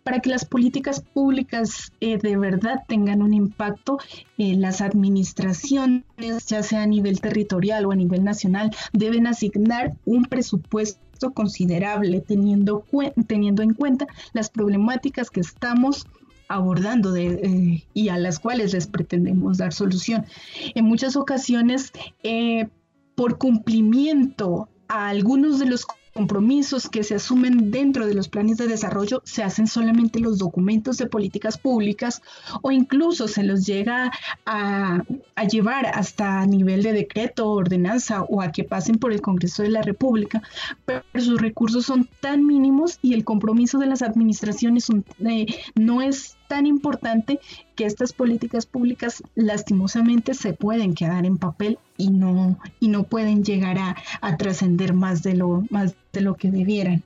Para 0.04 0.20
que 0.20 0.30
las 0.30 0.44
políticas 0.44 1.00
públicas 1.00 1.90
eh, 2.00 2.16
de 2.16 2.36
verdad 2.36 2.84
tengan 2.86 3.20
un 3.20 3.34
impacto, 3.34 3.98
las 4.36 4.82
administraciones, 4.82 6.04
ya 6.46 6.62
sea 6.62 6.82
a 6.82 6.86
nivel 6.86 7.20
territorial 7.20 7.86
o 7.86 7.90
a 7.90 7.96
nivel 7.96 8.22
nacional, 8.22 8.70
deben 8.92 9.26
asignar 9.26 9.94
un 10.04 10.26
presupuesto 10.26 11.00
considerable 11.30 12.20
teniendo, 12.20 12.84
teniendo 13.26 13.62
en 13.62 13.74
cuenta 13.74 14.06
las 14.32 14.50
problemáticas 14.50 15.30
que 15.30 15.40
estamos 15.40 16.06
abordando 16.48 17.12
de, 17.12 17.82
y 17.94 18.08
a 18.08 18.18
las 18.18 18.38
cuales 18.38 18.74
les 18.74 18.86
pretendemos 18.86 19.58
dar 19.58 19.72
solución. 19.72 20.26
En 20.74 20.84
muchas 20.84 21.16
ocasiones, 21.16 21.92
eh, 22.22 22.68
por 23.14 23.38
cumplimiento 23.38 24.68
a 24.88 25.08
algunos 25.08 25.58
de 25.58 25.66
los 25.66 25.86
compromisos 26.12 26.88
que 26.88 27.04
se 27.04 27.14
asumen 27.14 27.70
dentro 27.70 28.06
de 28.06 28.14
los 28.14 28.28
planes 28.28 28.58
de 28.58 28.66
desarrollo 28.66 29.22
se 29.24 29.42
hacen 29.42 29.66
solamente 29.66 30.20
los 30.20 30.38
documentos 30.38 30.98
de 30.98 31.06
políticas 31.06 31.58
públicas 31.58 32.22
o 32.60 32.70
incluso 32.70 33.28
se 33.28 33.42
los 33.42 33.64
llega 33.66 34.12
a, 34.44 35.02
llevar 35.50 35.86
hasta 35.86 36.46
nivel 36.46 36.82
de 36.82 36.92
decreto, 36.92 37.50
ordenanza 37.50 38.22
o 38.22 38.40
a 38.40 38.52
que 38.52 38.64
pasen 38.64 38.96
por 38.96 39.12
el 39.12 39.20
Congreso 39.20 39.62
de 39.62 39.70
la 39.70 39.82
República, 39.82 40.40
pero 40.84 41.02
sus 41.14 41.40
recursos 41.40 41.84
son 41.84 42.08
tan 42.20 42.46
mínimos 42.46 42.98
y 43.02 43.14
el 43.14 43.24
compromiso 43.24 43.78
de 43.78 43.86
las 43.86 44.02
administraciones 44.02 44.88
eh, 45.24 45.46
no 45.74 46.00
es 46.00 46.36
tan 46.52 46.66
importante 46.66 47.40
que 47.76 47.86
estas 47.86 48.12
políticas 48.12 48.66
públicas 48.66 49.22
lastimosamente 49.34 50.34
se 50.34 50.52
pueden 50.52 50.94
quedar 50.94 51.24
en 51.24 51.38
papel 51.38 51.78
y 51.96 52.10
no, 52.10 52.58
y 52.78 52.88
no 52.88 53.04
pueden 53.04 53.42
llegar 53.42 53.78
a, 53.78 53.96
a 54.20 54.36
trascender 54.36 54.92
más 54.92 55.22
de 55.22 55.34
lo, 55.34 55.64
más 55.70 55.94
de 56.12 56.20
lo 56.20 56.34
que 56.34 56.50
debieran. 56.50 57.04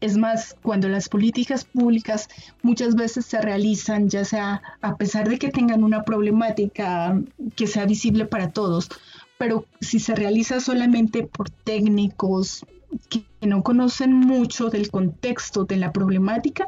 Es 0.00 0.16
más, 0.16 0.56
cuando 0.62 0.88
las 0.88 1.10
políticas 1.10 1.66
públicas 1.66 2.30
muchas 2.62 2.94
veces 2.94 3.26
se 3.26 3.42
realizan, 3.42 4.08
ya 4.08 4.24
sea 4.24 4.62
a 4.80 4.96
pesar 4.96 5.28
de 5.28 5.38
que 5.38 5.50
tengan 5.50 5.84
una 5.84 6.02
problemática 6.04 7.20
que 7.56 7.66
sea 7.66 7.84
visible 7.84 8.24
para 8.24 8.50
todos, 8.50 8.88
pero 9.36 9.66
si 9.82 9.98
se 9.98 10.14
realiza 10.14 10.58
solamente 10.58 11.24
por 11.24 11.50
técnicos, 11.50 12.64
que 13.08 13.24
no 13.46 13.62
conocen 13.62 14.12
mucho 14.12 14.68
del 14.68 14.90
contexto 14.90 15.64
de 15.64 15.76
la 15.76 15.92
problemática, 15.92 16.66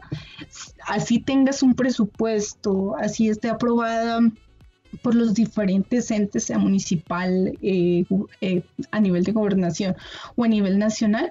así 0.87 1.19
tengas 1.19 1.63
un 1.63 1.75
presupuesto, 1.75 2.97
así 2.97 3.29
esté 3.29 3.49
aprobada 3.49 4.21
por 5.01 5.15
los 5.15 5.35
diferentes 5.35 6.11
entes, 6.11 6.45
sea 6.45 6.59
municipal, 6.59 7.57
eh, 7.63 8.05
eh, 8.41 8.63
a 8.91 9.01
nivel 9.01 9.25
de 9.25 9.33
gobernación 9.33 9.97
o 10.37 10.45
a 10.45 10.49
nivel 10.49 10.79
nacional, 10.79 11.31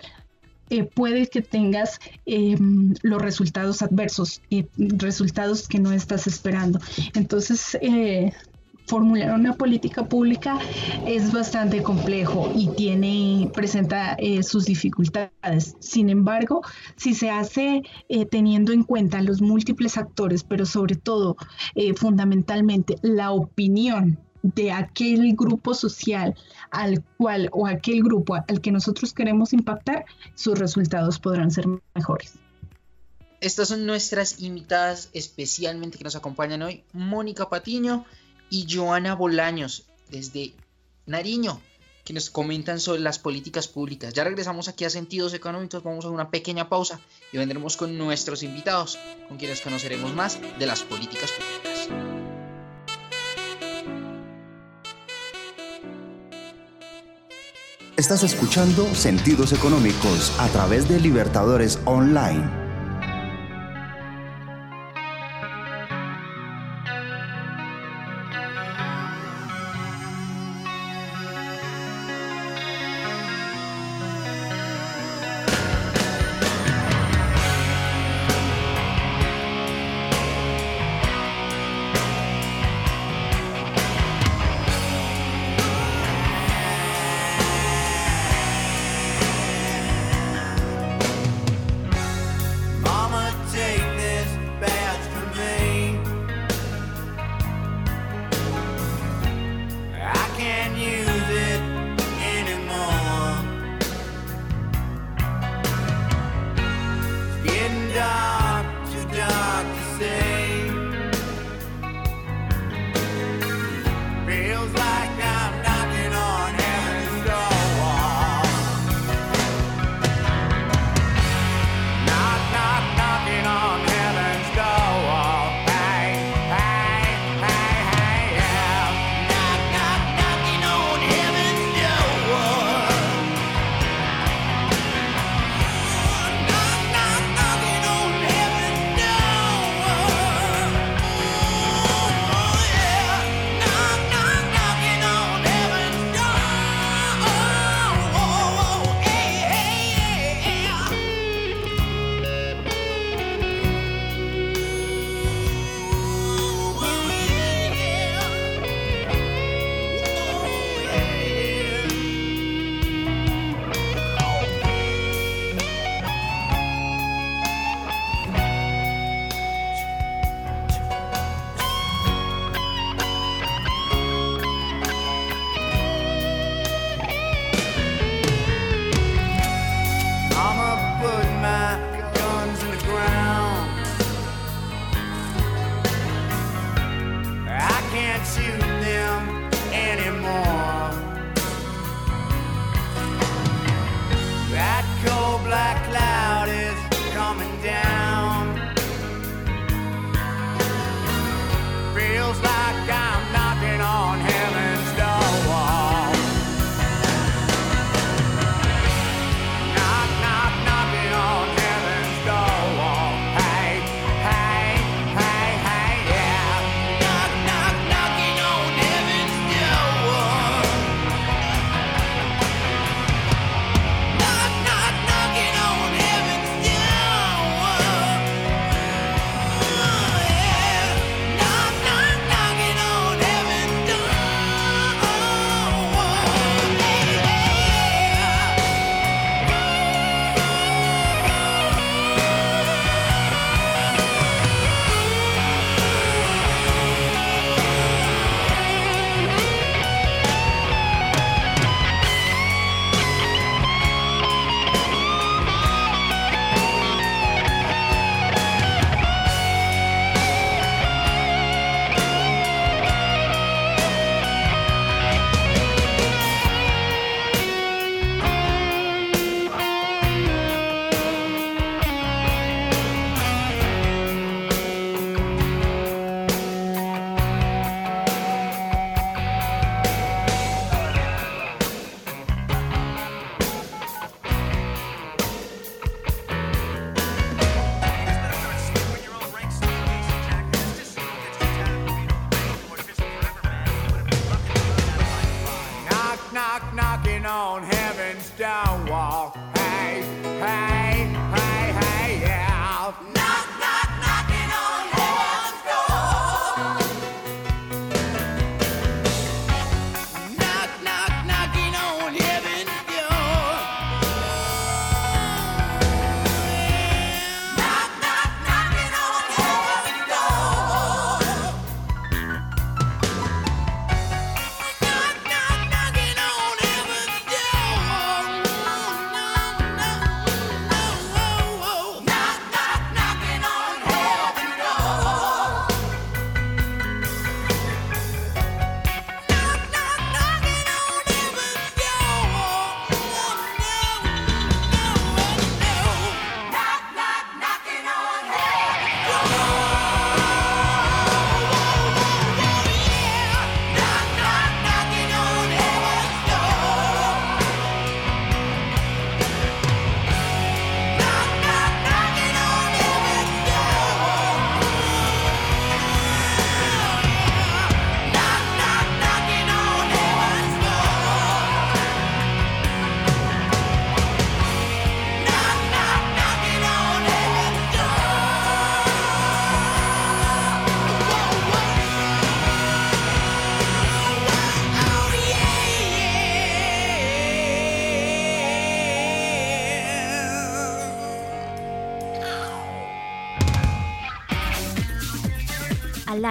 eh, 0.70 0.84
puede 0.84 1.28
que 1.28 1.42
tengas 1.42 2.00
los 2.26 3.22
resultados 3.22 3.82
adversos, 3.82 4.42
resultados 4.78 5.68
que 5.68 5.80
no 5.80 5.92
estás 5.92 6.28
esperando. 6.28 6.80
Entonces, 7.14 7.78
formular 8.92 9.34
una 9.34 9.54
política 9.54 10.04
pública 10.04 10.60
es 11.08 11.32
bastante 11.32 11.82
complejo 11.82 12.52
y 12.54 12.68
tiene, 12.76 13.50
presenta 13.54 14.16
eh, 14.20 14.44
sus 14.44 14.66
dificultades. 14.66 15.78
Sin 15.80 16.10
embargo, 16.10 16.62
si 16.98 17.14
se 17.14 17.30
hace 17.30 17.84
eh, 18.10 18.26
teniendo 18.26 18.74
en 18.74 18.84
cuenta 18.84 19.22
los 19.22 19.42
múltiples 19.42 19.98
actores, 19.98 20.44
pero 20.44 20.66
sobre 20.66 20.98
todo, 20.98 21.38
eh, 21.74 21.94
fundamentalmente, 21.94 22.98
la 23.02 23.32
opinión 23.32 24.20
de 24.44 24.74
aquel 24.74 25.38
grupo 25.38 25.74
social 25.74 26.36
al 26.70 27.02
cual 27.18 27.50
o 27.54 27.68
aquel 27.68 28.04
grupo 28.04 28.36
al 28.36 28.60
que 28.60 28.74
nosotros 28.74 29.14
queremos 29.14 29.54
impactar, 29.54 30.04
sus 30.36 30.60
resultados 30.60 31.18
podrán 31.18 31.50
ser 31.50 31.66
mejores. 31.96 32.34
Estas 33.40 33.70
son 33.70 33.86
nuestras 33.86 34.42
invitadas 34.42 35.10
especialmente 35.14 35.98
que 35.98 36.04
nos 36.04 36.18
acompañan 36.18 36.62
hoy, 36.62 36.84
Mónica 36.92 37.50
Patiño 37.50 38.06
y 38.52 38.68
Joana 38.70 39.16
Bolaños 39.16 39.86
desde 40.10 40.54
Nariño, 41.08 41.60
que 42.04 42.14
nos 42.14 42.30
comentan 42.30 42.80
sobre 42.80 43.00
las 43.00 43.18
políticas 43.18 43.68
públicas. 43.68 44.14
Ya 44.14 44.24
regresamos 44.24 44.68
aquí 44.68 44.86
a 44.86 44.90
Sentidos 44.92 45.34
Económicos, 45.34 45.82
vamos 45.82 46.06
a 46.06 46.10
una 46.10 46.30
pequeña 46.30 46.70
pausa 46.70 47.00
y 47.32 47.38
vendremos 47.38 47.78
con 47.78 47.98
nuestros 47.98 48.44
invitados, 48.44 49.00
con 49.28 49.38
quienes 49.38 49.62
conoceremos 49.62 50.14
más 50.14 50.38
de 50.60 50.66
las 50.66 50.84
políticas 50.84 51.32
públicas. 51.32 51.88
Estás 57.96 58.24
escuchando 58.24 58.94
Sentidos 58.96 59.54
Económicos 59.54 60.34
a 60.40 60.50
través 60.50 60.90
de 60.90 61.00
Libertadores 61.00 61.80
Online. 61.86 62.71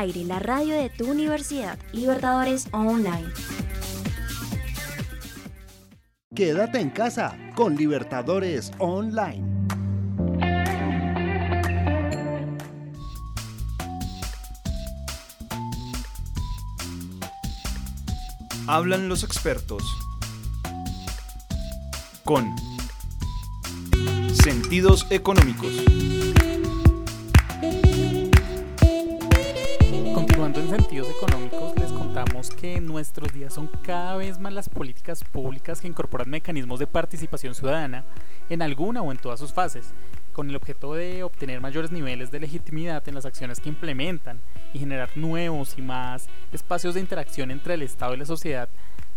Aire 0.00 0.24
la 0.24 0.38
radio 0.38 0.76
de 0.76 0.88
tu 0.88 1.10
universidad, 1.10 1.78
Libertadores 1.92 2.68
Online. 2.72 3.28
Quédate 6.34 6.80
en 6.80 6.88
casa 6.88 7.36
con 7.54 7.76
Libertadores 7.76 8.72
Online. 8.78 9.44
Hablan 18.66 19.10
los 19.10 19.22
expertos 19.22 19.82
con 22.24 22.56
sentidos 24.32 25.06
económicos. 25.10 25.74
En 30.70 30.76
sentidos 30.76 31.08
económicos, 31.10 31.76
les 31.78 31.90
contamos 31.90 32.50
que 32.50 32.76
en 32.76 32.86
nuestros 32.86 33.32
días 33.32 33.52
son 33.52 33.68
cada 33.82 34.16
vez 34.16 34.38
más 34.38 34.52
las 34.52 34.68
políticas 34.68 35.24
públicas 35.24 35.80
que 35.80 35.88
incorporan 35.88 36.30
mecanismos 36.30 36.78
de 36.78 36.86
participación 36.86 37.56
ciudadana 37.56 38.04
en 38.48 38.62
alguna 38.62 39.02
o 39.02 39.10
en 39.10 39.18
todas 39.18 39.40
sus 39.40 39.52
fases, 39.52 39.92
con 40.32 40.48
el 40.48 40.54
objeto 40.54 40.94
de 40.94 41.24
obtener 41.24 41.60
mayores 41.60 41.90
niveles 41.90 42.30
de 42.30 42.38
legitimidad 42.38 43.02
en 43.08 43.16
las 43.16 43.26
acciones 43.26 43.58
que 43.58 43.68
implementan 43.68 44.40
y 44.72 44.78
generar 44.78 45.16
nuevos 45.16 45.74
y 45.76 45.82
más 45.82 46.28
espacios 46.52 46.94
de 46.94 47.00
interacción 47.00 47.50
entre 47.50 47.74
el 47.74 47.82
Estado 47.82 48.14
y 48.14 48.18
la 48.18 48.26
sociedad 48.26 48.68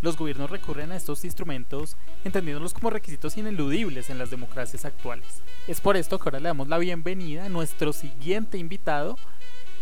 los 0.04 0.18
gobiernos 0.18 0.50
recurren 0.50 0.92
a 0.92 0.96
estos 0.96 1.24
instrumentos 1.24 1.96
entendiéndolos 2.24 2.74
como 2.74 2.90
requisitos 2.90 3.38
ineludibles 3.38 4.10
en 4.10 4.18
las 4.18 4.28
democracias 4.28 4.84
actuales. 4.84 5.42
Es 5.66 5.80
por 5.80 5.96
esto 5.96 6.18
que 6.18 6.28
ahora 6.28 6.40
le 6.40 6.48
damos 6.48 6.68
la 6.68 6.76
bienvenida 6.76 7.46
a 7.46 7.48
nuestro 7.48 7.94
siguiente 7.94 8.58
invitado, 8.58 9.16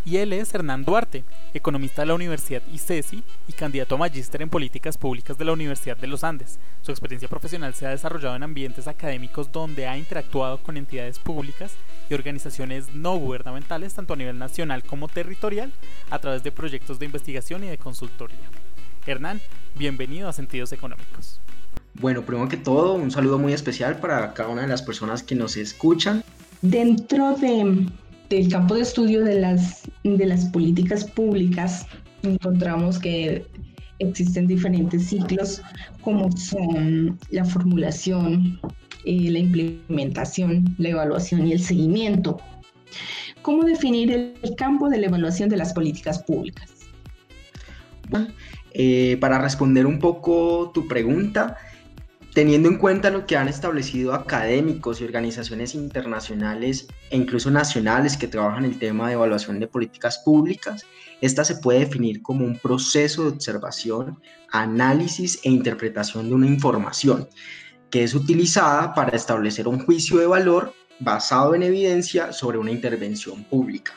y 0.05 0.17
él 0.17 0.33
es 0.33 0.53
Hernán 0.55 0.85
Duarte, 0.85 1.25
economista 1.55 2.03
de 2.03 2.07
la 2.07 2.15
Universidad 2.15 2.63
ICESI 2.73 3.23
y 3.49 3.53
candidato 3.53 3.95
a 3.95 3.99
magíster 3.99 4.43
en 4.43 4.49
políticas 4.49 4.99
públicas 4.99 5.39
de 5.39 5.45
la 5.45 5.53
Universidad 5.53 5.97
de 5.97 6.07
los 6.07 6.25
Andes. 6.25 6.59
Su 6.83 6.91
experiencia 6.91 7.29
profesional 7.29 7.75
se 7.75 7.87
ha 7.87 7.91
desarrollado 7.91 8.35
en 8.35 8.43
ambientes 8.43 8.89
académicos 8.89 9.53
donde 9.53 9.87
ha 9.87 9.97
interactuado 9.97 10.59
con 10.59 10.77
entidades 10.77 11.19
públicas 11.19 11.73
y 12.11 12.15
organizaciones 12.15 12.95
no 12.95 13.17
gubernamentales 13.17 13.95
tanto 13.95 14.15
a 14.15 14.17
nivel 14.17 14.39
nacional 14.39 14.83
como 14.83 15.09
territorial 15.09 15.73
a 16.11 16.19
través 16.19 16.43
de 16.43 16.53
proyectos 16.53 16.99
de 16.99 17.07
investigación 17.07 17.65
y 17.65 17.69
de 17.69 17.79
consultoría. 17.79 18.51
Hernán, 19.07 19.41
bienvenido 19.77 20.29
a 20.29 20.33
Sentidos 20.33 20.73
Económicos. 20.73 21.41
Bueno, 21.95 22.23
primero 22.23 22.49
que 22.49 22.57
todo, 22.57 22.95
un 22.95 23.11
saludo 23.11 23.39
muy 23.39 23.53
especial 23.53 23.99
para 23.99 24.33
cada 24.33 24.49
una 24.49 24.63
de 24.63 24.69
las 24.69 24.83
personas 24.83 25.23
que 25.23 25.35
nos 25.35 25.57
escuchan. 25.57 26.25
Dentro 26.63 27.35
de, 27.35 27.87
del 28.37 28.49
campo 28.49 28.75
de 28.75 28.81
estudio 28.81 29.23
de 29.25 29.39
las, 29.41 29.83
de 30.05 30.25
las 30.25 30.47
políticas 30.47 31.05
públicas, 31.05 31.87
encontramos 32.23 32.99
que 32.99 33.45
existen 33.99 34.47
diferentes 34.47 35.09
ciclos 35.09 35.61
como 36.01 36.35
son 36.37 37.19
la 37.31 37.45
formulación, 37.45 38.59
eh, 39.05 39.31
la 39.31 39.39
implementación, 39.39 40.75
la 40.79 40.89
evaluación 40.89 41.47
y 41.47 41.53
el 41.53 41.61
seguimiento. 41.61 42.39
¿Cómo 43.43 43.65
definir 43.65 44.11
el 44.11 44.55
campo 44.57 44.89
de 44.89 44.99
la 44.99 45.07
evaluación 45.09 45.51
de 45.51 45.59
las 45.59 45.75
políticas 45.75 46.23
públicas? 46.23 46.71
Eh, 48.73 49.19
para 49.21 49.39
responder 49.39 49.85
un 49.85 49.99
poco 49.99 50.71
tu 50.73 50.89
pregunta, 50.89 51.59
teniendo 52.35 52.69
en 52.69 52.79
cuenta 52.79 53.11
lo 53.11 53.27
que 53.27 53.37
han 53.37 53.49
establecido 53.49 54.15
académicos 54.15 55.01
y 55.01 55.05
organizaciones 55.05 55.75
internacionales 55.75 56.87
e 57.11 57.17
incluso 57.17 57.51
nacionales 57.51 58.17
que 58.17 58.27
trabajan 58.27 58.65
el 58.65 58.79
tema 58.79 59.09
de 59.09 59.15
evaluación 59.15 59.61
de 59.61 59.69
políticas 59.69 60.19
públicas, 60.25 60.87
esta 61.21 61.45
se 61.45 61.57
puede 61.57 61.81
definir 61.81 62.23
como 62.23 62.45
un 62.45 62.59
proceso 62.59 63.23
de 63.23 63.29
observación, 63.31 64.19
análisis 64.51 65.41
e 65.45 65.51
interpretación 65.51 66.29
de 66.29 66.35
una 66.35 66.47
información 66.47 67.29
que 67.91 68.03
es 68.03 68.15
utilizada 68.15 68.95
para 68.95 69.15
establecer 69.15 69.69
un 69.69 69.85
juicio 69.85 70.19
de 70.19 70.27
valor 70.27 70.73
basado 71.01 71.55
en 71.55 71.63
evidencia 71.63 72.33
sobre 72.33 72.57
una 72.57 72.71
intervención 72.71 73.45
pública. 73.45 73.93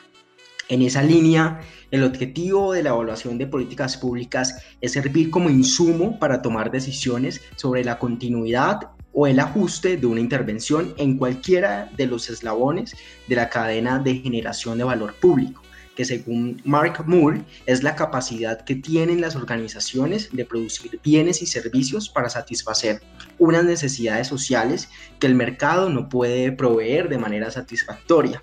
En 0.68 0.82
esa 0.82 1.02
línea, 1.02 1.60
el 1.90 2.02
objetivo 2.02 2.72
de 2.72 2.82
la 2.82 2.90
evaluación 2.90 3.38
de 3.38 3.46
políticas 3.46 3.96
públicas 3.96 4.62
es 4.80 4.92
servir 4.92 5.30
como 5.30 5.50
insumo 5.50 6.18
para 6.18 6.42
tomar 6.42 6.70
decisiones 6.70 7.40
sobre 7.56 7.84
la 7.84 7.98
continuidad 7.98 8.90
o 9.12 9.26
el 9.26 9.40
ajuste 9.40 9.96
de 9.96 10.06
una 10.06 10.20
intervención 10.20 10.94
en 10.98 11.16
cualquiera 11.16 11.90
de 11.96 12.06
los 12.06 12.28
eslabones 12.28 12.94
de 13.28 13.36
la 13.36 13.48
cadena 13.48 13.98
de 13.98 14.16
generación 14.16 14.76
de 14.78 14.84
valor 14.84 15.14
público, 15.14 15.62
que 15.94 16.04
según 16.04 16.60
Mark 16.64 17.04
Moore 17.06 17.42
es 17.64 17.82
la 17.82 17.94
capacidad 17.94 18.62
que 18.62 18.74
tienen 18.74 19.22
las 19.22 19.34
organizaciones 19.34 20.28
de 20.32 20.44
producir 20.44 21.00
bienes 21.02 21.40
y 21.40 21.46
servicios 21.46 22.10
para 22.10 22.28
satisfacer 22.28 23.00
unas 23.38 23.64
necesidades 23.64 24.26
sociales 24.26 24.90
que 25.18 25.28
el 25.28 25.34
mercado 25.34 25.88
no 25.88 26.08
puede 26.10 26.52
proveer 26.52 27.08
de 27.08 27.18
manera 27.18 27.50
satisfactoria. 27.50 28.42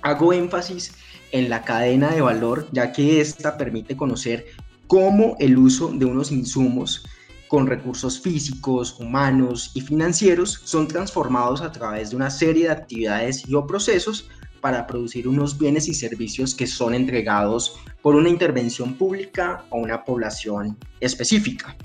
Hago 0.00 0.32
énfasis 0.32 0.94
en 1.32 1.48
la 1.48 1.62
cadena 1.62 2.10
de 2.10 2.20
valor, 2.20 2.68
ya 2.72 2.92
que 2.92 3.20
esta 3.20 3.56
permite 3.56 3.96
conocer 3.96 4.46
cómo 4.86 5.36
el 5.38 5.58
uso 5.58 5.88
de 5.88 6.04
unos 6.04 6.30
insumos 6.30 7.04
con 7.48 7.66
recursos 7.66 8.20
físicos, 8.20 8.98
humanos 8.98 9.70
y 9.74 9.80
financieros 9.80 10.60
son 10.64 10.88
transformados 10.88 11.60
a 11.60 11.72
través 11.72 12.10
de 12.10 12.16
una 12.16 12.30
serie 12.30 12.64
de 12.64 12.72
actividades 12.72 13.48
y 13.48 13.54
o 13.54 13.66
procesos 13.66 14.28
para 14.60 14.86
producir 14.86 15.28
unos 15.28 15.58
bienes 15.58 15.86
y 15.86 15.94
servicios 15.94 16.54
que 16.54 16.66
son 16.66 16.94
entregados 16.94 17.78
por 18.02 18.16
una 18.16 18.28
intervención 18.28 18.94
pública 18.94 19.64
a 19.70 19.76
una 19.76 20.04
población 20.04 20.76
específica. 21.00 21.76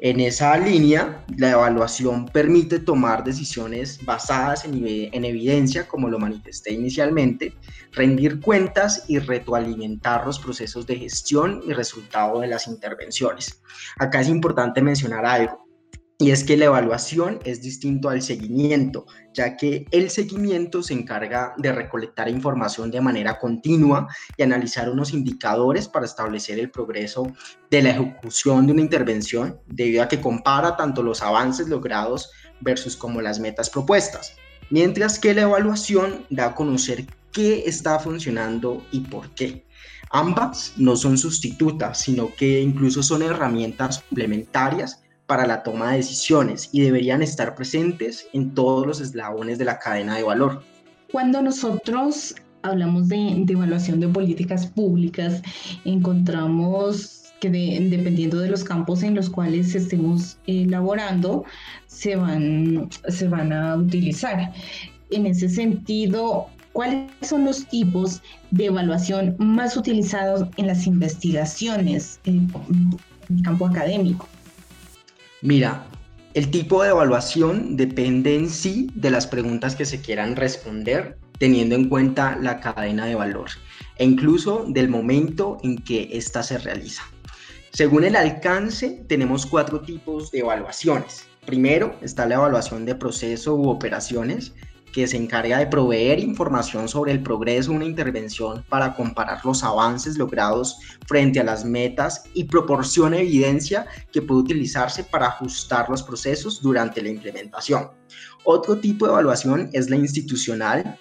En 0.00 0.20
esa 0.20 0.56
línea, 0.56 1.24
la 1.36 1.50
evaluación 1.50 2.26
permite 2.26 2.78
tomar 2.78 3.24
decisiones 3.24 4.04
basadas 4.04 4.64
en, 4.64 5.24
evidencia, 5.24 5.88
como 5.88 6.08
lo 6.08 6.20
manifesté 6.20 6.72
inicialmente, 6.72 7.54
rendir 7.90 8.40
cuentas 8.40 9.04
y 9.08 9.18
retroalimentar 9.18 10.24
los 10.24 10.38
procesos 10.38 10.86
de 10.86 10.98
gestión 10.98 11.62
y 11.66 11.72
resultado 11.72 12.40
de 12.40 12.46
las 12.46 12.68
intervenciones. 12.68 13.60
Acá 13.98 14.20
es 14.20 14.28
importante 14.28 14.82
mencionar 14.82 15.26
algo. 15.26 15.67
Y 16.20 16.32
es 16.32 16.42
que 16.42 16.56
la 16.56 16.64
evaluación 16.64 17.38
es 17.44 17.62
distinto 17.62 18.08
al 18.08 18.22
seguimiento, 18.22 19.06
ya 19.32 19.56
que 19.56 19.86
el 19.92 20.10
seguimiento 20.10 20.82
se 20.82 20.92
encarga 20.92 21.54
de 21.58 21.70
recolectar 21.70 22.28
información 22.28 22.90
de 22.90 23.00
manera 23.00 23.38
continua 23.38 24.08
y 24.36 24.42
analizar 24.42 24.90
unos 24.90 25.12
indicadores 25.12 25.86
para 25.86 26.06
establecer 26.06 26.58
el 26.58 26.72
progreso 26.72 27.32
de 27.70 27.82
la 27.82 27.90
ejecución 27.90 28.66
de 28.66 28.72
una 28.72 28.82
intervención, 28.82 29.60
debido 29.68 30.02
a 30.02 30.08
que 30.08 30.20
compara 30.20 30.76
tanto 30.76 31.04
los 31.04 31.22
avances 31.22 31.68
logrados 31.68 32.32
versus 32.60 32.96
como 32.96 33.20
las 33.20 33.38
metas 33.38 33.70
propuestas. 33.70 34.34
Mientras 34.70 35.20
que 35.20 35.34
la 35.34 35.42
evaluación 35.42 36.26
da 36.30 36.46
a 36.46 36.54
conocer 36.56 37.06
qué 37.30 37.62
está 37.64 38.00
funcionando 38.00 38.84
y 38.90 39.00
por 39.02 39.30
qué. 39.36 39.64
Ambas 40.10 40.72
no 40.78 40.96
son 40.96 41.16
sustitutas, 41.16 42.00
sino 42.00 42.34
que 42.34 42.60
incluso 42.60 43.04
son 43.04 43.22
herramientas 43.22 44.00
complementarias 44.08 45.04
para 45.28 45.46
la 45.46 45.62
toma 45.62 45.90
de 45.90 45.98
decisiones 45.98 46.70
y 46.72 46.80
deberían 46.80 47.20
estar 47.22 47.54
presentes 47.54 48.26
en 48.32 48.54
todos 48.54 48.86
los 48.86 49.00
eslabones 49.00 49.58
de 49.58 49.66
la 49.66 49.78
cadena 49.78 50.16
de 50.16 50.22
valor. 50.22 50.64
Cuando 51.12 51.42
nosotros 51.42 52.34
hablamos 52.62 53.08
de, 53.08 53.44
evaluación 53.46 54.00
de 54.00 54.08
políticas 54.08 54.66
públicas, 54.66 55.42
encontramos 55.84 57.24
que 57.40 57.50
dependiendo 57.50 58.38
de 58.38 58.48
los 58.48 58.64
campos 58.64 59.02
en 59.02 59.14
los 59.14 59.28
cuales 59.28 59.74
estemos 59.74 60.38
elaborando, 60.46 61.44
se 61.86 62.16
van, 62.16 62.88
se 63.08 63.28
van 63.28 63.52
a 63.52 63.76
utilizar. 63.76 64.52
En 65.10 65.26
ese 65.26 65.50
sentido, 65.50 66.46
¿cuáles 66.72 67.10
son 67.20 67.44
los 67.44 67.66
tipos 67.66 68.22
de 68.50 68.66
evaluación 68.66 69.36
más 69.38 69.76
utilizados 69.76 70.48
en 70.56 70.66
las 70.66 70.86
investigaciones 70.86 72.18
en 72.24 72.50
el 73.28 73.42
campo 73.42 73.66
académico? 73.66 74.26
Mira, 75.40 75.86
el 76.34 76.50
tipo 76.50 76.82
de 76.82 76.90
evaluación 76.90 77.76
depende 77.76 78.34
en 78.34 78.50
sí 78.50 78.90
de 78.94 79.10
las 79.10 79.26
preguntas 79.26 79.76
que 79.76 79.84
se 79.84 80.00
quieran 80.00 80.34
responder, 80.34 81.16
teniendo 81.38 81.76
en 81.76 81.88
cuenta 81.88 82.36
la 82.36 82.58
cadena 82.58 83.06
de 83.06 83.14
valor 83.14 83.50
e 83.98 84.04
incluso 84.04 84.64
del 84.68 84.88
momento 84.88 85.58
en 85.62 85.78
que 85.78 86.08
ésta 86.12 86.42
se 86.42 86.58
realiza. 86.58 87.02
Según 87.72 88.02
el 88.02 88.16
alcance, 88.16 89.04
tenemos 89.06 89.46
cuatro 89.46 89.80
tipos 89.80 90.32
de 90.32 90.40
evaluaciones. 90.40 91.28
Primero 91.46 91.94
está 92.02 92.26
la 92.26 92.34
evaluación 92.34 92.84
de 92.84 92.96
proceso 92.96 93.54
u 93.54 93.68
operaciones, 93.68 94.54
que 94.92 95.06
se 95.06 95.16
encarga 95.16 95.58
de 95.58 95.66
proveer 95.66 96.18
información 96.20 96.88
sobre 96.88 97.12
el 97.12 97.22
progreso 97.22 97.70
de 97.70 97.76
una 97.76 97.84
intervención 97.84 98.64
para 98.68 98.94
comparar 98.94 99.44
los 99.44 99.62
avances 99.62 100.16
logrados 100.16 100.78
frente 101.06 101.40
a 101.40 101.44
las 101.44 101.64
metas 101.64 102.24
y 102.34 102.44
proporciona 102.44 103.18
evidencia 103.18 103.86
que 104.12 104.22
puede 104.22 104.40
utilizarse 104.40 105.04
para 105.04 105.26
ajustar 105.26 105.88
los 105.88 106.02
procesos 106.02 106.60
durante 106.60 107.02
la 107.02 107.08
implementación. 107.08 107.90
Otro 108.44 108.78
tipo 108.78 109.06
de 109.06 109.12
evaluación 109.12 109.70
es 109.72 109.90
la 109.90 109.96
institucional, 109.96 110.98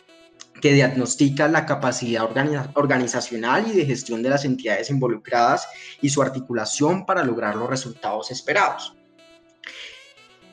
que 0.62 0.74
diagnostica 0.74 1.48
la 1.48 1.66
capacidad 1.66 2.28
organizacional 2.74 3.68
y 3.68 3.76
de 3.76 3.86
gestión 3.86 4.24
de 4.24 4.30
las 4.30 4.44
entidades 4.44 4.90
involucradas 4.90 5.68
y 6.02 6.10
su 6.10 6.22
articulación 6.22 7.06
para 7.06 7.24
lograr 7.24 7.56
los 7.56 7.70
resultados 7.70 8.32
esperados. 8.32 8.97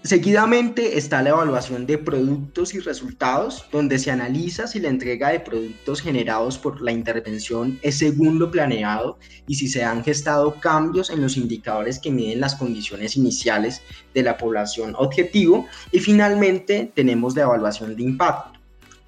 Seguidamente 0.06 0.98
está 0.98 1.22
la 1.22 1.30
evaluación 1.30 1.86
de 1.86 1.96
productos 1.96 2.74
y 2.74 2.80
resultados, 2.80 3.64
donde 3.72 3.98
se 3.98 4.10
analiza 4.10 4.66
si 4.66 4.78
la 4.78 4.90
entrega 4.90 5.30
de 5.30 5.40
productos 5.40 6.02
generados 6.02 6.58
por 6.58 6.82
la 6.82 6.92
intervención 6.92 7.78
es 7.80 7.96
según 7.96 8.38
lo 8.38 8.50
planeado 8.50 9.18
y 9.46 9.54
si 9.54 9.66
se 9.66 9.82
han 9.82 10.04
gestado 10.04 10.60
cambios 10.60 11.08
en 11.08 11.22
los 11.22 11.38
indicadores 11.38 11.98
que 11.98 12.10
miden 12.10 12.40
las 12.40 12.54
condiciones 12.54 13.16
iniciales 13.16 13.80
de 14.12 14.22
la 14.22 14.36
población 14.36 14.94
objetivo. 14.98 15.66
Y 15.90 16.00
finalmente 16.00 16.92
tenemos 16.94 17.34
la 17.34 17.44
evaluación 17.44 17.96
de 17.96 18.02
impacto 18.02 18.53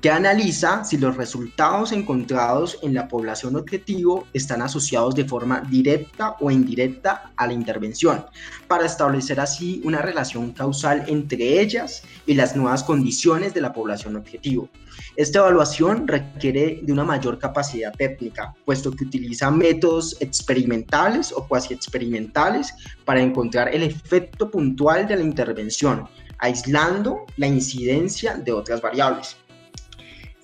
que 0.00 0.10
analiza 0.10 0.84
si 0.84 0.98
los 0.98 1.16
resultados 1.16 1.90
encontrados 1.92 2.78
en 2.82 2.92
la 2.92 3.08
población 3.08 3.56
objetivo 3.56 4.26
están 4.34 4.60
asociados 4.60 5.14
de 5.14 5.24
forma 5.24 5.60
directa 5.60 6.36
o 6.40 6.50
indirecta 6.50 7.32
a 7.36 7.46
la 7.46 7.54
intervención, 7.54 8.26
para 8.68 8.84
establecer 8.84 9.40
así 9.40 9.80
una 9.84 10.02
relación 10.02 10.52
causal 10.52 11.04
entre 11.06 11.60
ellas 11.60 12.02
y 12.26 12.34
las 12.34 12.54
nuevas 12.54 12.82
condiciones 12.82 13.54
de 13.54 13.62
la 13.62 13.72
población 13.72 14.16
objetivo. 14.16 14.68
Esta 15.16 15.38
evaluación 15.38 16.06
requiere 16.06 16.80
de 16.82 16.92
una 16.92 17.04
mayor 17.04 17.38
capacidad 17.38 17.92
técnica, 17.92 18.54
puesto 18.64 18.90
que 18.90 19.04
utiliza 19.04 19.50
métodos 19.50 20.16
experimentales 20.20 21.32
o 21.32 21.46
cuasi 21.48 21.72
experimentales 21.72 22.74
para 23.04 23.22
encontrar 23.22 23.74
el 23.74 23.82
efecto 23.82 24.50
puntual 24.50 25.08
de 25.08 25.16
la 25.16 25.22
intervención, 25.22 26.06
aislando 26.38 27.24
la 27.36 27.46
incidencia 27.46 28.34
de 28.36 28.52
otras 28.52 28.82
variables. 28.82 29.36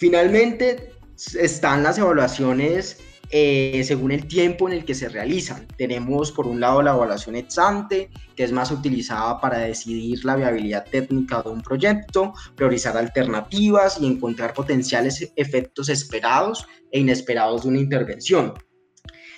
Finalmente, 0.03 0.95
están 1.39 1.85
las 1.85 1.97
evaluaciones 1.97 2.99
eh, 3.31 3.85
según 3.85 4.11
el 4.11 4.27
tiempo 4.27 4.69
en 4.69 4.75
el 4.75 4.85
que 4.85 4.97
se 4.97 5.09
realizan. 5.09 5.69
Tenemos 5.79 6.33
por 6.33 6.49
un 6.49 6.59
lado 6.59 6.83
la 6.83 6.91
evaluación 6.91 7.37
ex 7.37 7.57
ante, 7.57 8.11
que 8.35 8.43
es 8.43 8.51
más 8.51 8.73
utilizada 8.73 9.41
para 9.41 9.59
decidir 9.59 10.25
la 10.25 10.35
viabilidad 10.35 10.87
técnica 10.91 11.41
de 11.43 11.51
un 11.51 11.63
proyecto, 11.63 12.33
priorizar 12.57 12.97
alternativas 12.97 14.01
y 14.01 14.09
encontrar 14.09 14.55
potenciales 14.55 15.33
efectos 15.37 15.89
esperados 15.89 16.67
e 16.91 16.99
inesperados 16.99 17.63
de 17.63 17.69
una 17.69 17.79
intervención. 17.79 18.55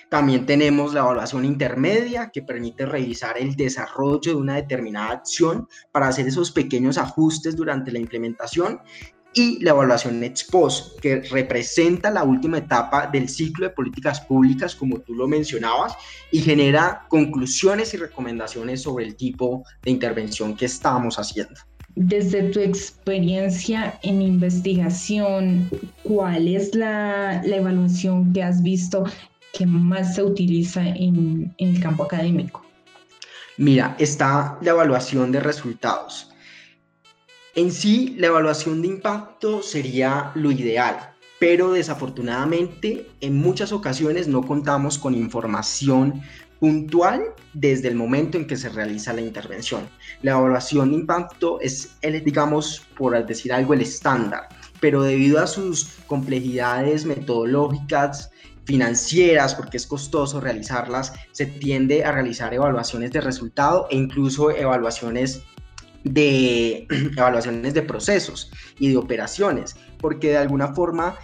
También 0.09 0.47
tenemos 0.47 0.95
la 0.95 1.01
evaluación 1.01 1.45
intermedia 1.45 2.31
que 2.33 2.41
permite 2.41 2.87
revisar 2.87 3.37
el 3.37 3.57
desarrollo 3.57 4.33
de 4.33 4.35
una 4.35 4.55
determinada 4.55 5.11
acción 5.11 5.69
para 5.93 6.09
hacer 6.09 6.27
esos 6.27 6.53
pequeños 6.53 6.99
ajustes 6.99 7.57
durante 7.57 7.93
la 7.93 7.99
implementación 7.99 8.81
y 9.35 9.59
la 9.63 9.71
evaluación 9.71 10.23
ex 10.23 10.45
post, 10.45 10.99
que 11.01 11.21
representa 11.23 12.11
la 12.11 12.23
última 12.23 12.59
etapa 12.59 13.09
del 13.09 13.29
ciclo 13.29 13.67
de 13.67 13.75
políticas 13.75 14.21
públicas, 14.21 14.75
como 14.75 15.01
tú 15.01 15.15
lo 15.15 15.27
mencionabas, 15.27 15.95
y 16.31 16.41
genera 16.41 17.05
conclusiones 17.09 17.93
y 17.95 17.97
recomendaciones 17.97 18.83
sobre 18.83 19.05
el 19.07 19.17
tipo 19.17 19.65
de 19.83 19.91
intervención 19.91 20.57
que 20.57 20.67
estamos 20.67 21.19
haciendo. 21.19 21.61
Desde 21.97 22.51
tu 22.51 22.61
experiencia 22.61 23.99
en 24.03 24.23
investigación, 24.23 25.71
¿cuál 26.03 26.49
es 26.49 26.75
la, 26.75 27.43
la 27.45 27.57
evaluación 27.57 28.33
que 28.33 28.43
has 28.43 28.63
visto 28.63 29.05
que 29.53 29.67
más 29.67 30.17
se 30.17 30.23
utiliza 30.25 30.87
en, 30.87 31.55
en 31.59 31.77
el 31.77 31.81
campo 31.81 32.05
académico? 32.05 32.65
Mira, 33.57 33.95
está 34.01 34.59
la 34.61 34.71
evaluación 34.71 35.31
de 35.31 35.39
resultados 35.39 36.34
en 37.55 37.71
sí, 37.71 38.17
la 38.19 38.27
evaluación 38.29 38.83
de 38.83 38.89
impacto 38.89 39.63
sería 39.63 40.33
lo 40.35 40.51
ideal, 40.51 41.15
pero 41.39 41.71
desafortunadamente 41.73 43.09
en 43.21 43.37
muchas 43.37 43.71
ocasiones 43.73 44.27
no 44.27 44.43
contamos 44.43 44.99
con 44.99 45.15
información 45.15 46.21
puntual 46.59 47.23
desde 47.53 47.89
el 47.89 47.95
momento 47.95 48.39
en 48.39 48.47
que 48.47 48.57
se 48.57 48.71
realiza 48.71 49.13
la 49.13 49.21
intervención. 49.21 49.89
La 50.23 50.33
evaluación 50.33 50.91
de 50.91 50.97
impacto 50.97 51.61
es, 51.61 51.97
el, 52.03 52.25
digamos, 52.25 52.83
por 52.97 53.25
decir 53.27 53.53
algo, 53.53 53.75
el 53.75 53.83
estándar, 53.83 54.49
pero 54.81 55.03
debido 55.03 55.41
a 55.41 55.47
sus 55.47 55.91
complejidades 56.07 57.05
metodológicas, 57.05 58.31
financieras, 58.65 59.55
porque 59.55 59.77
es 59.77 59.87
costoso 59.87 60.41
realizarlas, 60.41 61.13
se 61.33 61.47
tiende 61.47 62.05
a 62.05 62.13
realizar 62.13 62.53
evaluaciones 62.55 63.13
de 63.13 63.21
resultado 63.21 63.87
e 63.91 63.97
incluso 63.97 64.51
evaluaciones 64.51 65.43
de 66.05 66.87
evaluaciones 67.17 67.75
de 67.75 67.83
procesos 67.83 68.51
y 68.79 68.91
de 68.91 68.97
operaciones, 68.97 69.77
porque 69.99 70.29
de 70.29 70.39
alguna 70.39 70.69
forma 70.69 71.17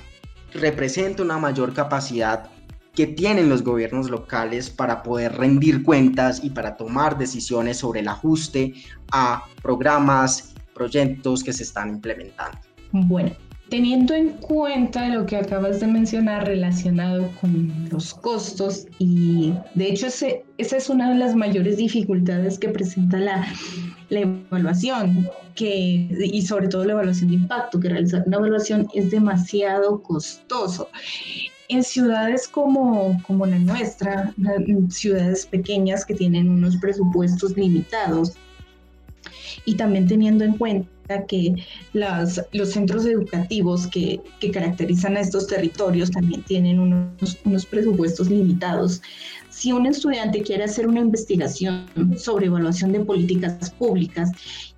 representa 0.53 1.23
una 1.23 1.39
mayor 1.39 1.73
capacidad 1.73 2.51
que 2.95 3.07
tienen 3.07 3.49
los 3.49 3.63
gobiernos 3.63 4.11
locales 4.11 4.69
para 4.69 5.03
poder 5.03 5.37
rendir 5.37 5.83
cuentas 5.85 6.43
y 6.43 6.51
para 6.51 6.77
tomar 6.77 7.17
decisiones 7.17 7.79
sobre 7.79 8.01
el 8.01 8.09
ajuste 8.09 8.75
a 9.13 9.45
programas, 9.63 10.55
proyectos 10.75 11.45
que 11.45 11.53
se 11.53 11.63
están 11.63 11.91
implementando. 11.91 12.59
Bueno, 12.93 13.31
Teniendo 13.71 14.15
en 14.15 14.31
cuenta 14.31 15.09
lo 15.11 15.27
que 15.27 15.37
acabas 15.37 15.79
de 15.79 15.87
mencionar 15.87 16.45
relacionado 16.45 17.31
con 17.41 17.89
los 17.89 18.13
costos 18.15 18.89
y 18.99 19.55
de 19.77 19.93
hecho 19.93 20.09
esa 20.09 20.77
es 20.77 20.91
una 20.91 21.09
de 21.11 21.15
las 21.15 21.37
mayores 21.37 21.77
dificultades 21.77 22.59
que 22.59 22.69
presenta 22.69 23.19
la, 23.19 23.47
la 24.09 24.21
evaluación 24.21 25.29
que, 25.55 26.09
y 26.21 26.43
sobre 26.43 26.67
todo 26.67 26.85
la 26.85 26.95
evaluación 26.95 27.31
de 27.31 27.37
impacto, 27.37 27.79
que 27.79 27.91
realizar 27.91 28.25
una 28.27 28.39
evaluación 28.39 28.89
es 28.93 29.13
demasiado 29.13 30.03
costoso. 30.03 30.89
En 31.69 31.85
ciudades 31.85 32.49
como, 32.49 33.23
como 33.25 33.47
la 33.47 33.61
nuestra, 33.61 34.35
ciudades 34.89 35.47
pequeñas 35.47 36.05
que 36.05 36.15
tienen 36.15 36.49
unos 36.49 36.77
presupuestos 36.79 37.57
limitados, 37.57 38.33
y 39.65 39.77
también 39.77 40.09
teniendo 40.09 40.45
en 40.45 40.57
cuenta 40.57 40.89
que 41.19 41.55
las, 41.93 42.41
los 42.53 42.71
centros 42.71 43.05
educativos 43.05 43.87
que, 43.87 44.21
que, 44.39 44.51
caracterizan 44.51 45.17
a 45.17 45.21
estos 45.21 45.47
territorios 45.47 46.11
también 46.11 46.43
tienen 46.45 46.79
unos, 46.79 47.39
unos 47.45 47.67
presupuestos 47.67 48.31
limitados. 48.31 49.03
Si 49.51 49.73
un 49.73 49.87
estudiante 49.87 50.43
quiere 50.43 50.65
hacer 50.65 50.87
una 50.87 51.01
investigación 51.01 51.87
sobre 52.17 52.47
evaluación 52.47 52.93
de 52.93 53.01
políticas 53.01 53.71
públicas 53.71 54.31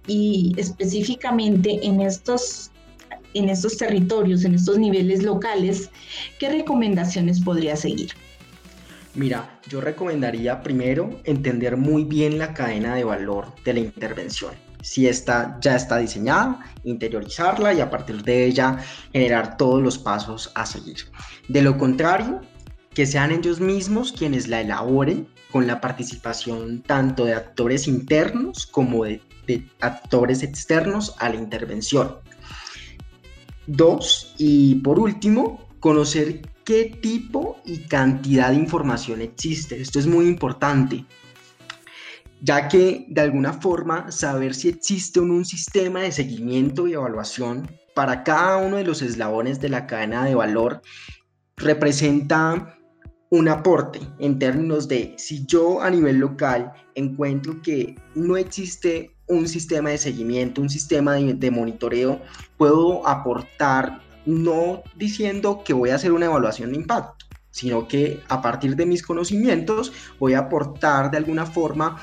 y 0.07 0.55
específicamente 0.57 1.79
en 1.87 2.01
estos 2.01 2.71
en 3.35 3.49
estos 3.49 3.79
territorios, 3.79 4.45
en 4.45 4.55
estos 4.55 4.77
niveles 4.77 5.23
locales, 5.23 5.89
¿qué 6.39 6.51
recomendaciones 6.51 7.41
podría 7.41 7.77
seguir? 7.77 8.11
Mira, 9.15 9.59
yo 9.71 9.81
recomendaría 9.81 10.63
primero 10.63 11.19
entender 11.25 11.79
muy 11.79 12.05
bien 12.05 12.39
la 12.39 12.53
cadena 12.53 12.95
de 12.95 13.05
valor 13.05 13.47
de 13.65 13.73
la 13.73 13.81
intervención 13.81 14.53
si 14.83 15.07
esta 15.07 15.59
ya 15.61 15.77
está 15.77 15.97
diseñada, 15.99 16.61
interiorizarla 16.85 17.73
y 17.73 17.81
a 17.81 17.89
partir 17.89 18.23
de 18.23 18.45
ella 18.45 18.79
generar 19.13 19.57
todos 19.57 19.83
los 19.83 19.97
pasos 19.97 20.53
a 20.55 20.67
seguir. 20.67 20.99
De 21.49 21.63
lo 21.63 21.79
contrario, 21.79 22.43
que 22.93 23.07
sean 23.07 23.31
ellos 23.31 23.61
mismos 23.61 24.13
quienes 24.13 24.49
la 24.49 24.61
elaboren 24.61 25.29
con 25.51 25.67
la 25.67 25.81
participación 25.81 26.83
tanto 26.83 27.25
de 27.25 27.35
actores 27.35 27.87
internos 27.89 28.67
como 28.67 29.05
de, 29.05 29.23
actores 29.81 30.43
externos 30.43 31.15
a 31.19 31.29
la 31.29 31.37
intervención. 31.37 32.17
Dos, 33.67 34.35
y 34.39 34.77
por 34.77 34.99
último, 34.99 35.69
conocer 35.81 36.43
qué 36.65 36.85
tipo 36.85 37.61
y 37.65 37.79
cantidad 37.79 38.51
de 38.51 38.57
información 38.57 39.21
existe. 39.21 39.81
Esto 39.81 39.99
es 39.99 40.07
muy 40.07 40.27
importante 40.27 41.05
ya 42.43 42.67
que 42.69 43.07
de 43.09 43.21
alguna 43.21 43.53
forma 43.53 44.11
saber 44.11 44.55
si 44.55 44.69
existe 44.69 45.21
un, 45.21 45.45
sistema 45.45 46.01
de 46.01 46.13
seguimiento 46.13 46.89
y 46.89 46.95
evaluación 46.95 47.71
para 47.95 48.25
cada 48.25 48.57
uno 48.57 48.77
de 48.77 48.85
los 48.85 49.01
eslabones 49.01 49.61
de 49.61 49.69
la 49.69 49.87
cadena 49.87 50.25
de 50.25 50.35
valor 50.35 50.83
representa 51.57 52.77
un 53.31 53.49
aporte 53.49 54.01
en 54.19 54.39
términos 54.39 54.89
de 54.89 55.15
si 55.17 55.47
yo 55.47 55.81
a 55.81 55.91
nivel 55.91 56.19
local 56.19 56.73
encuentro 56.97 57.63
que 57.63 57.95
no 58.15 58.37
existe 58.37 59.15
un 59.29 59.47
sistema 59.47 59.91
de 59.91 59.99
seguimiento, 59.99 60.61
un 60.61 60.69
sistema 60.69 61.15
de, 61.15 61.35
de, 61.35 61.51
monitoreo, 61.51 62.21
puedo 62.59 63.07
aportar 63.07 64.03
no 64.27 64.83
diciendo 64.97 65.63
que 65.65 65.73
voy 65.73 65.91
a 65.91 65.95
hacer 65.95 66.13
una 66.13 66.27
evaluación 66.27 66.73
de 66.73 66.79
impacto, 66.79 67.25
sino 67.51 67.87
que 67.87 68.21
a 68.29 68.43
partir 68.43 68.75
de 68.75 68.85
mis 68.85 69.03
conocimientos 69.03 69.93
voy 70.19 70.35
a 70.35 70.41
aportar 70.41 71.11
de 71.11 71.19
alguna 71.19 71.47
forma 71.47 72.03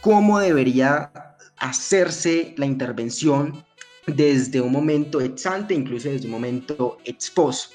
cómo 0.00 0.38
debería 0.38 1.10
hacerse 1.58 2.54
la 2.56 2.66
intervención 2.66 3.64
desde 4.06 4.60
un 4.60 4.72
momento 4.72 5.20
ex 5.20 5.46
ante, 5.46 5.74
incluso 5.74 6.08
desde 6.08 6.26
un 6.26 6.32
momento 6.32 6.98
ex 7.04 7.30
post. 7.30 7.72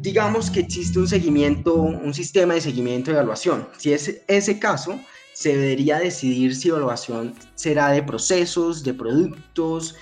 Digamos 0.00 0.50
que 0.50 0.60
existe 0.60 0.98
un 0.98 1.08
seguimiento, 1.08 1.74
un 1.74 2.12
sistema 2.12 2.54
de 2.54 2.60
seguimiento 2.60 3.10
de 3.10 3.18
evaluación. 3.18 3.68
Si 3.78 3.92
es 3.92 4.20
ese 4.26 4.58
caso, 4.58 4.98
se 5.32 5.56
debería 5.56 5.98
decidir 5.98 6.54
si 6.54 6.68
evaluación 6.68 7.34
será 7.54 7.90
de 7.90 8.02
procesos, 8.02 8.82
de 8.82 8.94
productos 8.94 9.94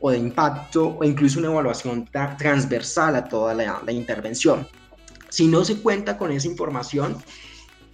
o 0.00 0.10
de 0.10 0.18
impacto 0.18 0.96
o 0.98 1.04
incluso 1.04 1.38
una 1.38 1.48
evaluación 1.48 2.08
transversal 2.38 3.16
a 3.16 3.24
toda 3.24 3.54
la, 3.54 3.82
la 3.84 3.92
intervención. 3.92 4.66
Si 5.30 5.46
no 5.46 5.64
se 5.64 5.76
cuenta 5.76 6.16
con 6.16 6.30
esa 6.30 6.46
información, 6.46 7.16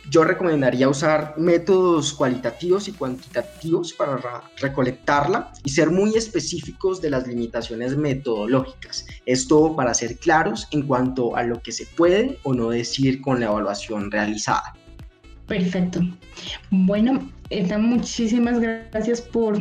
yo 0.08 0.24
recomendaría 0.24 0.88
usar 0.88 1.34
métodos 1.36 2.12
cualitativos 2.12 2.88
y 2.88 2.92
cuantitativos 2.92 3.92
para 3.92 4.42
recolectarla 4.58 5.52
y 5.64 5.70
ser 5.70 5.90
muy 5.90 6.14
específicos 6.14 7.00
de 7.00 7.10
las 7.10 7.26
limitaciones 7.26 7.96
metodológicas. 7.96 9.06
Esto 9.26 9.76
para 9.76 9.94
ser 9.94 10.16
claros 10.16 10.66
en 10.70 10.82
cuanto 10.82 11.36
a 11.36 11.42
lo 11.42 11.60
que 11.60 11.72
se 11.72 11.86
puede 11.86 12.38
o 12.42 12.54
no 12.54 12.70
decir 12.70 13.20
con 13.20 13.40
la 13.40 13.46
evaluación 13.46 14.10
realizada. 14.10 14.74
Perfecto. 15.46 16.00
Bueno, 16.70 17.28
muchísimas 17.78 18.60
gracias 18.60 19.20
por 19.20 19.58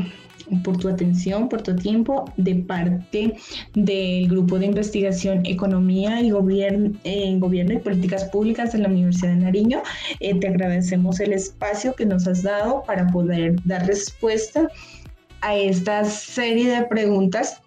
por 0.63 0.77
tu 0.77 0.89
atención, 0.89 1.49
por 1.49 1.61
tu 1.61 1.75
tiempo 1.75 2.31
de 2.37 2.55
parte 2.55 3.35
del 3.73 4.27
Grupo 4.27 4.59
de 4.59 4.67
Investigación 4.67 5.45
Economía 5.45 6.21
y 6.21 6.31
Gobierno, 6.31 6.91
y 7.03 7.77
Políticas 7.79 8.25
Públicas 8.25 8.73
de 8.73 8.79
la 8.79 8.89
Universidad 8.89 9.33
de 9.33 9.41
Nariño. 9.41 9.81
Eh, 10.19 10.37
te 10.39 10.47
agradecemos 10.47 11.19
el 11.19 11.33
espacio 11.33 11.93
que 11.93 12.05
nos 12.05 12.27
has 12.27 12.43
dado 12.43 12.83
para 12.83 13.07
poder 13.07 13.55
dar 13.65 13.85
respuesta 13.85 14.69
a 15.41 15.55
esta 15.55 16.03
serie 16.05 16.69
de 16.69 16.83
preguntas 16.85 17.61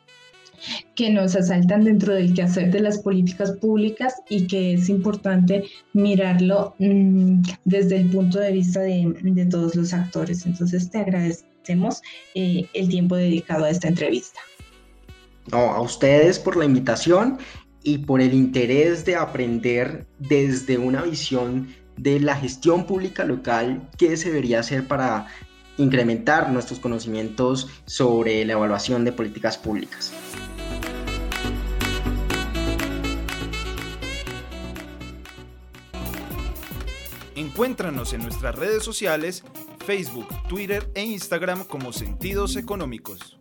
que 0.95 1.11
nos 1.11 1.35
asaltan 1.35 1.85
dentro 1.85 2.14
del 2.14 2.35
quehacer 2.35 2.70
de 2.70 2.80
las 2.80 2.99
políticas 2.99 3.53
públicas 3.53 4.14
y 4.28 4.47
que 4.47 4.74
es 4.74 4.89
importante 4.89 5.64
mirarlo 5.93 6.74
mm, 6.78 7.43
desde 7.64 7.97
el 7.97 8.11
punto 8.11 8.39
de 8.39 8.53
vista 8.53 8.80
de, 8.80 9.12
de, 9.22 9.47
todos 9.47 9.74
los 9.74 9.93
actores. 9.93 10.47
Entonces 10.47 10.91
te 10.91 10.99
agradezco 10.99 11.51
hacemos 11.62 12.02
eh, 12.34 12.68
el 12.74 12.88
tiempo 12.88 13.16
dedicado 13.16 13.64
a 13.64 13.70
esta 13.70 13.88
entrevista. 13.88 14.40
No, 15.50 15.58
a 15.58 15.80
ustedes 15.80 16.38
por 16.38 16.56
la 16.56 16.64
invitación 16.64 17.38
y 17.82 17.98
por 17.98 18.20
el 18.20 18.34
interés 18.34 19.04
de 19.04 19.16
aprender 19.16 20.06
desde 20.18 20.78
una 20.78 21.02
visión 21.02 21.74
de 21.96 22.20
la 22.20 22.36
gestión 22.36 22.86
pública 22.86 23.24
local, 23.24 23.88
qué 23.98 24.16
se 24.16 24.28
debería 24.28 24.60
hacer 24.60 24.86
para 24.86 25.26
incrementar 25.78 26.50
nuestros 26.50 26.78
conocimientos 26.78 27.68
sobre 27.86 28.44
la 28.44 28.52
evaluación 28.52 29.04
de 29.04 29.12
políticas 29.12 29.58
públicas. 29.58 30.12
Encuéntranos 37.34 38.12
en 38.12 38.22
nuestras 38.22 38.54
redes 38.54 38.84
sociales 38.84 39.42
Facebook, 39.83 40.28
Twitter 40.49 40.91
e 40.95 41.05
Instagram 41.05 41.64
como 41.64 41.93
Sentidos 41.93 42.57
Económicos. 42.57 43.39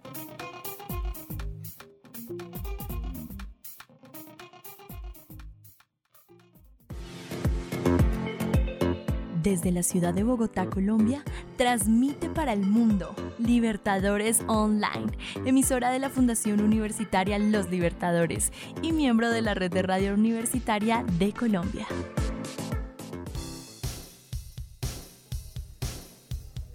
Desde 9.44 9.72
la 9.72 9.82
ciudad 9.82 10.14
de 10.14 10.24
Bogotá, 10.24 10.68
Colombia, 10.68 11.24
transmite 11.58 12.30
para 12.30 12.54
el 12.54 12.62
mundo 12.62 13.16
Libertadores 13.40 14.42
Online, 14.48 15.12
emisora 15.46 15.90
de 15.90 16.00
la 16.00 16.10
Fundación 16.10 16.62
Universitaria 16.62 17.40
Los 17.40 17.70
Libertadores 17.70 18.52
y 18.82 18.92
miembro 18.92 19.32
de 19.32 19.42
la 19.42 19.56
red 19.56 19.72
de 19.72 19.82
radio 19.82 20.14
universitaria 20.14 21.04
de 21.18 21.34
Colombia. 21.34 21.88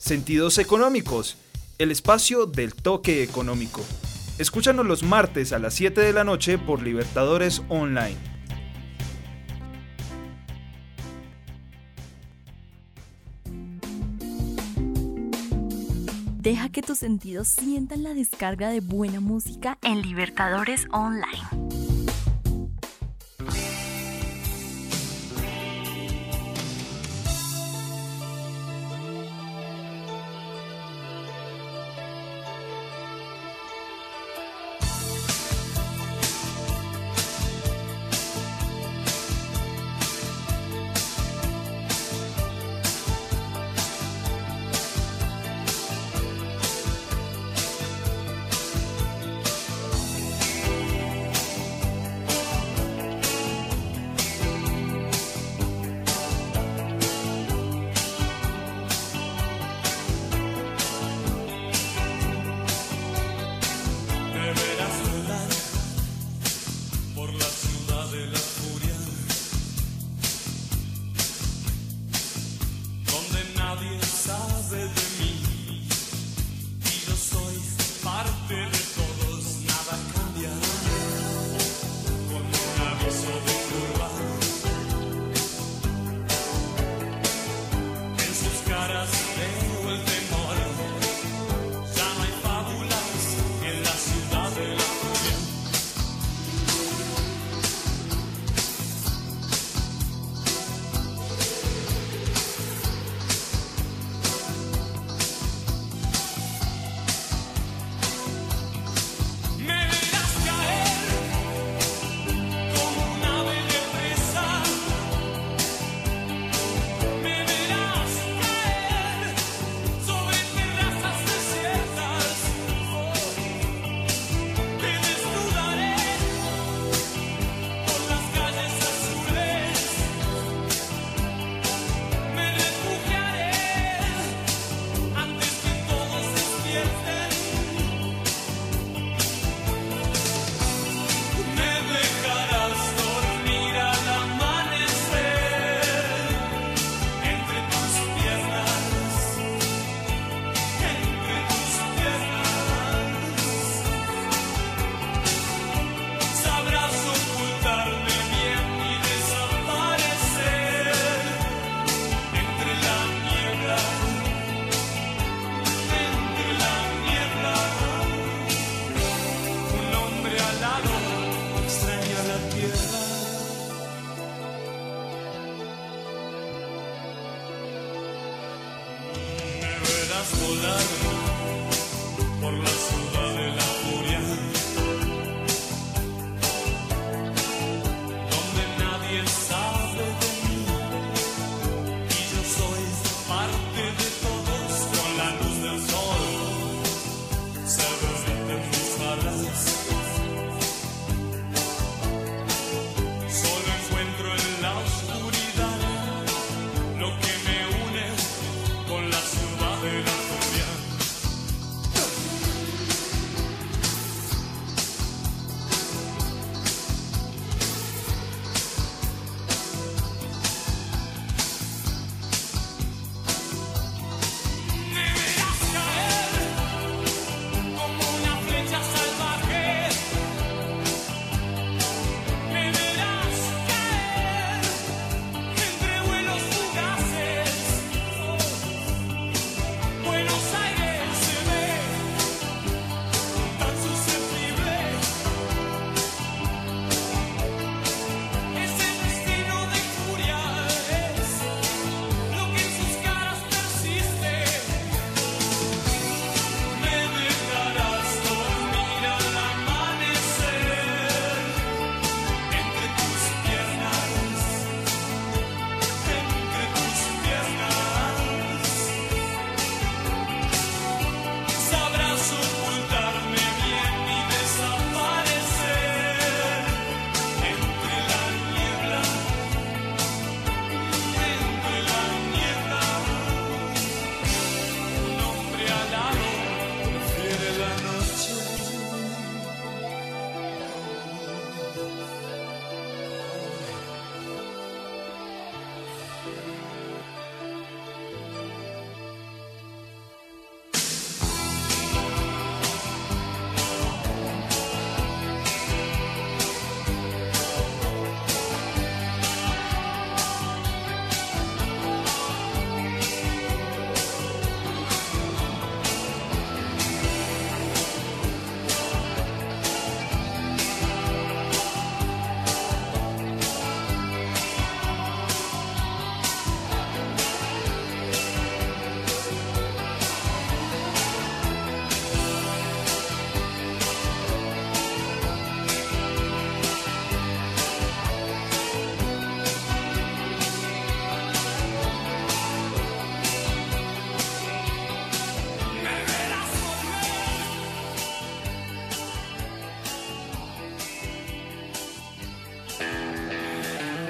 Sentidos 0.06 0.58
Económicos, 0.58 1.36
el 1.78 1.90
espacio 1.90 2.46
del 2.46 2.76
toque 2.76 3.24
económico. 3.24 3.80
Escúchanos 4.38 4.86
los 4.86 5.02
martes 5.02 5.52
a 5.52 5.58
las 5.58 5.74
7 5.74 6.00
de 6.00 6.12
la 6.12 6.22
noche 6.22 6.58
por 6.58 6.80
Libertadores 6.80 7.60
Online. 7.68 8.14
Deja 16.38 16.68
que 16.68 16.82
tus 16.82 16.98
sentidos 16.98 17.48
sientan 17.48 18.04
la 18.04 18.14
descarga 18.14 18.68
de 18.68 18.78
buena 18.78 19.18
música 19.18 19.76
en 19.82 20.02
Libertadores 20.02 20.86
Online. 20.92 21.85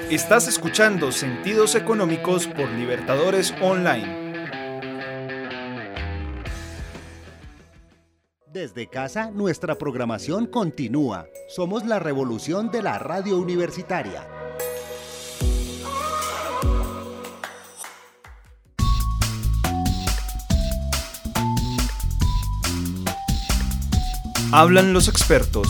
Estás 0.09 0.47
escuchando 0.47 1.11
Sentidos 1.11 1.75
Económicos 1.75 2.47
por 2.47 2.69
Libertadores 2.69 3.53
Online. 3.61 4.47
Desde 8.45 8.87
casa, 8.87 9.31
nuestra 9.31 9.75
programación 9.77 10.45
continúa. 10.45 11.25
Somos 11.49 11.85
la 11.85 11.99
revolución 11.99 12.71
de 12.71 12.83
la 12.83 12.97
radio 12.97 13.37
universitaria. 13.37 14.25
Hablan 24.53 24.93
los 24.93 25.09
expertos. 25.09 25.67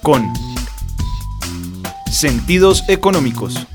Con 0.00 0.32
Sentidos 2.10 2.84
Económicos. 2.88 3.68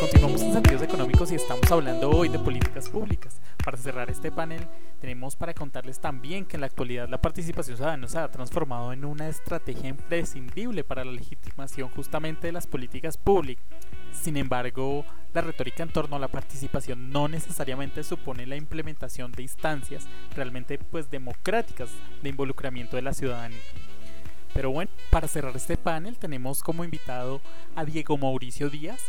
Continuamos 0.00 0.40
en 0.40 0.52
Sentidos 0.54 0.82
Económicos 0.82 1.30
y 1.30 1.34
estamos 1.34 1.70
hablando 1.70 2.08
hoy 2.08 2.30
de 2.30 2.38
políticas 2.38 2.88
públicas. 2.88 3.38
Para 3.62 3.76
cerrar 3.76 4.08
este 4.10 4.32
panel, 4.32 4.66
tenemos 5.02 5.36
para 5.36 5.52
contarles 5.52 6.00
también 6.00 6.46
que 6.46 6.56
en 6.56 6.62
la 6.62 6.68
actualidad 6.68 7.06
la 7.06 7.20
participación 7.20 7.76
ciudadana 7.76 8.08
se 8.08 8.18
ha 8.18 8.30
transformado 8.30 8.94
en 8.94 9.04
una 9.04 9.28
estrategia 9.28 9.90
imprescindible 9.90 10.84
para 10.84 11.04
la 11.04 11.12
legitimación 11.12 11.90
justamente 11.90 12.46
de 12.46 12.52
las 12.54 12.66
políticas 12.66 13.18
públicas. 13.18 13.62
Sin 14.12 14.38
embargo, 14.38 15.04
la 15.32 15.40
retórica 15.40 15.82
en 15.82 15.90
torno 15.90 16.16
a 16.16 16.18
la 16.18 16.28
participación 16.28 17.10
no 17.10 17.28
necesariamente 17.28 18.02
supone 18.02 18.46
la 18.46 18.56
implementación 18.56 19.32
de 19.32 19.42
instancias 19.42 20.06
realmente 20.34 20.78
pues 20.78 21.10
democráticas 21.10 21.90
de 22.22 22.28
involucramiento 22.28 22.96
de 22.96 23.02
la 23.02 23.14
ciudadanía. 23.14 23.60
Pero 24.52 24.70
bueno, 24.72 24.90
para 25.10 25.28
cerrar 25.28 25.54
este 25.54 25.76
panel 25.76 26.18
tenemos 26.18 26.62
como 26.62 26.84
invitado 26.84 27.40
a 27.76 27.84
Diego 27.84 28.18
Mauricio 28.18 28.68
Díaz. 28.68 29.00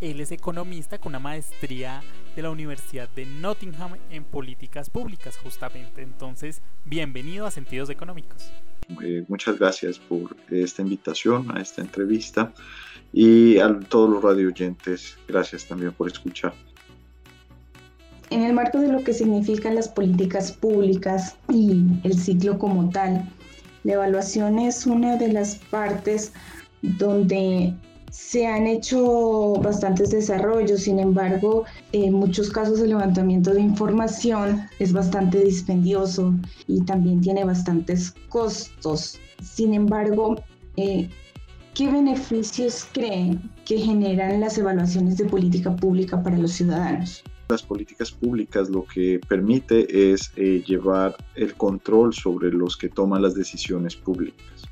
Él 0.00 0.20
es 0.20 0.32
economista 0.32 0.98
con 0.98 1.10
una 1.10 1.18
maestría 1.18 2.02
de 2.34 2.42
la 2.42 2.50
Universidad 2.50 3.08
de 3.10 3.26
Nottingham 3.26 3.96
en 4.10 4.24
políticas 4.24 4.88
públicas 4.88 5.36
justamente. 5.36 6.02
Entonces, 6.02 6.62
bienvenido 6.84 7.46
a 7.46 7.50
Sentidos 7.50 7.90
Económicos. 7.90 8.50
Eh, 9.02 9.24
muchas 9.28 9.58
gracias 9.58 9.98
por 9.98 10.34
esta 10.50 10.80
invitación 10.80 11.54
a 11.54 11.60
esta 11.60 11.82
entrevista 11.82 12.54
y 13.12 13.58
a 13.58 13.78
todos 13.88 14.10
los 14.10 14.22
radio 14.22 14.48
oyentes, 14.48 15.16
gracias 15.26 15.66
también 15.66 15.92
por 15.92 16.08
escuchar. 16.08 16.52
En 18.30 18.42
el 18.42 18.52
marco 18.52 18.78
de 18.78 18.88
lo 18.88 19.02
que 19.02 19.14
significan 19.14 19.74
las 19.74 19.88
políticas 19.88 20.52
públicas 20.52 21.36
y 21.48 21.84
el 22.04 22.18
ciclo 22.18 22.58
como 22.58 22.90
tal, 22.90 23.26
la 23.84 23.94
evaluación 23.94 24.58
es 24.58 24.86
una 24.86 25.16
de 25.16 25.32
las 25.32 25.56
partes 25.70 26.32
donde 26.82 27.74
se 28.10 28.46
han 28.46 28.66
hecho 28.66 29.54
bastantes 29.62 30.10
desarrollos, 30.10 30.82
sin 30.82 30.98
embargo, 30.98 31.64
en 31.92 32.14
muchos 32.14 32.50
casos 32.50 32.80
el 32.80 32.90
levantamiento 32.90 33.52
de 33.52 33.60
información 33.60 34.68
es 34.78 34.92
bastante 34.92 35.42
dispendioso 35.44 36.34
y 36.66 36.82
también 36.82 37.20
tiene 37.20 37.44
bastantes 37.44 38.14
costos. 38.28 39.18
Sin 39.42 39.74
embargo, 39.74 40.36
eh, 40.76 41.08
¿qué 41.78 41.88
beneficios 41.88 42.88
creen 42.92 43.40
que 43.64 43.78
generan 43.78 44.40
las 44.40 44.58
evaluaciones 44.58 45.16
de 45.16 45.26
política 45.26 45.76
pública 45.76 46.20
para 46.20 46.36
los 46.36 46.50
ciudadanos? 46.50 47.22
Las 47.48 47.62
políticas 47.62 48.10
públicas 48.10 48.68
lo 48.68 48.84
que 48.84 49.20
permite 49.28 50.12
es 50.12 50.32
eh, 50.34 50.60
llevar 50.66 51.16
el 51.36 51.54
control 51.54 52.12
sobre 52.12 52.50
los 52.50 52.76
que 52.76 52.88
toman 52.88 53.22
las 53.22 53.36
decisiones 53.36 53.94
públicas. 53.94 54.64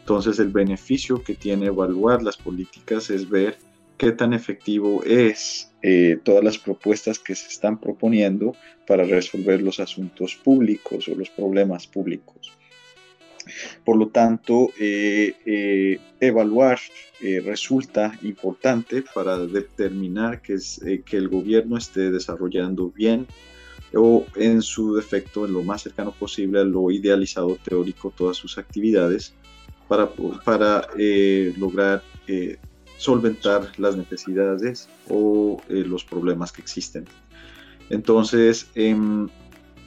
Entonces 0.00 0.40
el 0.40 0.48
beneficio 0.48 1.22
que 1.22 1.34
tiene 1.36 1.66
evaluar 1.66 2.20
las 2.20 2.36
políticas 2.36 3.10
es 3.10 3.30
ver 3.30 3.56
qué 3.96 4.10
tan 4.10 4.32
efectivo 4.32 5.04
es 5.04 5.72
eh, 5.82 6.18
todas 6.24 6.42
las 6.42 6.58
propuestas 6.58 7.20
que 7.20 7.36
se 7.36 7.46
están 7.46 7.78
proponiendo 7.78 8.56
para 8.88 9.04
resolver 9.04 9.62
los 9.62 9.78
asuntos 9.78 10.34
públicos 10.34 11.06
o 11.06 11.14
los 11.14 11.30
problemas 11.30 11.86
públicos. 11.86 12.52
Por 13.84 13.96
lo 13.96 14.08
tanto, 14.08 14.70
eh, 14.78 15.34
eh, 15.44 16.00
evaluar 16.20 16.78
resulta 17.44 18.18
importante 18.20 19.02
para 19.14 19.38
determinar 19.38 20.42
que, 20.42 20.54
es, 20.54 20.78
que 21.06 21.16
el 21.16 21.28
gobierno 21.28 21.78
esté 21.78 22.10
desarrollando 22.10 22.90
bien 22.90 23.26
o 23.96 24.26
en 24.36 24.62
su 24.62 24.94
defecto, 24.94 25.46
en 25.46 25.52
lo 25.52 25.62
más 25.62 25.82
cercano 25.82 26.12
posible 26.12 26.60
a 26.60 26.64
lo 26.64 26.90
idealizado 26.90 27.56
teórico, 27.64 28.12
todas 28.14 28.36
sus 28.36 28.58
actividades 28.58 29.34
para, 29.88 30.08
para 30.44 30.88
eh, 30.98 31.54
lograr 31.58 32.02
eh, 32.26 32.58
solventar 32.96 33.72
las 33.78 33.96
necesidades 33.96 34.88
o 35.08 35.60
eh, 35.68 35.84
los 35.86 36.04
problemas 36.04 36.52
que 36.52 36.62
existen. 36.62 37.04
Entonces, 37.90 38.68
em, 38.74 39.28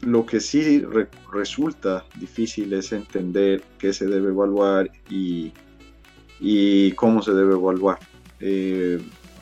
lo 0.01 0.25
que 0.25 0.39
sí 0.39 0.83
resulta 1.31 2.05
difícil 2.19 2.73
es 2.73 2.91
entender 2.91 3.63
qué 3.79 3.93
se 3.93 4.07
debe 4.07 4.29
evaluar 4.29 4.89
y, 5.09 5.51
cómo 6.95 7.21
se 7.21 7.33
debe 7.33 7.53
evaluar. 7.53 7.99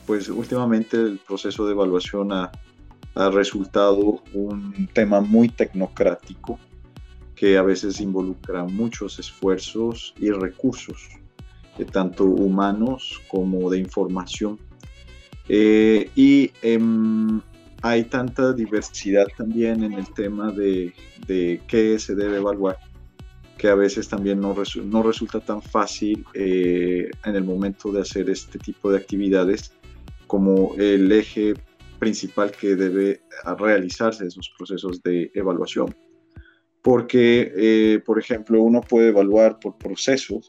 pues 0.06 0.28
últimamente 0.28 0.96
el 0.96 1.18
proceso 1.18 1.66
de 1.66 1.72
evaluación 1.72 2.32
ha, 2.32 2.50
ha 3.16 3.30
resultado 3.30 4.22
un 4.34 4.88
tema 4.92 5.20
muy 5.20 5.48
tecnocrático 5.48 6.58
que 7.36 7.58
a 7.58 7.62
veces 7.62 8.00
involucra 8.00 8.64
muchos 8.64 9.18
esfuerzos 9.18 10.14
y 10.18 10.30
recursos, 10.30 11.08
eh, 11.78 11.84
tanto 11.84 12.24
humanos 12.24 13.20
como 13.28 13.70
de 13.70 13.78
información. 13.78 14.58
Eh, 15.48 16.10
y 16.16 16.50
em, 16.62 17.40
hay 17.88 18.04
tanta 18.04 18.52
diversidad 18.52 19.26
también 19.36 19.84
en 19.84 19.92
el 19.92 20.12
tema 20.12 20.50
de, 20.50 20.92
qué 21.68 21.98
se 21.98 22.16
debe 22.16 22.38
evaluar, 22.38 22.78
que 23.56 23.68
a 23.68 23.76
veces 23.76 24.08
también 24.08 24.40
no, 24.40 24.54
resulta 25.02 25.40
tan 25.40 25.62
fácil 25.62 26.24
eh, 26.34 27.08
en 27.24 27.36
el 27.36 27.44
momento 27.44 27.92
de 27.92 28.00
hacer 28.00 28.28
este 28.28 28.58
tipo 28.58 28.90
de 28.90 28.98
actividades 28.98 29.72
como 30.26 30.74
el 30.76 31.12
eje 31.12 31.54
principal 32.00 32.50
que 32.50 32.74
debe 32.74 33.20
realizarse 33.56 34.26
esos 34.26 34.52
procesos 34.58 35.00
de 35.02 35.30
evaluación. 35.34 35.94
Porque, 36.82 37.52
eh, 37.56 38.00
por 38.04 38.18
ejemplo, 38.18 38.62
uno 38.62 38.80
puede 38.80 39.08
evaluar 39.08 39.60
por 39.60 39.78
procesos, 39.78 40.48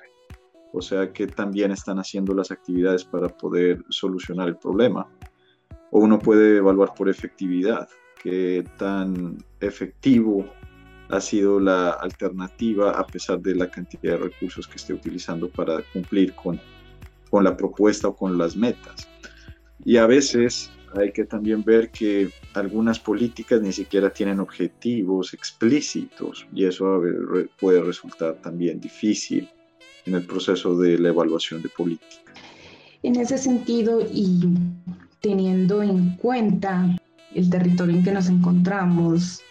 o 0.73 0.81
sea, 0.81 1.13
que 1.13 1.27
también 1.27 1.71
están 1.71 1.99
haciendo 1.99 2.33
las 2.33 2.51
actividades 2.51 3.03
para 3.03 3.29
poder 3.29 3.83
solucionar 3.89 4.47
el 4.47 4.57
problema, 4.57 5.07
o 5.91 5.99
uno 5.99 6.19
puede 6.19 6.57
evaluar 6.57 6.93
por 6.93 7.09
efectividad, 7.09 7.87
qué 8.21 8.63
tan 8.77 9.37
efectivo 9.59 10.45
ha 11.09 11.21
sido 11.21 11.59
la 11.59 11.91
alternativa 11.91 12.91
a 12.91 13.05
pesar 13.07 13.39
de 13.39 13.55
la 13.55 13.69
cantidad 13.69 14.13
de 14.13 14.17
recursos 14.17 14.67
que 14.67 14.75
esté 14.75 14.93
utilizando 14.93 15.49
para 15.49 15.81
cumplir 15.93 16.33
con, 16.33 16.59
con 17.29 17.43
la 17.43 17.55
propuesta 17.55 18.09
o 18.09 18.15
con 18.15 18.37
las 18.37 18.55
metas. 18.55 19.07
Y 19.85 19.97
a 19.97 20.05
veces 20.05 20.71
hay 20.95 21.11
que 21.11 21.25
también 21.25 21.63
ver 21.63 21.91
que 21.91 22.29
algunas 22.53 22.99
políticas 22.99 23.61
ni 23.61 23.71
siquiera 23.71 24.09
tienen 24.09 24.39
objetivos 24.39 25.33
explícitos 25.33 26.47
y 26.53 26.65
eso 26.65 27.01
puede 27.59 27.81
resultar 27.81 28.35
también 28.41 28.79
difícil 28.79 29.49
en 30.05 30.15
el 30.15 30.25
proceso 30.25 30.77
de 30.77 30.97
la 30.97 31.09
evaluación 31.09 31.61
de 31.61 31.69
políticas. 31.69 32.21
En 33.03 33.15
ese 33.17 33.37
sentido 33.37 34.01
y 34.11 34.39
teniendo 35.21 35.83
en 35.83 36.15
cuenta 36.17 36.97
el 37.33 37.49
territorio 37.49 37.95
en 37.95 38.03
que 38.03 38.11
nos 38.11 38.29
encontramos, 38.29 39.41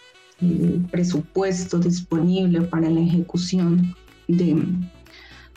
el 0.41 0.85
presupuesto 0.91 1.79
disponible 1.79 2.61
para 2.61 2.89
la 2.89 2.99
ejecución 2.99 3.95
de 4.27 4.63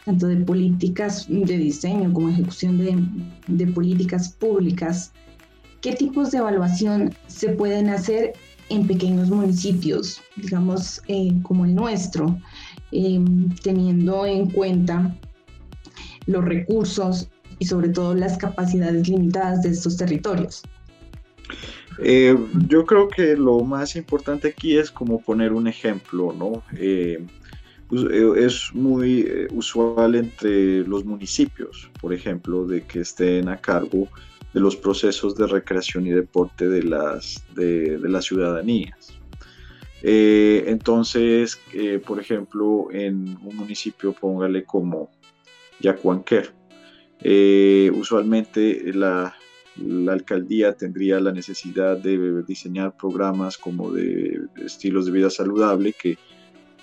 tanto 0.05 0.27
de 0.27 0.37
políticas 0.37 1.27
de 1.29 1.59
diseño 1.59 2.13
como 2.13 2.31
ejecución 2.31 2.79
de, 2.79 2.97
de 3.49 3.67
políticas 3.67 4.31
públicas, 4.31 5.13
¿Qué 5.81 5.95
tipos 5.95 6.31
de 6.31 6.39
evaluación 6.39 7.15
se 7.27 7.49
pueden 7.51 7.89
hacer 7.89 8.35
en 8.69 8.87
pequeños 8.87 9.31
municipios, 9.31 10.21
digamos 10.37 11.01
eh, 11.09 11.33
como 11.43 11.65
el 11.65 11.75
nuestro, 11.75 12.39
em, 12.93 13.49
teniendo 13.63 14.27
en 14.27 14.51
cuenta 14.51 15.17
los 16.27 16.45
recursos 16.45 17.31
y 17.61 17.67
sobre 17.67 17.91
todo 17.91 18.17
las 18.17 18.37
capacidades 18.37 19.09
limitadas 19.09 19.63
de 19.63 19.69
estos 19.71 19.97
territorios? 19.97 20.63
Eh, 22.03 22.37
yo 22.67 22.85
creo 22.85 23.09
que 23.09 23.37
lo 23.37 23.61
más 23.61 23.95
importante 23.95 24.49
aquí 24.49 24.77
es 24.77 24.91
como 24.91 25.21
poner 25.21 25.53
un 25.53 25.69
ejemplo, 25.69 26.35
¿no? 26.37 26.65
Eh, 26.77 27.25
pues, 27.89 28.03
es 28.37 28.75
muy 28.75 29.49
usual 29.53 30.17
entre 30.17 30.85
los 30.87 31.05
municipios, 31.05 31.89
por 32.01 32.13
ejemplo, 32.13 32.67
de 32.67 32.83
que 32.83 33.01
estén 33.01 33.49
a 33.49 33.57
cargo 33.57 34.09
de 34.53 34.61
los 34.61 34.77
procesos 34.77 35.37
de 35.37 35.47
recreación 35.47 36.07
y 36.07 36.11
deporte 36.11 36.69
de 36.69 36.83
las, 36.83 37.45
de, 37.55 37.99
las 38.03 38.25
ciudadanías. 38.25 39.13
Eh, 40.03 40.65
entonces, 40.67 41.61
eh, 41.73 42.01
por 42.05 42.19
ejemplo, 42.19 42.89
en 42.91 43.39
un 43.43 43.57
municipio, 43.57 44.13
póngale 44.13 44.65
como 44.65 45.11
Yacuanquer, 45.81 46.53
eh, 47.23 47.91
usualmente 47.95 48.93
la, 48.95 49.35
la, 49.77 50.13
alcaldía 50.13 50.75
tendría 50.75 51.21
la 51.21 51.33
necesidad 51.33 51.97
de 51.97 52.43
diseñar 52.43 52.97
programas 52.97 53.59
como 53.59 53.93
de, 53.93 54.41
estilos 54.65 55.07
de 55.07 55.13
vida 55.13 55.31
saludable 55.31 55.93
que 55.93 56.19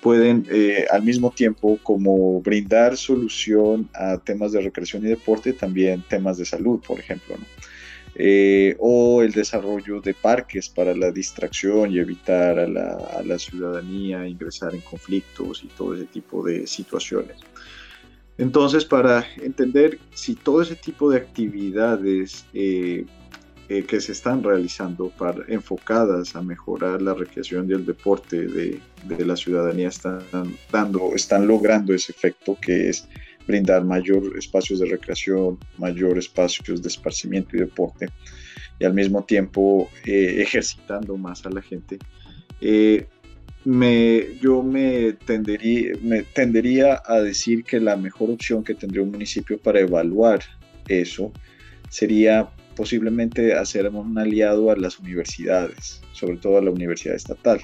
pueden 0.01 0.45
al 0.91 1.01
mismo 1.01 1.31
tiempo 1.31 1.79
como 1.81 2.39
brindar 2.41 2.95
solución 2.95 3.89
a 3.95 4.17
temas 4.19 4.51
de 4.51 4.61
recreación 4.61 5.03
y 5.05 5.09
deporte, 5.09 5.53
también 5.53 6.03
temas 6.07 6.38
de 6.38 6.45
salud, 6.45 6.79
por 6.85 6.99
ejemplo. 6.99 7.35
Eh, 8.19 8.75
o 8.79 9.21
el 9.21 9.31
desarrollo 9.31 10.01
de 10.01 10.15
parques 10.15 10.69
para 10.69 10.95
la 10.95 11.11
distracción 11.11 11.91
y 11.91 11.99
evitar 11.99 12.57
a 12.57 12.65
la, 12.67 13.38
ciudadanía 13.38 14.27
ingresar 14.27 14.73
en 14.73 14.81
conflictos 14.81 15.63
y 15.63 15.67
todo 15.67 15.93
ese 15.93 16.05
tipo 16.05 16.43
de 16.43 16.65
situaciones. 16.65 17.38
Entonces, 18.38 18.85
para 18.85 19.25
entender 19.38 19.99
si 20.13 20.35
todo 20.35 20.61
ese 20.61 20.75
tipo 20.75 21.09
de 21.09 21.17
actividades 21.17 22.45
eh, 22.53 23.05
eh, 23.69 23.83
que 23.83 23.99
se 23.99 24.11
están 24.11 24.43
realizando 24.43 25.09
para, 25.09 25.43
enfocadas 25.47 26.35
a 26.35 26.41
mejorar 26.41 27.01
la 27.01 27.13
recreación 27.13 27.69
y 27.69 27.73
el 27.73 27.85
deporte 27.85 28.47
de, 28.47 28.79
la 29.25 29.35
ciudadanía 29.35 29.89
están 29.89 30.19
dando, 30.71 31.13
están 31.15 31.47
logrando 31.47 31.93
ese 31.93 32.11
efecto 32.11 32.57
que 32.61 32.89
es 32.89 33.07
brindar 33.47 33.83
mayor 33.83 34.38
espacios 34.38 34.79
de 34.79 34.85
recreación, 34.85 35.57
mayor 35.77 36.17
espacios 36.17 36.81
de 36.81 36.88
esparcimiento 36.88 37.57
y 37.57 37.59
deporte, 37.59 38.07
y 38.79 38.85
al 38.85 38.93
mismo 38.93 39.23
tiempo 39.23 39.89
eh, 40.05 40.35
ejercitando 40.39 41.17
más 41.17 41.45
a 41.45 41.49
la 41.49 41.61
gente. 41.61 41.97
Yo 43.66 44.64
me 44.64 45.14
tendería, 45.26 45.93
me 46.01 46.24
tendería 46.24 47.01
a 47.05 47.20
decir 47.20 47.64
que 47.64 47.80
la 47.80 47.97
mejor 47.97 48.32
opción 48.32 48.64
que 48.64 48.74
tendría 48.74 49.03
un 49.03 49.12
municipio 49.12 49.58
para 49.58 49.82
evaluar 49.82 50.39
eso 50.88 51.32
sería 51.89 52.49
posiblemente 52.76 53.53
hacer 53.53 53.89
un 53.89 54.18
aliado 54.18 54.72
a 54.72 54.76
las 54.76 54.99
universidades, 54.99 56.01
sobre 56.14 56.38
todo 56.38 56.58
a 56.58 56.62
la 56.62 56.72
universidad 56.72 57.16
estatal. 57.16 57.60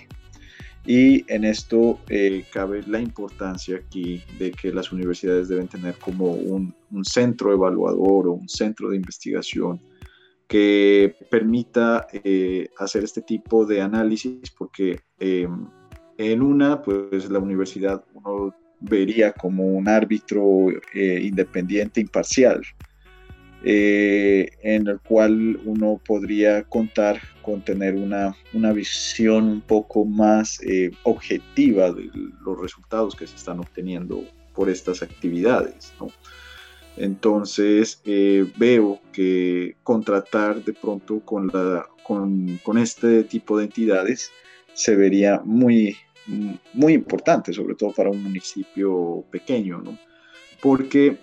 Y 0.86 1.24
en 1.32 1.46
esto 1.46 2.00
eh, 2.10 2.44
cabe 2.52 2.84
la 2.88 3.00
importancia 3.00 3.78
aquí 3.78 4.22
de 4.38 4.52
que 4.52 4.74
las 4.74 4.92
universidades 4.92 5.48
deben 5.48 5.68
tener 5.68 5.96
como 5.98 6.32
un, 6.32 6.76
centro 7.04 7.54
evaluador 7.54 8.28
o 8.28 8.34
un 8.34 8.50
centro 8.50 8.90
de 8.90 8.98
investigación 8.98 9.80
que 10.48 11.16
permita 11.32 12.06
eh, 12.12 12.70
hacer 12.78 13.04
este 13.04 13.22
tipo 13.22 13.66
de 13.66 13.82
análisis 13.82 14.52
porque 14.52 15.00
eh, 15.20 15.48
en 16.18 16.42
una, 16.42 16.82
pues 16.82 17.30
la 17.30 17.40
universidad 17.40 18.04
uno 18.14 18.56
vería 18.80 19.32
como 19.32 19.66
un 19.66 19.88
árbitro 19.88 20.68
independiente, 20.94 22.02
imparcial, 22.02 22.62
eh, 23.66 24.50
en 24.62 24.88
el 24.88 25.00
cual 25.00 25.58
uno 25.64 26.02
podría 26.06 26.64
contar 26.64 27.22
con 27.42 27.64
tener 27.64 27.96
una, 27.96 28.36
una 28.54 28.74
visión 28.74 29.46
un 29.46 29.62
poco 29.62 30.04
más 30.04 30.62
eh, 30.64 30.92
objetiva 31.04 31.94
de 31.94 32.10
los 32.46 32.60
resultados 32.60 33.16
que 33.16 33.26
se 33.26 33.38
están 33.38 33.62
obteniendo 33.62 34.26
por 34.54 34.70
estas 34.70 35.02
actividades. 35.02 35.94
Entonces 36.98 38.02
eh, 38.04 38.46
veo 38.58 39.00
que 39.14 39.78
contratar 39.84 40.62
de 40.62 40.74
pronto 40.74 41.22
con, 41.22 41.48
la, 41.48 41.88
con, 42.06 42.60
con, 42.66 42.78
este 42.78 43.24
tipo 43.24 43.58
de 43.58 43.64
entidades 43.64 44.30
se 44.74 44.96
vería 44.96 45.42
muy, 45.44 45.96
muy 46.74 46.94
importante, 46.94 47.54
sobre 47.54 47.76
todo 47.76 47.92
para 47.92 48.10
un 48.10 48.24
municipio 48.24 49.24
pequeño, 49.32 49.82
¿no? 49.82 49.98
porque 50.64 51.18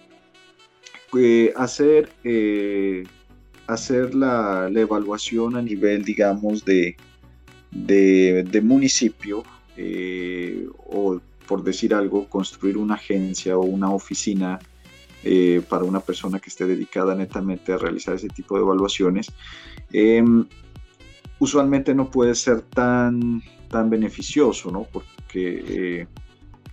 eh, 1.17 1.53
hacer, 1.57 2.11
eh, 2.25 3.05
hacer 3.67 4.15
la, 4.15 4.71
evaluación 4.73 5.57
a 5.57 5.63
nivel, 5.63 6.05
digamos, 6.05 6.65
de, 6.65 6.95
de, 7.71 8.61
municipio, 8.63 9.43
eh, 9.79 10.69
o 10.77 11.21
por 11.49 11.65
decir 11.65 11.95
algo, 11.95 12.29
construir 12.29 12.77
una 12.77 12.95
agencia 12.95 13.57
o 13.57 13.63
una 13.63 13.91
oficina 13.91 14.61
para 15.69 15.85
una 15.85 16.01
persona 16.01 16.39
que 16.39 16.49
esté 16.49 16.65
dedicada 16.67 17.15
netamente 17.15 17.75
a 17.75 17.77
realizar 17.77 18.15
ese 18.15 18.29
tipo 18.29 18.57
de 18.57 18.63
evaluaciones, 18.63 19.31
em, 19.93 20.47
usualmente 21.41 21.95
no 21.95 22.11
puede 22.11 22.37
ser 22.37 22.63
tan, 22.63 23.43
tan 23.69 23.91
beneficioso, 23.91 24.71
¿no? 24.71 24.85
Porque 24.85 26.07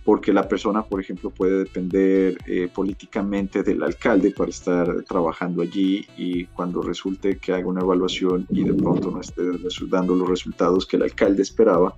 porque 0.08 0.32
la 0.32 0.48
persona, 0.48 0.82
por 0.82 1.02
ejemplo, 1.02 1.28
puede 1.28 1.58
depender 1.64 2.38
eh, 2.46 2.70
políticamente 2.74 3.62
del 3.62 3.82
alcalde 3.82 4.30
para 4.30 4.48
estar 4.48 5.04
trabajando 5.04 5.60
allí 5.60 6.06
y 6.16 6.46
cuando 6.46 6.80
resulte 6.80 7.36
que 7.36 7.52
haga 7.52 7.66
una 7.66 7.82
evaluación 7.82 8.46
y 8.48 8.64
de 8.64 8.72
pronto 8.72 9.10
no 9.10 9.20
esté 9.20 9.42
dando 9.90 10.14
los 10.14 10.26
resultados 10.26 10.86
que 10.86 10.96
el 10.96 11.02
alcalde 11.02 11.42
esperaba, 11.42 11.94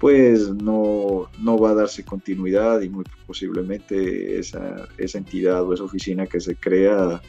pues 0.00 0.52
no, 0.54 1.30
no 1.38 1.56
va 1.56 1.70
a 1.70 1.74
darse 1.74 2.04
continuidad 2.04 2.80
y 2.80 2.88
muy 2.88 3.04
posiblemente 3.28 4.40
esa, 4.40 4.88
esa 4.98 5.18
entidad 5.18 5.62
o 5.62 5.72
esa 5.72 5.84
oficina 5.84 6.26
que 6.26 6.40
se 6.40 6.56
crea 6.56 7.22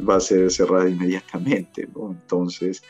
va 0.00 0.16
a 0.16 0.20
ser 0.20 0.50
cerrada 0.50 0.88
inmediatamente. 0.88 1.88
¿no? 1.94 2.10
Entonces, 2.10 2.82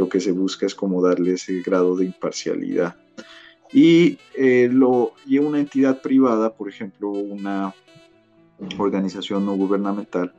lo 0.00 0.08
que 0.08 0.18
se 0.18 0.32
busca 0.32 0.64
es 0.64 0.74
como 0.74 1.02
darle 1.02 1.34
ese 1.34 1.60
grado 1.60 1.94
de 1.94 2.06
imparcialidad. 2.06 2.96
Y, 3.70 4.16
eh, 4.34 4.66
lo, 4.72 5.12
y 5.26 5.36
una 5.36 5.60
entidad 5.60 6.00
privada, 6.00 6.54
por 6.54 6.70
ejemplo, 6.70 7.10
una 7.10 7.74
organización 8.78 9.44
no 9.44 9.54
gubernamental, 9.56 10.32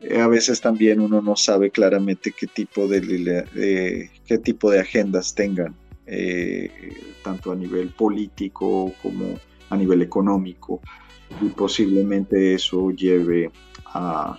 eh, 0.00 0.20
a 0.20 0.28
veces 0.28 0.60
también 0.60 1.00
uno 1.00 1.20
no 1.20 1.34
sabe 1.34 1.72
claramente 1.72 2.32
qué 2.38 2.46
tipo 2.46 2.86
de, 2.86 4.08
qué 4.24 4.38
tipo 4.38 4.70
de 4.70 4.78
agendas 4.78 5.34
tengan, 5.34 5.74
eh, 6.06 6.70
tanto 7.24 7.50
a 7.50 7.56
nivel 7.56 7.88
político 7.88 8.92
como 9.02 9.40
a 9.70 9.76
nivel 9.76 10.02
económico, 10.02 10.80
y 11.42 11.48
posiblemente 11.48 12.54
eso 12.54 12.92
lleve 12.92 13.50
a, 13.86 14.38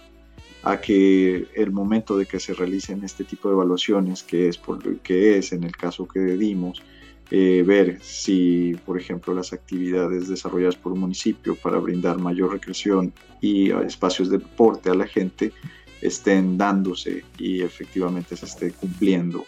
a 0.66 0.82
que 0.82 1.48
el 1.54 1.72
momento 1.72 2.18
de 2.18 2.26
que 2.26 2.40
se 2.40 2.54
realicen 2.54 3.04
este 3.04 3.24
tipo 3.24 3.48
de 3.48 3.54
evaluaciones, 3.54 4.24
que 4.24 4.50
es, 4.50 4.58
por, 4.58 4.98
que 5.00 5.38
es 5.38 5.54
en 5.54 5.64
el 5.64 5.78
caso 5.78 6.08
que 6.08 6.20
dimos, 6.20 6.82
eh, 7.30 7.64
ver 7.66 8.00
si, 8.02 8.76
por 8.84 9.00
ejemplo, 9.00 9.34
las 9.36 9.54
actividades 9.54 10.28
desarrolladas 10.28 10.76
por 10.76 10.92
un 10.92 11.02
municipio 11.02 11.56
para 11.56 11.78
brindar 11.78 12.18
mayor 12.18 12.52
recreación 12.52 13.14
y 13.42 13.72
espacios 13.72 14.30
de 14.30 14.40
deporte 14.40 14.90
a 14.90 14.96
la 14.96 15.06
gente 15.06 15.54
estén 16.02 16.58
dándose 16.58 17.24
y 17.38 17.62
efectivamente 17.62 18.36
se 18.36 18.46
esté 18.46 18.72
cumpliendo. 18.72 19.46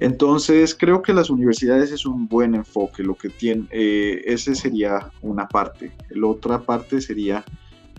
Entonces, 0.00 0.74
creo 0.74 1.00
que 1.00 1.14
las 1.14 1.30
universidades 1.30 1.92
es 1.92 2.04
un 2.04 2.28
buen 2.28 2.54
enfoque. 2.54 3.02
Lo 3.02 3.14
que 3.14 3.30
tiene, 3.30 3.66
eh, 3.70 4.22
ese 4.26 4.54
sería 4.54 5.10
una 5.22 5.48
parte. 5.48 5.92
La 6.10 6.26
otra 6.26 6.60
parte 6.60 7.00
sería 7.00 7.44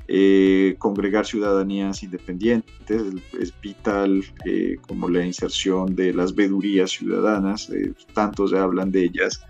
eh, 0.08 0.76
congregar 0.78 1.26
ciudadanías 1.26 2.04
independientes, 2.04 3.02
es 3.40 3.54
vital 3.62 4.24
eh, 4.46 4.78
como 4.82 5.08
la 5.08 5.26
inserción 5.26 5.96
de 5.96 6.14
las 6.14 6.36
vedurías 6.36 6.92
ciudadanas, 6.92 7.70
eh, 7.70 7.94
tanto 8.14 8.48
se 8.48 8.58
hablan 8.58 8.92
de 8.92 9.06
ellas, 9.06 9.42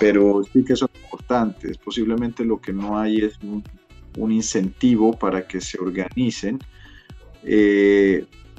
pero 0.00 0.42
sí 0.52 0.64
que 0.64 0.74
son 0.74 0.88
importantes. 1.04 1.78
Posiblemente 1.78 2.44
lo 2.44 2.60
que 2.60 2.72
no 2.72 2.98
hay 2.98 3.18
es 3.18 3.38
un, 3.42 3.62
un 4.18 4.32
incentivo 4.32 5.12
para 5.12 5.46
que 5.46 5.60
se 5.60 5.78
organicen 5.78 6.58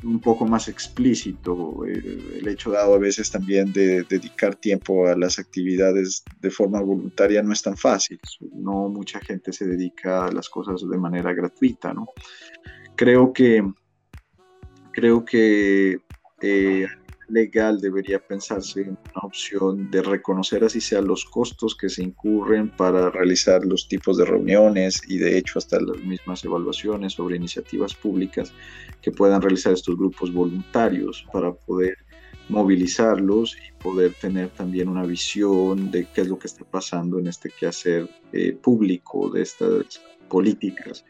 un 0.03 0.19
poco 0.19 0.45
más 0.45 0.67
explícito. 0.67 1.85
Eh, 1.85 2.39
el 2.39 2.47
hecho 2.47 2.71
dado 2.71 2.95
a 2.95 2.99
veces 2.99 3.31
también 3.31 3.71
de 3.71 4.03
dedicar 4.03 4.55
tiempo 4.55 5.07
a 5.07 5.15
las 5.15 5.39
actividades 5.39 6.27
de 6.39 6.51
forma 6.51 6.81
voluntaria 6.81 7.41
no 7.41 7.53
es 7.53 7.61
tan 7.61 7.77
fácil. 7.77 8.19
No 8.53 8.89
mucha 8.89 9.19
gente 9.21 9.51
se 9.53 9.65
dedica 9.65 10.25
a 10.25 10.31
las 10.31 10.49
cosas 10.49 10.81
de 10.87 10.97
manera 10.97 11.33
gratuita, 11.33 11.93
¿no? 11.93 12.07
Creo 12.95 13.33
que, 13.33 13.63
creo 14.91 15.25
que 15.25 15.97
eh, 16.41 16.87
legal 17.27 17.79
debería 17.79 18.19
pensarse 18.19 18.81
en 18.81 18.89
una 18.89 19.21
opción 19.23 19.89
de 19.91 20.01
reconocer 20.01 20.63
así 20.63 20.81
sea 20.81 21.01
los 21.01 21.25
costos 21.25 21.75
que 21.75 21.89
se 21.89 22.03
incurren 22.03 22.69
para 22.69 23.09
realizar 23.09 23.65
los 23.65 23.87
tipos 23.87 24.17
de 24.17 24.25
reuniones 24.25 25.01
y 25.07 25.17
de 25.17 25.37
hecho 25.37 25.59
hasta 25.59 25.79
las 25.79 25.97
mismas 26.03 26.43
evaluaciones 26.43 27.13
sobre 27.13 27.37
iniciativas 27.37 27.93
públicas 27.95 28.53
que 29.01 29.11
puedan 29.11 29.41
realizar 29.41 29.73
estos 29.73 29.97
grupos 29.97 30.33
voluntarios 30.33 31.25
para 31.31 31.53
poder 31.53 31.97
movilizarlos 32.49 33.55
y 33.55 33.81
poder 33.81 34.13
tener 34.13 34.49
también 34.49 34.89
una 34.89 35.05
visión 35.05 35.91
de 35.91 36.05
qué 36.13 36.21
es 36.21 36.27
lo 36.27 36.37
que 36.37 36.47
está 36.47 36.65
pasando 36.65 37.19
en 37.19 37.27
este 37.27 37.49
quehacer 37.49 38.09
eh, 38.33 38.53
público 38.53 39.29
de 39.29 39.43
estas 39.43 40.01
políticas 40.29 41.05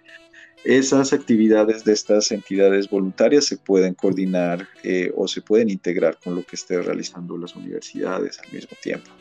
esas 0.63 1.11
actividades 1.11 1.83
de 1.83 1.91
estas 1.91 2.31
entidades 2.31 2.89
voluntarias 2.89 3.45
se 3.45 3.57
pueden 3.57 3.93
coordinar 3.93 4.67
eh, 4.83 5.11
o 5.15 5.27
se 5.27 5.41
pueden 5.41 5.69
integrar 5.69 6.17
con 6.23 6.35
lo 6.35 6.43
que 6.43 6.55
esté 6.55 6.81
realizando 6.81 7.37
las 7.37 7.55
universidades 7.55 8.39
al 8.39 8.51
mismo 8.53 8.77
tiempo. 8.81 9.11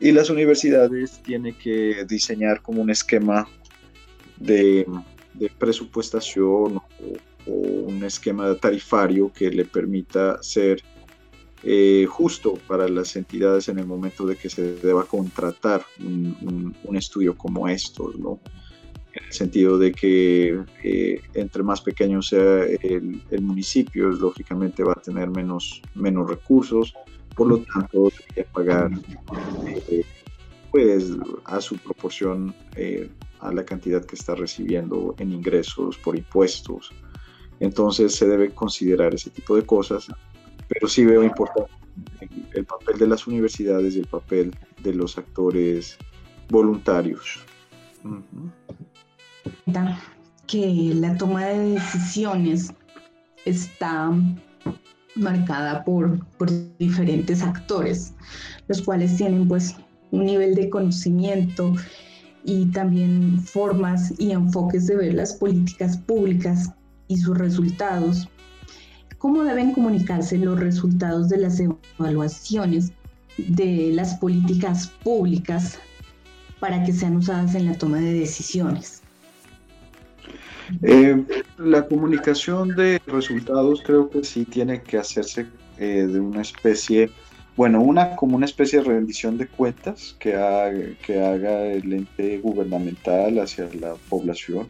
Y 0.00 0.12
las 0.12 0.30
universidades 0.30 1.20
tienen 1.22 1.54
que 1.54 2.06
diseñar 2.08 2.62
como 2.62 2.80
un 2.80 2.90
esquema 2.90 3.46
de, 4.38 4.86
presupuestación 5.58 6.76
o, 6.76 6.82
un 7.46 8.04
esquema 8.04 8.54
tarifario 8.56 9.32
que 9.32 9.50
le 9.50 9.64
permita 9.64 10.42
ser 10.42 10.82
eh, 11.62 12.06
justo 12.08 12.58
para 12.68 12.88
las 12.88 13.16
entidades 13.16 13.68
en 13.68 13.78
el 13.78 13.86
momento 13.86 14.26
de 14.26 14.36
que 14.36 14.48
se 14.48 14.74
deba 14.76 15.04
contratar 15.04 15.84
un, 15.98 16.76
un 16.84 16.96
estudio 16.96 17.36
como 17.36 17.68
estos, 17.68 18.18
¿no? 18.18 18.38
En 19.28 19.32
el 19.32 19.34
sentido 19.34 19.78
de 19.78 19.92
que 19.92 20.58
eh, 20.82 21.20
entre 21.34 21.62
más 21.62 21.82
pequeño 21.82 22.22
sea 22.22 22.64
el, 22.64 23.42
municipio, 23.42 24.08
lógicamente 24.08 24.82
va 24.82 24.92
a 24.92 25.02
tener 25.02 25.28
menos, 25.28 25.82
menos 25.94 26.30
recursos, 26.30 26.94
por 27.36 27.48
lo 27.48 27.58
tanto, 27.58 28.10
que 28.34 28.44
pagar 28.44 28.90
eh, 29.66 30.02
pues, 30.70 31.12
a 31.44 31.60
su 31.60 31.76
proporción 31.76 32.54
eh, 32.74 33.10
a 33.40 33.52
la 33.52 33.64
cantidad 33.64 34.02
que 34.02 34.16
está 34.16 34.34
recibiendo 34.34 35.14
en 35.18 35.32
ingresos 35.32 35.98
por 35.98 36.16
impuestos. 36.16 36.90
Entonces 37.60 38.14
se 38.14 38.26
debe 38.26 38.50
considerar 38.50 39.14
ese 39.14 39.28
tipo 39.28 39.56
de 39.56 39.66
cosas, 39.66 40.08
pero 40.68 40.88
sí 40.88 41.04
veo 41.04 41.22
importante 41.22 41.70
el 42.54 42.64
papel 42.64 42.98
de 42.98 43.06
las 43.06 43.26
universidades 43.26 43.94
y 43.94 43.98
el 43.98 44.06
papel 44.06 44.56
de 44.82 44.94
los 44.94 45.18
actores 45.18 45.98
voluntarios 46.48 47.40
que 50.46 50.92
la 50.94 51.16
toma 51.16 51.44
de 51.46 51.74
decisiones 51.74 52.72
está 53.44 54.10
marcada 55.14 55.84
por, 55.84 56.24
por 56.36 56.50
diferentes 56.78 57.42
actores, 57.42 58.14
los 58.68 58.82
cuales 58.82 59.16
tienen 59.16 59.46
pues 59.48 59.76
un 60.10 60.24
nivel 60.24 60.54
de 60.54 60.70
conocimiento 60.70 61.74
y 62.44 62.66
también 62.66 63.40
formas 63.40 64.14
y 64.18 64.32
enfoques 64.32 64.86
de 64.86 64.96
ver 64.96 65.14
las 65.14 65.34
políticas 65.34 65.98
públicas 65.98 66.70
y 67.08 67.16
sus 67.18 67.36
resultados. 67.36 68.28
¿Cómo 69.18 69.42
deben 69.42 69.72
comunicarse 69.72 70.38
los 70.38 70.58
resultados 70.58 71.28
de 71.28 71.38
las 71.38 71.60
evaluaciones 71.98 72.92
de 73.36 73.90
las 73.92 74.14
políticas 74.14 74.88
públicas 75.02 75.78
para 76.60 76.84
que 76.84 76.92
sean 76.92 77.16
usadas 77.16 77.54
en 77.54 77.66
la 77.66 77.74
toma 77.74 77.98
de 77.98 78.14
decisiones? 78.14 78.97
Eh, 80.82 81.24
la 81.58 81.86
comunicación 81.86 82.74
de 82.76 83.00
resultados 83.06 83.82
creo 83.82 84.10
que 84.10 84.24
sí 84.24 84.44
tiene 84.44 84.82
que 84.82 84.98
hacerse 84.98 85.46
eh, 85.78 86.06
de 86.06 86.20
una 86.20 86.42
especie, 86.42 87.10
bueno, 87.56 87.80
una 87.80 88.16
como 88.16 88.36
una 88.36 88.46
especie 88.46 88.80
de 88.80 88.84
rendición 88.84 89.38
de 89.38 89.46
cuentas 89.48 90.16
que 90.18 90.34
haga, 90.34 90.72
que 91.04 91.20
haga 91.20 91.66
el 91.66 91.92
ente 91.92 92.38
gubernamental 92.38 93.38
hacia 93.38 93.68
la 93.80 93.94
población. 94.08 94.68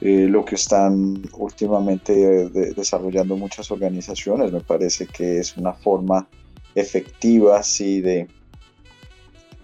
Eh, 0.00 0.28
lo 0.30 0.44
que 0.44 0.54
están 0.54 1.20
últimamente 1.32 2.48
desarrollando 2.76 3.36
muchas 3.36 3.68
organizaciones, 3.72 4.52
me 4.52 4.60
parece 4.60 5.06
que 5.06 5.38
es 5.38 5.56
una 5.56 5.72
forma 5.72 6.28
efectiva, 6.76 7.60
sí, 7.64 8.00
de, 8.00 8.28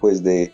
pues 0.01 0.25
de 0.25 0.53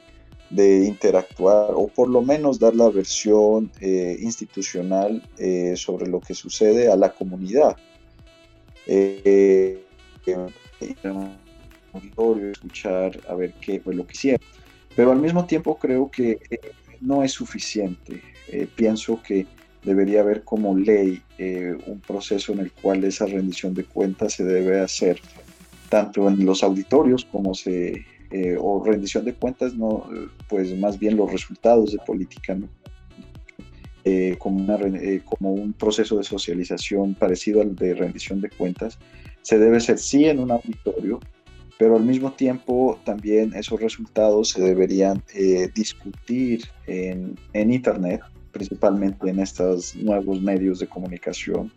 de 0.50 0.84
interactuar 0.84 1.70
o 1.74 1.86
por 1.86 2.08
lo 2.08 2.22
menos 2.22 2.58
dar 2.58 2.74
la 2.74 2.90
versión 2.90 3.70
eh, 3.80 4.16
institucional 4.20 5.22
eh, 5.38 5.74
sobre 5.76 6.08
lo 6.08 6.20
que 6.20 6.34
sucede 6.34 6.90
a 6.90 6.96
la 6.96 7.12
comunidad. 7.12 7.76
Eh, 8.86 9.84
escuchar 12.50 13.20
a 13.28 13.34
ver 13.34 13.52
qué 13.60 13.80
fue 13.80 13.94
lo 13.94 14.06
que 14.06 14.12
hicieron. 14.12 14.40
Pero 14.96 15.12
al 15.12 15.20
mismo 15.20 15.46
tiempo 15.46 15.78
creo 15.78 16.10
que 16.10 16.40
no 17.00 17.22
es 17.22 17.32
suficiente. 17.32 18.20
pienso 18.74 19.20
que 19.22 19.46
debería 19.84 20.20
haber 20.20 20.42
como 20.42 20.76
ley 20.76 21.22
un 21.86 22.00
proceso 22.00 22.52
en 22.52 22.60
el 22.60 22.72
cual 22.72 23.04
esa 23.04 23.26
rendición 23.26 23.72
de 23.74 23.84
cuentas 23.84 24.34
se 24.34 24.44
debe 24.44 24.80
hacer 24.80 25.20
tanto 25.88 26.28
en 26.28 26.44
los 26.44 26.62
auditorios 26.62 27.24
como 27.24 27.54
se 27.54 28.04
eh, 28.30 28.56
o 28.60 28.82
rendición 28.84 29.24
de 29.24 29.34
cuentas, 29.34 29.74
no, 29.74 30.08
pues 30.48 30.76
más 30.78 30.98
bien 30.98 31.16
los 31.16 31.32
resultados 31.32 31.90
de 31.90 31.98
política, 31.98 32.56
eh, 34.04 34.36
como, 34.38 34.72
eh, 34.72 35.20
como 35.24 35.52
un 35.52 35.72
proceso 35.72 36.16
de 36.16 36.22
socialización 36.22 37.14
parecido 37.14 37.60
al 37.60 37.74
de 37.74 37.92
rendición 37.94 38.40
de 38.40 38.48
cuentas, 38.50 38.98
se 39.42 39.58
debe 39.58 39.78
hacer 39.78 39.98
sí 39.98 40.26
en 40.26 40.38
un 40.38 40.52
auditorio, 40.52 41.18
pero 41.76 41.96
al 41.96 42.04
mismo 42.04 42.30
tiempo 42.32 43.00
también 43.04 43.52
esos 43.54 43.80
resultados 43.80 44.50
se 44.50 44.62
deberían 44.62 45.22
discutir 45.74 46.62
en, 46.86 47.36
en, 47.52 47.72
Internet, 47.72 48.20
principalmente 48.52 49.28
en 49.28 49.40
estos 49.40 49.96
nuevos 49.96 50.40
medios 50.40 50.78
de 50.78 50.86
comunicación, 50.86 51.72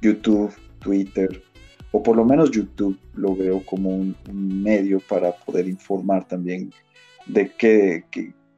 YouTube, 0.00 0.54
Twitter, 0.78 1.42
o 1.92 2.02
por 2.02 2.16
lo 2.16 2.24
menos 2.24 2.50
YouTube 2.50 2.98
lo 3.14 3.34
veo 3.34 3.64
como 3.64 3.90
un, 3.90 4.16
medio 4.30 5.00
para 5.00 5.32
poder 5.32 5.68
informar 5.68 6.26
también 6.26 6.72
de 7.26 7.50
qué, 7.52 8.04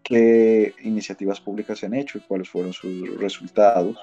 qué, 0.03 0.75
iniciativas 0.83 1.41
públicas 1.41 1.79
se 1.79 1.87
han 1.87 1.95
hecho 1.95 2.19
y 2.19 2.23
cuáles 2.23 2.49
fueron 2.49 2.73
sus 2.73 3.17
resultados. 3.19 3.97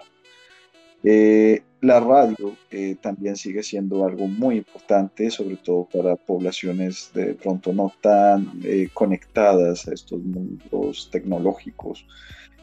Eh, 1.04 1.62
la 1.82 2.00
radio 2.00 2.58
eh, 2.72 2.96
también 3.02 3.38
sigue 3.38 3.64
siendo 3.64 4.06
algo 4.06 4.28
muy 4.28 4.58
importante, 4.58 5.32
sobre 5.32 5.56
todo 5.56 5.88
para 5.92 6.16
poblaciones 6.18 7.12
de 7.14 7.36
pronto 7.36 7.72
no 7.72 7.94
tan 8.02 8.60
eh, 8.64 8.90
conectadas 8.94 9.88
a 9.88 9.94
estos 9.94 10.22
mundos 10.22 11.10
tecnológicos. 11.12 12.06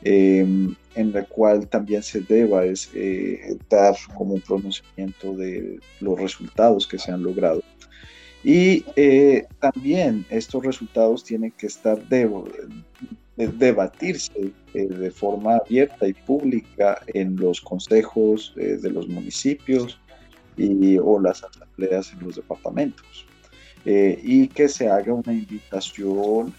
Em, 0.03 0.75
en 0.95 1.13
la 1.13 1.25
cual 1.25 1.67
también 1.69 2.03
se 2.03 2.21
deba 2.21 2.65
es, 2.65 2.91
eh, 2.95 3.57
dar 3.69 3.97
como 4.15 4.35
un 4.35 4.41
pronunciamiento 4.41 5.35
de 5.35 5.81
los 6.01 6.21
resultados 6.21 6.87
que 6.87 6.99
se 6.99 7.11
han 7.11 7.23
logrado. 7.23 7.63
Y 8.45 8.85
eh, 8.95 9.47
también 9.59 10.25
estos 10.31 10.65
resultados 10.65 11.25
tienen 11.25 11.51
que 11.51 11.67
estar 11.67 11.99
de, 12.09 12.31
debatirse 13.37 14.53
eh, 14.77 14.87
de 14.89 15.11
forma 15.11 15.57
abierta 15.57 16.07
y 16.07 16.13
pública 16.13 17.01
en 17.15 17.37
los 17.37 17.61
consejos 17.61 18.53
de 18.57 18.91
los 18.91 19.09
municipios 19.09 19.99
y, 20.57 20.99
o 20.99 21.21
las 21.21 21.43
asambleas 21.45 22.13
en 22.13 22.27
los 22.27 22.37
departamentos. 22.37 23.27
y 23.85 24.49
que 24.49 24.69
se 24.69 24.89
haga 24.89 25.13
una 25.13 25.33
invitación 25.33 26.53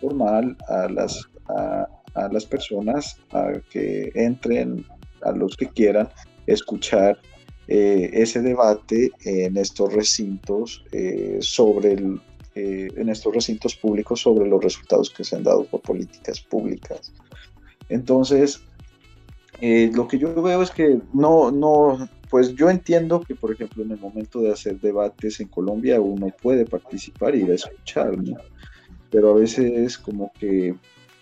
formal 0.00 0.56
a 0.68 0.88
las 0.88 1.28
a 2.16 2.28
las 2.32 2.44
personas 2.44 3.18
a 3.32 3.52
que 3.70 4.10
entren, 4.14 4.84
a 5.22 5.32
los 5.32 5.56
que 5.56 5.68
quieran 5.68 6.08
escuchar 6.46 7.18
eh, 7.68 8.10
ese 8.12 8.40
debate 8.40 9.10
en 9.24 9.56
estos 9.56 9.92
recintos 9.92 10.84
eh, 10.92 11.38
sobre 11.40 11.92
el, 11.92 12.20
eh, 12.56 12.88
en 12.96 13.08
estos 13.08 13.32
recintos 13.32 13.76
públicos 13.76 14.20
sobre 14.20 14.48
los 14.48 14.62
resultados 14.62 15.10
que 15.10 15.22
se 15.22 15.36
han 15.36 15.44
dado 15.44 15.64
por 15.64 15.80
políticas 15.82 16.40
públicas. 16.40 17.12
Entonces, 17.88 18.60
lo 19.60 20.08
que 20.08 20.18
yo 20.18 20.42
veo 20.42 20.60
es 20.62 20.70
que 20.70 21.00
no, 21.14 21.50
no, 21.50 22.08
pues 22.28 22.54
yo 22.54 22.68
entiendo 22.68 23.20
que, 23.20 23.34
por 23.34 23.52
ejemplo, 23.52 23.84
en 23.84 23.92
el 23.92 23.98
momento 23.98 24.40
de 24.40 24.52
hacer 24.52 24.80
debates 24.80 25.40
en 25.40 25.48
Colombia 25.48 26.00
uno 26.00 26.28
puede 26.42 26.66
participar 26.66 27.34
y 27.34 27.42
escuchar, 27.50 28.16
pero 29.10 29.30
a 29.30 29.34
veces 29.34 29.96
como 29.96 30.32
que 30.38 30.74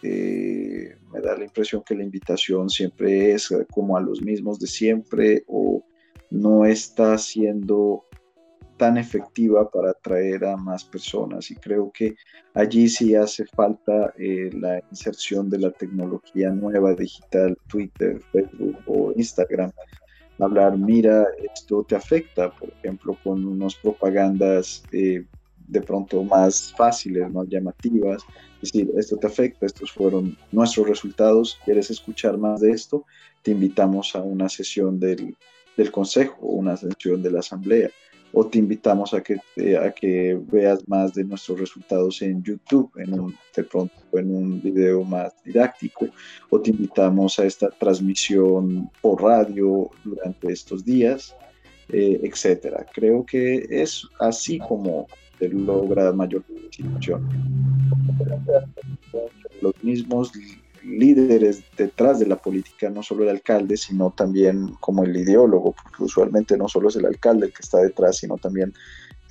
eh, 0.02 0.96
me 1.12 1.20
da 1.20 1.36
la 1.36 1.44
impresión 1.44 1.82
que 1.82 1.94
la 1.94 2.04
invitación 2.04 2.68
siempre 2.68 3.32
es 3.32 3.50
eh, 3.50 3.66
como 3.70 3.96
a 3.96 4.00
los 4.00 4.22
mismos 4.22 4.58
de 4.58 4.66
siempre 4.66 5.44
o 5.46 5.84
no 6.30 6.64
está 6.64 7.16
siendo 7.18 8.04
tan 8.76 8.96
efectiva 8.96 9.70
para 9.70 9.90
atraer 9.90 10.44
a 10.44 10.56
más 10.56 10.84
personas 10.84 11.50
y 11.50 11.56
creo 11.56 11.90
que 11.92 12.16
allí 12.54 12.88
sí 12.88 13.14
hace 13.14 13.44
falta 13.46 14.12
eh, 14.18 14.50
la 14.52 14.80
inserción 14.90 15.48
de 15.48 15.58
la 15.58 15.70
tecnología 15.70 16.50
nueva 16.50 16.94
digital, 16.94 17.56
Twitter, 17.68 18.20
Facebook 18.32 18.76
o 18.86 19.12
Instagram. 19.16 19.70
Hablar, 20.38 20.76
mira, 20.76 21.26
esto 21.54 21.84
te 21.84 21.94
afecta, 21.94 22.50
por 22.50 22.68
ejemplo, 22.70 23.16
con 23.22 23.44
unas 23.46 23.76
propagandas 23.76 24.84
de 24.90 25.80
pronto 25.80 26.22
más 26.24 26.72
fáciles, 26.76 27.30
más 27.30 27.48
llamativas, 27.48 28.22
decir, 28.60 28.90
esto 28.96 29.16
te 29.16 29.26
afecta, 29.26 29.66
estos 29.66 29.92
fueron 29.92 30.36
nuestros 30.52 30.88
resultados, 30.88 31.58
quieres 31.64 31.90
escuchar 31.90 32.36
más 32.38 32.60
de 32.60 32.70
esto, 32.70 33.04
te 33.42 33.52
invitamos 33.52 34.14
a 34.14 34.22
una 34.22 34.48
sesión 34.48 34.98
del, 34.98 35.36
del 35.76 35.90
consejo 35.90 36.46
una 36.46 36.76
sesión 36.76 37.22
de 37.22 37.30
la 37.30 37.40
asamblea. 37.40 37.90
O 38.34 38.44
te 38.46 38.58
invitamos 38.58 39.14
a 39.14 39.22
que, 39.22 39.36
a 39.76 39.92
que 39.92 40.38
veas 40.50 40.86
más 40.88 41.14
de 41.14 41.24
nuestros 41.24 41.60
resultados 41.60 42.20
en 42.20 42.42
YouTube, 42.42 42.90
en 42.96 43.18
un, 43.18 43.34
de 43.56 43.62
pronto 43.62 43.94
en 44.12 44.34
un 44.34 44.60
video 44.60 45.04
más 45.04 45.32
didáctico, 45.44 46.08
o 46.50 46.60
te 46.60 46.70
invitamos 46.70 47.38
a 47.38 47.44
esta 47.44 47.70
transmisión 47.70 48.90
por 49.00 49.22
radio 49.22 49.88
durante 50.02 50.52
estos 50.52 50.84
días, 50.84 51.34
eh, 51.90 52.20
etcétera. 52.24 52.84
Creo 52.92 53.24
que 53.24 53.66
es 53.70 54.04
así 54.18 54.58
como 54.58 55.06
se 55.38 55.48
logra 55.48 56.12
mayor 56.12 56.42
participación. 56.42 57.28
Los 59.60 59.84
mismos 59.84 60.32
líderes 60.84 61.62
detrás 61.76 62.18
de 62.18 62.26
la 62.26 62.36
política, 62.36 62.90
no 62.90 63.02
solo 63.02 63.24
el 63.24 63.30
alcalde, 63.30 63.76
sino 63.76 64.10
también 64.10 64.74
como 64.80 65.04
el 65.04 65.16
ideólogo, 65.16 65.74
porque 65.82 66.04
usualmente 66.04 66.56
no 66.56 66.68
solo 66.68 66.88
es 66.88 66.96
el 66.96 67.06
alcalde 67.06 67.46
el 67.46 67.52
que 67.52 67.62
está 67.62 67.78
detrás, 67.78 68.18
sino 68.18 68.36
también 68.36 68.72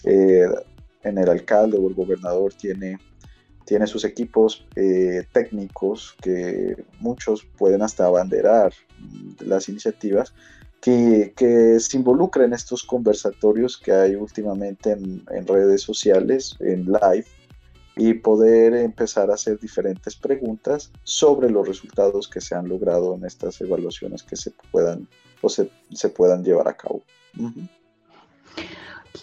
eh, 0.04 0.48
en 1.04 1.18
el 1.18 1.30
alcalde 1.30 1.78
o 1.78 1.88
el 1.88 1.94
gobernador 1.94 2.54
tiene, 2.54 2.98
tiene 3.66 3.88
sus 3.88 4.04
equipos 4.04 4.66
eh, 4.76 5.26
técnicos 5.32 6.16
que 6.22 6.76
muchos 7.00 7.46
pueden 7.58 7.82
hasta 7.82 8.06
abanderar 8.06 8.74
las 9.40 9.70
iniciativas 9.70 10.34
que, 10.82 11.34
que, 11.36 11.80
se 11.80 11.98
involucran 11.98 12.48
en 12.48 12.54
estos 12.54 12.84
conversatorios 12.84 13.78
que 13.78 13.94
hay 13.94 14.16
últimamente 14.16 14.92
en, 14.92 15.24
en 15.32 15.48
redes 15.48 15.82
sociales, 15.82 16.58
en 16.60 16.86
live, 16.86 17.26
y 17.96 18.14
poder 18.16 18.74
empezar 18.74 19.30
a 19.30 19.36
hacer 19.36 19.60
diferentes 19.60 20.16
preguntas 20.16 20.92
sobre 21.04 21.50
los 21.50 21.68
resultados 21.68 22.28
que 22.28 22.42
se 22.42 22.56
han 22.56 22.68
logrado 22.68 23.16
en 23.16 23.26
estas 23.26 23.62
evaluaciones 23.62 24.24
que 24.24 24.36
se 24.36 24.52
puedan 24.72 25.08
o 25.42 25.50
se, 25.50 25.70
se 25.92 26.10
puedan 26.10 26.44
llevar 26.44 26.68
a 26.68 26.74
cabo. 26.74 27.04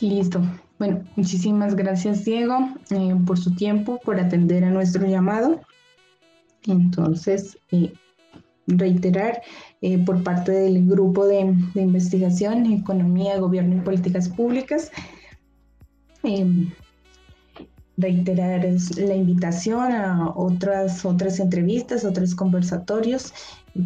Listo. 0.01 0.41
Bueno, 0.79 1.05
muchísimas 1.17 1.75
gracias 1.75 2.25
Diego 2.25 2.57
eh, 2.91 3.15
por 3.27 3.39
su 3.39 3.55
tiempo, 3.55 4.01
por 4.05 4.21
atender 4.21 4.65
a 4.65 4.71
nuestro 4.71 5.07
llamado. 5.07 5.61
Entonces, 6.67 7.59
eh, 7.73 7.93
reiterar 8.67 9.43
eh, 9.81 9.99
por 9.99 10.23
parte 10.23 10.53
del 10.53 10.87
grupo 10.87 11.27
de, 11.27 11.55
de 11.75 11.83
investigación, 11.83 12.67
Economía, 12.67 13.39
Gobierno 13.39 13.77
y 13.77 13.81
Políticas 13.81 14.29
Públicas 14.29 14.93
reiterar 18.01 18.65
la 18.97 19.15
invitación 19.15 19.93
a 19.93 20.33
otras, 20.35 21.05
otras 21.05 21.41
entrevistas, 21.41 22.05
otros 22.05 22.35
conversatorios 22.35 23.33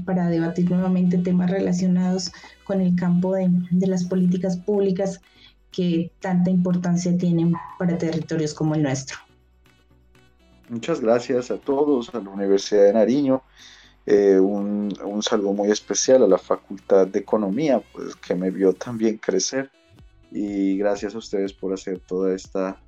para 0.05 0.29
debatir 0.29 0.71
nuevamente 0.71 1.19
temas 1.19 1.51
relacionados 1.51 2.33
con 2.65 2.81
el 2.81 2.97
campo 2.97 3.35
de, 3.35 3.51
de 3.71 3.87
las 3.87 4.05
políticas 4.05 4.57
públicas 4.57 5.21
que 5.71 6.13
tanta 6.21 6.51
importancia 6.51 7.17
tienen 7.19 7.53
para 7.79 7.99
territorios 7.99 8.55
como 8.55 8.75
el 8.75 8.83
nuestro. 8.83 9.19
Muchas 10.69 11.01
gracias 11.01 11.51
a 11.51 11.59
todos, 11.59 12.15
a 12.15 12.21
la 12.21 12.31
Universidad 12.31 12.85
de 12.85 12.93
Nariño. 12.95 13.43
Eh, 14.07 14.39
un, 14.39 14.95
un, 15.05 15.23
saludo 15.23 15.53
muy 15.53 15.71
especial 15.71 16.23
a 16.23 16.29
la 16.29 16.39
Facultad 16.39 17.07
de 17.07 17.19
Economía, 17.19 17.83
pues, 17.93 18.15
que 18.17 18.35
me 18.35 18.51
vio 18.51 18.73
también 18.73 19.19
crecer. 19.19 19.71
Y 20.31 20.79
gracias 20.79 21.15
a 21.15 21.19
ustedes 21.19 21.53
por 21.53 21.73
hacer 21.73 22.01
toda 22.01 22.35
esta 22.35 22.81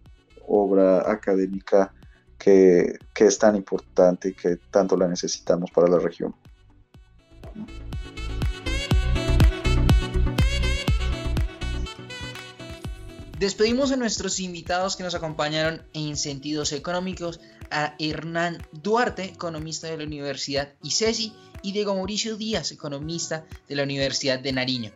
obra 0.47 1.10
académica 1.10 1.93
que, 2.39 2.98
que 3.14 3.27
es 3.27 3.39
tan 3.39 3.56
importante 3.56 4.28
y 4.28 4.32
que 4.35 4.56
tanto 4.70 4.97
la 4.97 5.09
necesitamos 5.09 5.70
para 5.70 5.89
la 5.89 5.98
región. 5.98 6.35
Despedimos 13.39 13.93
a 13.93 13.97
nuestros 13.97 14.40
invitados 14.40 14.97
que 14.97 15.02
nos 15.02 15.14
acompañaron 15.14 15.82
en 15.93 16.16
Sentidos 16.16 16.73
Económicos, 16.73 17.39
a 17.70 17.94
Hernán 17.98 18.62
Duarte, 18.73 19.24
economista 19.24 19.89
de 19.89 19.98
la 19.98 20.05
Universidad 20.05 20.73
ICESI, 20.82 21.35
y 21.62 21.73
Diego 21.73 21.94
Mauricio 21.94 22.36
Díaz, 22.36 22.73
economista 22.73 23.44
de 23.68 23.77
la 23.77 23.82
Universidad 23.82 24.39
de 24.39 24.52
Nariño. 24.52 24.93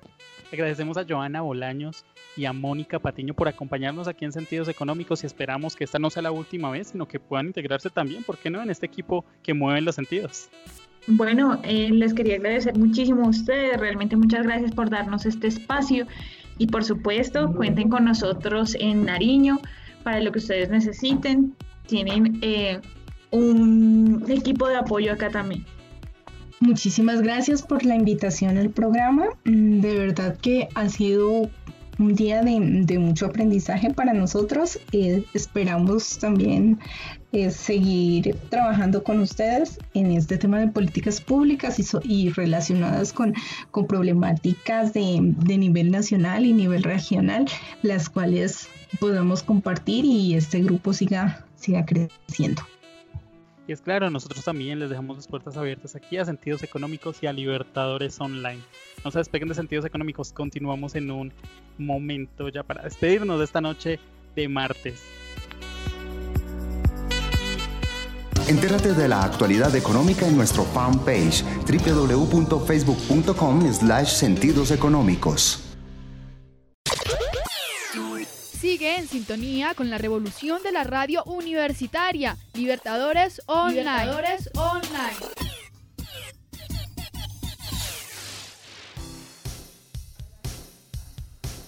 Agradecemos 0.52 0.96
a 0.96 1.04
Joana 1.06 1.42
Bolaños 1.42 2.04
y 2.36 2.44
a 2.44 2.52
Mónica 2.52 2.98
Patiño 2.98 3.34
por 3.34 3.48
acompañarnos 3.48 4.08
aquí 4.08 4.24
en 4.24 4.32
Sentidos 4.32 4.68
Económicos 4.68 5.22
y 5.22 5.26
esperamos 5.26 5.76
que 5.76 5.84
esta 5.84 5.98
no 5.98 6.10
sea 6.10 6.22
la 6.22 6.30
última 6.30 6.70
vez, 6.70 6.88
sino 6.88 7.06
que 7.06 7.20
puedan 7.20 7.46
integrarse 7.46 7.90
también, 7.90 8.22
¿por 8.22 8.38
qué 8.38 8.50
no?, 8.50 8.62
en 8.62 8.70
este 8.70 8.86
equipo 8.86 9.24
que 9.42 9.54
mueve 9.54 9.80
los 9.80 9.94
sentidos. 9.94 10.48
Bueno, 11.06 11.60
eh, 11.64 11.90
les 11.90 12.14
quería 12.14 12.36
agradecer 12.36 12.78
muchísimo 12.78 13.24
a 13.24 13.28
ustedes, 13.28 13.78
realmente 13.78 14.16
muchas 14.16 14.44
gracias 14.44 14.72
por 14.72 14.90
darnos 14.90 15.26
este 15.26 15.46
espacio 15.46 16.06
y 16.58 16.66
por 16.66 16.84
supuesto 16.84 17.52
cuenten 17.54 17.88
con 17.88 18.04
nosotros 18.04 18.76
en 18.78 19.06
Nariño 19.06 19.60
para 20.02 20.20
lo 20.20 20.30
que 20.30 20.38
ustedes 20.38 20.68
necesiten. 20.68 21.54
Tienen 21.86 22.38
eh, 22.42 22.80
un 23.30 24.24
equipo 24.28 24.68
de 24.68 24.76
apoyo 24.76 25.12
acá 25.12 25.30
también. 25.30 25.64
Muchísimas 26.60 27.22
gracias 27.22 27.62
por 27.62 27.84
la 27.86 27.94
invitación 27.94 28.58
al 28.58 28.68
programa. 28.68 29.28
Mm, 29.44 29.80
de 29.80 29.94
verdad 29.94 30.36
que 30.36 30.68
ha 30.74 30.88
sido 30.90 31.48
un 32.00 32.14
día 32.14 32.42
de, 32.42 32.98
mucho 32.98 33.26
aprendizaje 33.26 33.90
para 33.90 34.12
nosotros. 34.14 34.78
Eh, 34.92 35.22
esperamos 35.34 36.18
también 36.18 36.78
eh, 37.32 37.50
seguir 37.50 38.34
trabajando 38.48 39.04
con 39.04 39.20
ustedes 39.20 39.78
en 39.94 40.10
este 40.12 40.38
tema 40.38 40.58
de 40.58 40.68
políticas 40.68 41.20
públicas 41.20 41.78
y, 41.78 41.84
y 42.04 42.30
relacionadas 42.30 43.12
con, 43.12 43.34
problemáticas 43.86 44.92
de, 44.94 45.18
de, 45.20 45.58
nivel 45.58 45.90
nacional 45.90 46.46
y 46.46 46.52
nivel 46.52 46.82
regional, 46.82 47.46
las 47.82 48.08
cuales 48.08 48.68
podamos 48.98 49.42
compartir 49.42 50.04
y 50.04 50.34
este 50.34 50.60
grupo 50.62 50.92
siga, 50.92 51.44
siga 51.56 51.84
creciendo. 51.84 52.62
Y 53.70 53.72
es 53.72 53.80
claro, 53.80 54.10
nosotros 54.10 54.44
también 54.44 54.80
les 54.80 54.90
dejamos 54.90 55.16
las 55.16 55.28
puertas 55.28 55.56
abiertas 55.56 55.94
aquí 55.94 56.16
a 56.16 56.24
Sentidos 56.24 56.64
Económicos 56.64 57.22
y 57.22 57.28
a 57.28 57.32
Libertadores 57.32 58.20
Online. 58.20 58.60
No 59.04 59.12
se 59.12 59.18
despeguen 59.18 59.48
de 59.48 59.54
Sentidos 59.54 59.84
Económicos, 59.84 60.32
continuamos 60.32 60.96
en 60.96 61.08
un 61.08 61.32
momento 61.78 62.48
ya 62.48 62.64
para 62.64 62.82
despedirnos 62.82 63.38
de 63.38 63.44
esta 63.44 63.60
noche 63.60 64.00
de 64.34 64.48
martes. 64.48 65.04
Entérate 68.48 68.92
de 68.92 69.06
la 69.06 69.22
actualidad 69.22 69.72
económica 69.76 70.26
en 70.26 70.36
nuestro 70.36 70.64
fanpage 70.64 71.44
www.facebook.com 71.64 73.72
slash 73.72 74.08
sentidos 74.08 74.72
económicos. 74.72 75.70
Sigue 78.60 78.98
en 78.98 79.08
sintonía 79.08 79.72
con 79.74 79.88
la 79.88 79.96
revolución 79.96 80.62
de 80.62 80.70
la 80.70 80.84
radio 80.84 81.24
universitaria. 81.24 82.36
Libertadores 82.52 83.40
Online. 83.46 84.04
Libertadores 84.04 84.50
Online. 84.54 85.16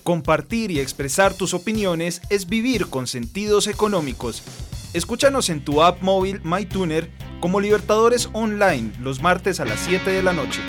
Compartir 0.03 0.71
y 0.71 0.81
expresar 0.81 1.33
tus 1.33 1.55
opiniones 1.55 2.21
es 2.29 2.47
vivir 2.47 2.89
con 2.89 3.07
sentidos 3.07 3.69
económicos. 3.69 4.43
Escúchanos 4.93 5.49
en 5.49 5.65
tu 5.65 5.83
app 5.83 6.03
móvil 6.03 6.43
MyTuner 6.45 7.11
como 7.41 7.63
Libertadores 7.63 8.29
Online 8.35 8.93
los 9.01 9.23
martes 9.23 9.61
a 9.61 9.65
las 9.65 9.81
7 9.81 10.11
de 10.11 10.23
la 10.23 10.35
noche. 10.35 10.61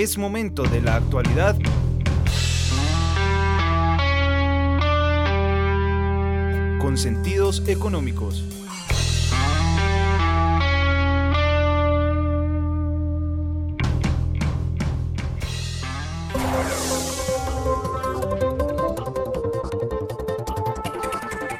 Es 0.00 0.16
momento 0.16 0.62
de 0.62 0.80
la 0.80 0.96
actualidad 0.96 1.58
con 6.80 6.96
sentidos 6.96 7.62
económicos. 7.68 8.42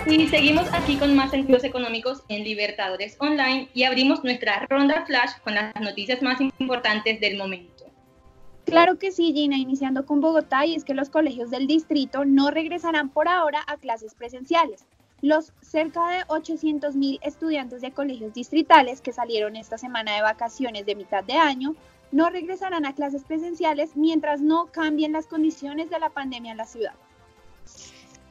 Y 0.07 0.29
seguimos 0.29 0.67
aquí 0.73 0.97
con 0.97 1.15
más 1.15 1.31
sentidos 1.31 1.63
económicos 1.65 2.23
en 2.31 2.45
Libertadores 2.45 3.17
Online 3.19 3.69
y 3.75 3.83
abrimos 3.83 4.25
nuestra 4.25 4.67
ronda 4.71 5.05
flash 5.05 5.33
con 5.45 5.55
las 5.57 5.75
noticias 5.79 6.23
más 6.23 6.41
importantes 6.41 7.21
del 7.21 7.37
momento. 7.37 7.70
Claro 8.65 8.99
que 8.99 9.11
sí, 9.11 9.33
Gina, 9.33 9.57
iniciando 9.57 10.07
con 10.07 10.21
Bogotá, 10.21 10.67
y 10.67 10.75
es 10.75 10.85
que 10.85 10.95
los 10.95 11.11
colegios 11.11 11.51
del 11.51 11.67
distrito 11.67 12.25
no 12.25 12.51
regresarán 12.51 13.09
por 13.09 13.29
ahora 13.29 13.65
a 13.67 13.77
clases 13.77 14.15
presenciales. 14.15 14.85
Los 15.23 15.53
cerca 15.61 16.09
de 16.09 16.25
800 16.29 16.97
mil 16.97 17.19
estudiantes 17.23 17.83
de 17.83 17.93
colegios 17.93 18.33
distritales 18.33 19.01
que 19.01 19.13
salieron 19.13 19.57
esta 19.57 19.77
semana 19.77 20.15
de 20.15 20.23
vacaciones 20.23 20.87
de 20.87 20.95
mitad 20.95 21.25
de 21.25 21.35
año 21.35 21.75
no 22.13 22.31
regresarán 22.31 22.87
a 22.87 22.95
clases 22.95 23.23
presenciales 23.25 23.91
mientras 23.95 24.41
no 24.41 24.67
cambien 24.67 25.13
las 25.13 25.27
condiciones 25.27 25.91
de 25.91 25.99
la 25.99 26.11
pandemia 26.11 26.53
en 26.53 26.57
la 26.57 26.67
ciudad. 26.67 26.95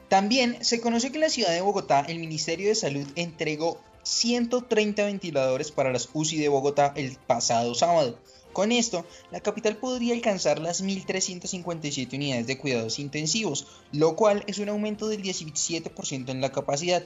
También 0.10 0.64
se 0.66 0.82
conoció 0.82 1.12
que 1.12 1.18
en 1.18 1.22
la 1.22 1.30
ciudad 1.30 1.52
de 1.52 1.62
Bogotá 1.62 2.02
el 2.02 2.20
Ministerio 2.20 2.68
de 2.68 2.76
Salud 2.76 3.08
entregó 3.16 3.80
130 4.04 5.06
ventiladores 5.06 5.72
para 5.72 5.92
las 5.92 6.10
UCI 6.12 6.40
de 6.40 6.50
Bogotá 6.50 6.94
el 6.96 7.16
pasado 7.28 7.76
sábado. 7.76 8.18
Con 8.54 8.72
esto, 8.72 9.06
la 9.32 9.42
capital 9.42 9.78
podría 9.78 10.14
alcanzar 10.14 10.60
las 10.60 10.84
1.357 10.84 12.14
unidades 12.14 12.48
de 12.48 12.58
cuidados 12.58 13.00
intensivos, 13.00 13.68
lo 13.92 14.16
cual 14.16 14.44
es 14.48 14.58
un 14.58 14.70
aumento 14.70 15.08
del 15.08 15.22
17% 15.22 16.30
en 16.30 16.42
la 16.42 16.52
capacidad. 16.52 17.04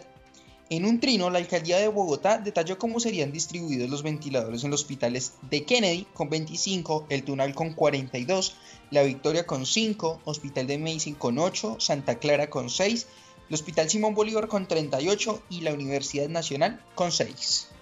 En 0.70 0.86
un 0.86 1.02
trino, 1.02 1.30
la 1.30 1.40
alcaldía 1.40 1.78
de 1.78 1.90
Bogotá 1.90 2.38
detalló 2.38 2.80
cómo 2.80 3.00
serían 3.02 3.34
distribuidos 3.34 3.90
los 3.90 4.02
ventiladores 4.02 4.64
en 4.64 4.72
los 4.72 4.82
hospitales 4.82 5.34
de 5.52 5.66
Kennedy 5.66 6.08
con 6.14 6.30
25, 6.30 7.08
el 7.10 7.24
Tunal 7.24 7.54
con 7.54 7.74
42, 7.74 8.56
La 8.90 9.04
Victoria 9.04 9.46
con 9.46 9.66
5, 9.66 10.22
Hospital 10.24 10.66
de 10.66 10.78
Medicine 10.78 11.18
con 11.18 11.38
8, 11.38 11.78
Santa 11.80 12.18
Clara 12.18 12.50
con 12.50 12.70
6, 12.70 13.08
el 13.50 13.54
Hospital 13.54 13.90
Simón 13.90 14.16
Bolívar 14.16 14.48
con 14.48 14.68
38 14.68 15.44
y 15.50 15.62
la 15.62 15.74
Universidad 15.74 16.30
Nacional 16.30 16.82
con 16.96 17.12
6. 17.12 17.73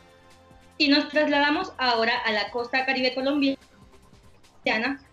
Y 0.81 0.87
nos 0.87 1.09
trasladamos 1.09 1.73
ahora 1.77 2.17
a 2.25 2.31
la 2.31 2.49
costa 2.49 2.87
caribe 2.87 3.13
colombiana, 3.13 3.59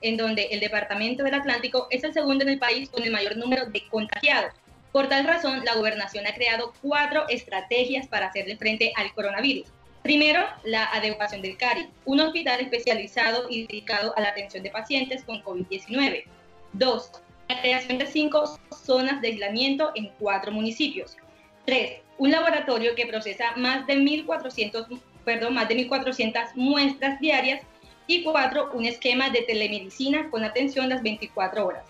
en 0.00 0.16
donde 0.16 0.44
el 0.44 0.60
departamento 0.60 1.22
del 1.22 1.34
Atlántico 1.34 1.88
es 1.90 2.02
el 2.04 2.14
segundo 2.14 2.42
en 2.42 2.48
el 2.48 2.58
país 2.58 2.88
con 2.88 3.02
el 3.02 3.10
mayor 3.10 3.36
número 3.36 3.66
de 3.66 3.86
contagiados. 3.90 4.54
Por 4.92 5.10
tal 5.10 5.26
razón, 5.26 5.62
la 5.66 5.74
gobernación 5.74 6.26
ha 6.26 6.32
creado 6.32 6.72
cuatro 6.80 7.28
estrategias 7.28 8.08
para 8.08 8.28
hacerle 8.28 8.56
frente 8.56 8.94
al 8.96 9.12
coronavirus. 9.12 9.68
Primero, 10.02 10.42
la 10.64 10.86
adecuación 10.86 11.42
del 11.42 11.58
CARI, 11.58 11.90
un 12.06 12.20
hospital 12.20 12.60
especializado 12.60 13.50
y 13.50 13.66
dedicado 13.66 14.16
a 14.16 14.22
la 14.22 14.30
atención 14.30 14.62
de 14.62 14.70
pacientes 14.70 15.22
con 15.22 15.42
COVID-19. 15.42 16.24
Dos, 16.72 17.10
la 17.50 17.60
creación 17.60 17.98
de 17.98 18.06
cinco 18.06 18.58
zonas 18.70 19.20
de 19.20 19.28
aislamiento 19.28 19.92
en 19.96 20.08
cuatro 20.18 20.50
municipios. 20.50 21.18
Tres, 21.66 22.00
un 22.16 22.30
laboratorio 22.30 22.94
que 22.94 23.04
procesa 23.04 23.52
más 23.56 23.86
de 23.86 23.98
1.400 23.98 24.88
perdón, 25.28 25.52
más 25.52 25.68
de 25.68 25.76
1.400 25.76 26.54
muestras 26.54 27.20
diarias 27.20 27.60
y 28.06 28.24
cuatro, 28.24 28.70
un 28.72 28.86
esquema 28.86 29.28
de 29.28 29.42
telemedicina 29.42 30.30
con 30.30 30.42
atención 30.42 30.88
las 30.88 31.02
24 31.02 31.66
horas. 31.66 31.84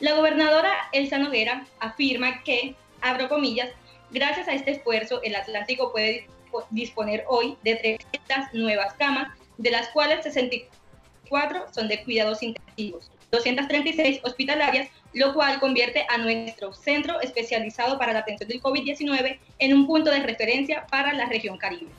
La 0.00 0.14
gobernadora 0.14 0.72
Elsa 0.90 1.16
Noguera 1.18 1.64
afirma 1.78 2.42
que, 2.42 2.74
abro 3.00 3.28
comillas, 3.28 3.68
gracias 4.10 4.48
a 4.48 4.54
este 4.54 4.72
esfuerzo, 4.72 5.22
el 5.22 5.36
Atlántico 5.36 5.92
puede 5.92 6.26
disponer 6.70 7.24
hoy 7.28 7.56
de 7.62 7.76
300 7.76 8.54
nuevas 8.54 8.92
camas, 8.94 9.28
de 9.56 9.70
las 9.70 9.88
cuales 9.90 10.24
64 10.24 11.66
son 11.72 11.86
de 11.86 12.02
cuidados 12.02 12.42
intensivos, 12.42 13.08
236 13.30 14.18
hospitalarias, 14.24 14.88
lo 15.12 15.32
cual 15.32 15.60
convierte 15.60 16.04
a 16.08 16.18
nuestro 16.18 16.72
centro 16.72 17.20
especializado 17.20 18.00
para 18.00 18.12
la 18.12 18.18
atención 18.18 18.48
del 18.48 18.60
COVID-19 18.60 19.38
en 19.60 19.74
un 19.74 19.86
punto 19.86 20.10
de 20.10 20.18
referencia 20.24 20.86
para 20.90 21.12
la 21.12 21.26
región 21.26 21.56
Caribe. 21.56 21.92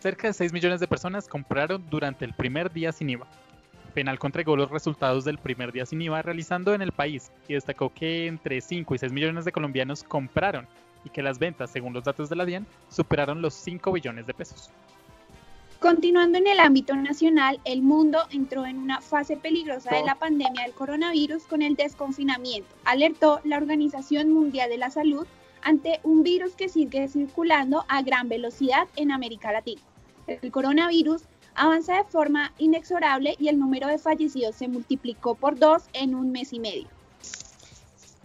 Cerca 0.00 0.28
de 0.28 0.32
6 0.32 0.54
millones 0.54 0.80
de 0.80 0.88
personas 0.88 1.28
compraron 1.28 1.84
durante 1.90 2.24
el 2.24 2.32
primer 2.32 2.72
día 2.72 2.90
sin 2.90 3.10
IVA. 3.10 3.26
Penalco 3.92 4.26
entregó 4.26 4.56
los 4.56 4.70
resultados 4.70 5.26
del 5.26 5.36
primer 5.36 5.72
día 5.72 5.84
sin 5.84 6.00
IVA 6.00 6.22
realizando 6.22 6.72
en 6.72 6.80
el 6.80 6.90
país 6.90 7.30
y 7.48 7.52
destacó 7.52 7.92
que 7.92 8.26
entre 8.26 8.62
5 8.62 8.94
y 8.94 8.98
6 8.98 9.12
millones 9.12 9.44
de 9.44 9.52
colombianos 9.52 10.02
compraron 10.02 10.66
y 11.04 11.10
que 11.10 11.22
las 11.22 11.38
ventas, 11.38 11.70
según 11.70 11.92
los 11.92 12.04
datos 12.04 12.30
de 12.30 12.36
la 12.36 12.46
DIAN, 12.46 12.66
superaron 12.88 13.42
los 13.42 13.52
5 13.52 13.92
billones 13.92 14.26
de 14.26 14.32
pesos. 14.32 14.70
Continuando 15.80 16.38
en 16.38 16.46
el 16.46 16.60
ámbito 16.60 16.96
nacional, 16.96 17.60
el 17.64 17.82
mundo 17.82 18.20
entró 18.30 18.64
en 18.64 18.78
una 18.78 19.02
fase 19.02 19.36
peligrosa 19.36 19.94
de 19.94 20.04
la 20.04 20.14
pandemia 20.14 20.62
del 20.62 20.72
coronavirus 20.72 21.42
con 21.44 21.60
el 21.60 21.74
desconfinamiento, 21.74 22.74
alertó 22.86 23.40
la 23.44 23.58
Organización 23.58 24.30
Mundial 24.30 24.70
de 24.70 24.78
la 24.78 24.88
Salud 24.88 25.26
ante 25.62 26.00
un 26.04 26.22
virus 26.22 26.54
que 26.54 26.70
sigue 26.70 27.06
circulando 27.08 27.84
a 27.88 28.00
gran 28.00 28.30
velocidad 28.30 28.88
en 28.96 29.12
América 29.12 29.52
Latina. 29.52 29.82
El 30.42 30.52
coronavirus 30.52 31.22
avanza 31.56 31.96
de 31.96 32.04
forma 32.04 32.52
inexorable 32.58 33.34
y 33.40 33.48
el 33.48 33.58
número 33.58 33.88
de 33.88 33.98
fallecidos 33.98 34.54
se 34.54 34.68
multiplicó 34.68 35.34
por 35.34 35.58
dos 35.58 35.82
en 35.92 36.14
un 36.14 36.30
mes 36.30 36.52
y 36.52 36.60
medio. 36.60 36.86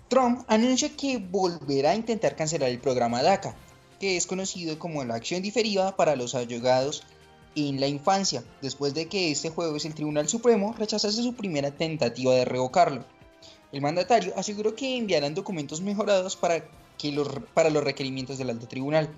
Trump 0.07 0.44
anuncia 0.48 0.95
que 0.95 1.18
volverá 1.18 1.91
a 1.91 1.95
intentar 1.95 2.36
cancelar 2.36 2.69
el 2.69 2.80
programa 2.80 3.23
DACA, 3.23 3.56
que 3.99 4.18
es 4.18 4.27
conocido 4.27 4.77
como 4.77 5.03
la 5.03 5.15
acción 5.15 5.41
diferida 5.41 5.95
para 5.95 6.15
los 6.15 6.36
allegados 6.36 7.03
en 7.56 7.80
la 7.80 7.88
infancia, 7.88 8.44
después 8.61 8.94
de 8.94 9.07
que 9.07 9.32
este 9.32 9.49
jueves 9.49 9.86
el 9.86 9.95
Tribunal 9.95 10.30
Supremo 10.30 10.76
rechazase 10.77 11.23
su 11.23 11.34
primera 11.34 11.72
tentativa 11.72 12.36
de 12.36 12.45
revocarlo. 12.45 13.03
El 13.72 13.82
mandatario 13.82 14.34
aseguró 14.38 14.76
que 14.76 14.98
enviarán 14.98 15.34
documentos 15.34 15.82
mejorados 15.82 16.36
para, 16.36 16.64
que 16.98 17.11
los, 17.11 17.27
para 17.56 17.72
los 17.72 17.84
requerimientos 17.84 18.38
del 18.38 18.52
alto 18.52 18.68
tribunal. 18.68 19.10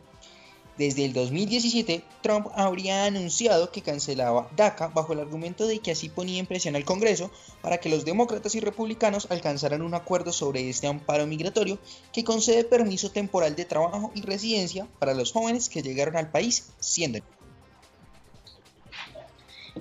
Desde 0.77 1.05
el 1.05 1.13
2017, 1.13 2.03
Trump 2.21 2.47
habría 2.53 3.05
anunciado 3.05 3.71
que 3.71 3.81
cancelaba 3.81 4.47
DACA 4.55 4.89
bajo 4.89 5.13
el 5.13 5.19
argumento 5.19 5.65
de 5.65 5.79
que 5.79 5.91
así 5.91 6.07
ponía 6.07 6.39
en 6.39 6.45
presión 6.45 6.75
al 6.75 6.85
Congreso 6.85 7.31
para 7.61 7.79
que 7.79 7.89
los 7.89 8.05
demócratas 8.05 8.53
y 8.53 8.59
republicanos 8.59 9.27
alcanzaran 9.31 9.81
un 9.81 9.95
acuerdo 9.95 10.31
sobre 10.31 10.69
este 10.69 10.85
amparo 10.85 11.25
migratorio 11.25 11.79
que 12.13 12.23
concede 12.23 12.63
permiso 12.63 13.09
temporal 13.09 13.55
de 13.55 13.65
trabajo 13.65 14.11
y 14.13 14.21
residencia 14.21 14.87
para 14.99 15.15
los 15.15 15.31
jóvenes 15.31 15.67
que 15.67 15.81
llegaron 15.81 16.15
al 16.15 16.29
país 16.29 16.69
siendo 16.79 17.19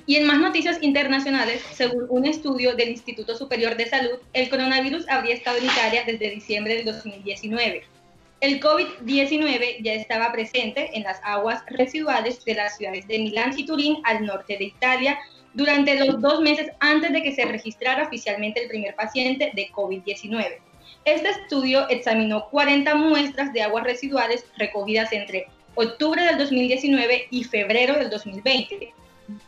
y 0.06 0.16
en 0.16 0.26
más 0.26 0.38
noticias 0.38 0.78
internacionales, 0.82 1.62
según 1.72 2.06
un 2.08 2.26
estudio 2.26 2.74
del 2.74 2.90
Instituto 2.90 3.36
Superior 3.36 3.76
de 3.76 3.88
Salud, 3.88 4.18
el 4.32 4.48
coronavirus 4.50 5.08
habría 5.08 5.34
estado 5.34 5.58
en 5.58 5.64
Italia 5.64 6.04
desde 6.06 6.30
diciembre 6.30 6.76
del 6.76 6.84
2019. 6.84 7.95
El 8.40 8.60
COVID-19 8.60 9.82
ya 9.82 9.94
estaba 9.94 10.30
presente 10.32 10.90
en 10.94 11.04
las 11.04 11.20
aguas 11.22 11.62
residuales 11.68 12.44
de 12.44 12.54
las 12.54 12.76
ciudades 12.76 13.08
de 13.08 13.18
Milán 13.18 13.54
y 13.56 13.64
Turín 13.64 13.98
al 14.04 14.24
norte 14.26 14.56
de 14.58 14.64
Italia 14.64 15.18
durante 15.54 15.98
los 16.04 16.20
dos 16.20 16.40
meses 16.40 16.70
antes 16.80 17.12
de 17.12 17.22
que 17.22 17.34
se 17.34 17.46
registrara 17.46 18.04
oficialmente 18.04 18.62
el 18.62 18.68
primer 18.68 18.94
paciente 18.94 19.52
de 19.54 19.70
COVID-19. 19.70 20.58
Este 21.04 21.30
estudio 21.30 21.88
examinó 21.88 22.48
40 22.50 22.94
muestras 22.94 23.52
de 23.52 23.62
aguas 23.62 23.84
residuales 23.84 24.44
recogidas 24.58 25.12
entre 25.12 25.46
octubre 25.74 26.22
del 26.22 26.36
2019 26.36 27.28
y 27.30 27.44
febrero 27.44 27.94
del 27.94 28.10
2020 28.10 28.92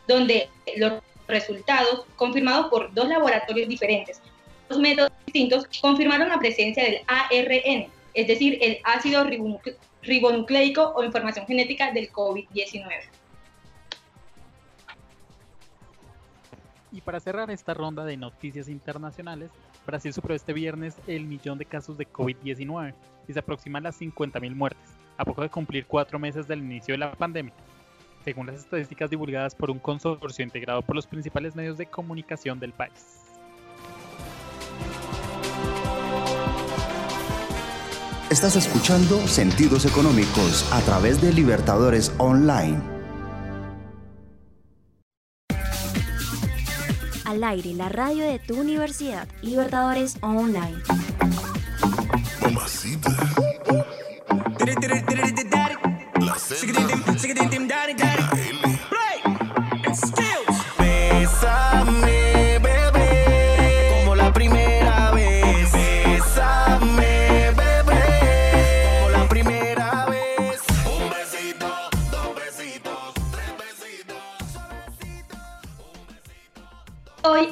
donde 0.07 0.49
los 0.77 1.01
resultados, 1.27 2.05
confirmados 2.15 2.67
por 2.67 2.93
dos 2.93 3.07
laboratorios 3.07 3.69
diferentes, 3.69 4.21
dos 4.67 4.79
métodos 4.79 5.11
distintos, 5.25 5.67
confirmaron 5.81 6.29
la 6.29 6.39
presencia 6.39 6.83
del 6.83 7.01
ARN, 7.07 7.87
es 8.13 8.27
decir, 8.27 8.57
el 8.61 8.79
ácido 8.83 9.23
ribonucleico 10.01 10.93
o 10.95 11.03
información 11.03 11.45
genética 11.45 11.91
del 11.91 12.11
COVID-19. 12.11 12.87
Y 16.91 17.01
para 17.01 17.19
cerrar 17.19 17.51
esta 17.51 17.73
ronda 17.73 18.03
de 18.03 18.17
noticias 18.17 18.67
internacionales, 18.67 19.51
Brasil 19.85 20.11
superó 20.11 20.33
este 20.33 20.53
viernes 20.53 20.95
el 21.07 21.25
millón 21.25 21.57
de 21.57 21.65
casos 21.65 21.97
de 21.97 22.07
COVID-19 22.07 22.93
y 23.27 23.33
se 23.33 23.39
aproximan 23.39 23.83
las 23.83 24.01
50.000 24.01 24.55
muertes, 24.55 24.89
a 25.17 25.25
poco 25.25 25.43
de 25.43 25.49
cumplir 25.49 25.85
cuatro 25.85 26.17
meses 26.17 26.47
del 26.47 26.59
inicio 26.59 26.93
de 26.93 26.99
la 26.99 27.11
pandemia 27.11 27.53
según 28.23 28.47
las 28.47 28.57
estadísticas 28.57 29.09
divulgadas 29.09 29.55
por 29.55 29.71
un 29.71 29.79
consorcio 29.79 30.43
integrado 30.43 30.81
por 30.81 30.95
los 30.95 31.07
principales 31.07 31.55
medios 31.55 31.77
de 31.77 31.85
comunicación 31.85 32.59
del 32.59 32.73
país. 32.73 33.28
Estás 38.29 38.55
escuchando 38.55 39.27
Sentidos 39.27 39.85
Económicos 39.85 40.71
a 40.71 40.81
través 40.81 41.19
de 41.19 41.33
Libertadores 41.33 42.11
Online. 42.19 42.79
Al 47.25 47.43
aire, 47.43 47.73
la 47.73 47.89
radio 47.89 48.25
de 48.25 48.37
tu 48.37 48.59
universidad. 48.59 49.27
Libertadores 49.41 50.17
Online. 50.21 50.77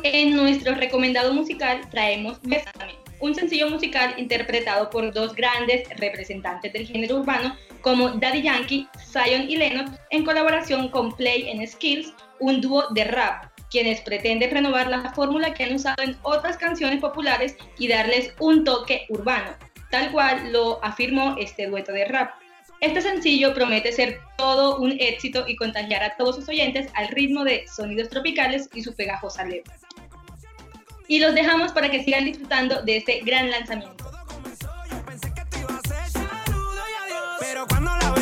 En 0.04 0.36
nuestro 0.36 0.76
recomendado 0.76 1.34
musical 1.34 1.82
traemos 1.90 2.40
Bésame, 2.44 2.96
un 3.20 3.34
sencillo 3.34 3.70
musical 3.70 4.14
interpretado 4.18 4.90
por 4.90 5.14
dos 5.14 5.36
grandes 5.36 5.88
representantes 5.98 6.72
del 6.74 6.88
género 6.88 7.18
urbano 7.18 7.56
como 7.82 8.10
Daddy 8.10 8.42
Yankee, 8.42 8.88
Zion 9.12 9.50
y 9.50 9.58
Lennox 9.58 9.92
en 10.10 10.26
colaboración 10.26 10.90
con 10.90 11.16
Play 11.16 11.50
and 11.50 11.66
Skills, 11.68 12.14
un 12.40 12.62
dúo 12.62 12.86
de 12.92 13.06
rap, 13.06 13.46
quienes 13.70 14.02
pretenden 14.02 14.52
renovar 14.52 14.88
la 14.88 15.14
fórmula 15.14 15.54
que 15.54 15.64
han 15.64 15.76
usado 15.76 16.02
en 16.04 16.18
otras 16.24 16.58
canciones 16.58 17.00
populares 17.00 17.56
y 17.78 17.88
darles 17.88 18.34
un 18.40 18.64
toque 18.64 19.06
urbano, 19.10 19.52
tal 19.92 20.12
cual 20.12 20.52
lo 20.52 20.84
afirmó 20.84 21.36
este 21.40 21.68
dueto 21.68 21.92
de 21.92 22.06
rap. 22.06 22.32
Este 22.80 23.02
sencillo 23.02 23.56
promete 23.56 23.92
ser 23.92 24.20
todo 24.38 24.78
un 24.78 24.96
éxito 25.00 25.46
y 25.48 25.56
contagiar 25.56 26.04
a 26.04 26.16
todos 26.16 26.36
sus 26.36 26.50
oyentes 26.50 26.88
al 26.94 27.08
ritmo 27.08 27.44
de 27.44 27.66
sonidos 27.68 28.10
tropicales 28.10 28.70
y 28.76 28.84
su 28.84 28.94
pegajosa 28.96 29.44
letra. 29.46 29.76
Y 31.08 31.20
los 31.20 31.34
dejamos 31.34 31.72
para 31.72 31.90
que 31.90 32.04
sigan 32.04 32.26
disfrutando 32.26 32.82
de 32.82 32.98
este 32.98 33.22
gran 33.22 33.50
lanzamiento. 33.50 34.12
Pero 37.40 37.66
cuando 37.68 37.92
la 37.98 38.14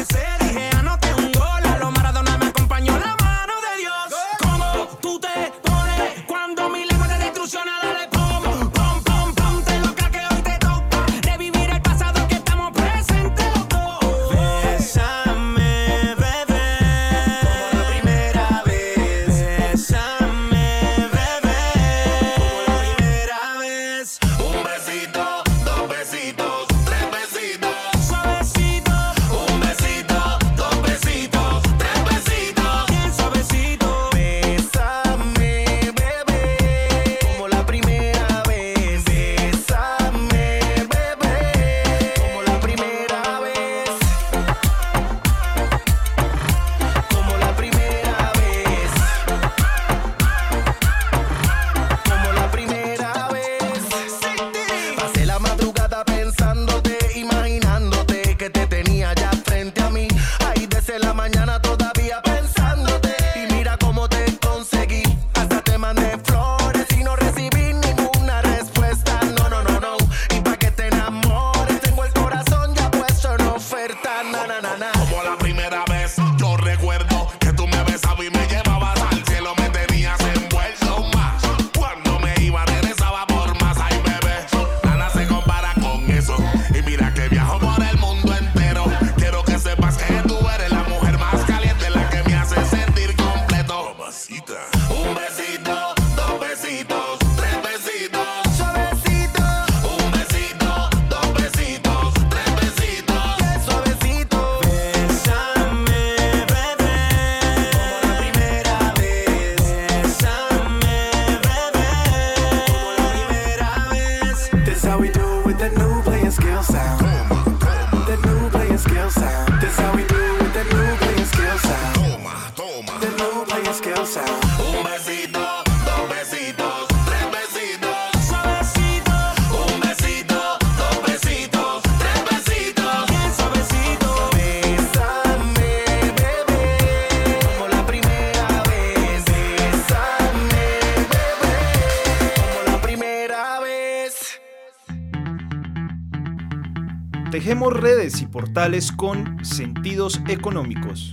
Redes 147.64 148.22
y 148.22 148.28
portales 148.28 148.92
con 148.92 149.44
sentidos 149.44 150.20
económicos. 150.28 151.12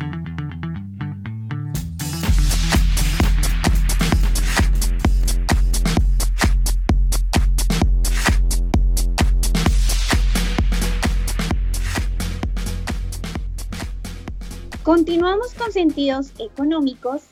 Continuamos 14.83 15.55
con 15.55 15.73
sentidos 15.73 16.33
económicos 16.41 17.23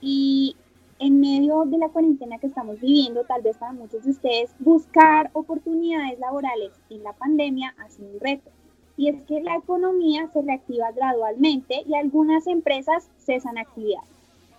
y 0.00 0.56
en 1.02 1.18
medio 1.18 1.64
de 1.64 1.78
la 1.78 1.88
cuarentena 1.88 2.38
que 2.38 2.46
estamos 2.46 2.80
viviendo, 2.80 3.24
tal 3.24 3.42
vez 3.42 3.56
para 3.58 3.72
muchos 3.72 4.04
de 4.04 4.12
ustedes, 4.12 4.54
buscar 4.60 5.30
oportunidades 5.32 6.16
laborales 6.20 6.70
en 6.90 7.02
la 7.02 7.12
pandemia 7.12 7.74
ha 7.78 7.90
sido 7.90 8.08
un 8.08 8.20
reto. 8.20 8.52
Y 8.96 9.08
es 9.08 9.20
que 9.22 9.40
la 9.40 9.56
economía 9.56 10.28
se 10.32 10.42
reactiva 10.42 10.92
gradualmente 10.92 11.82
y 11.88 11.96
algunas 11.96 12.46
empresas 12.46 13.10
cesan 13.18 13.58
actividad. 13.58 14.02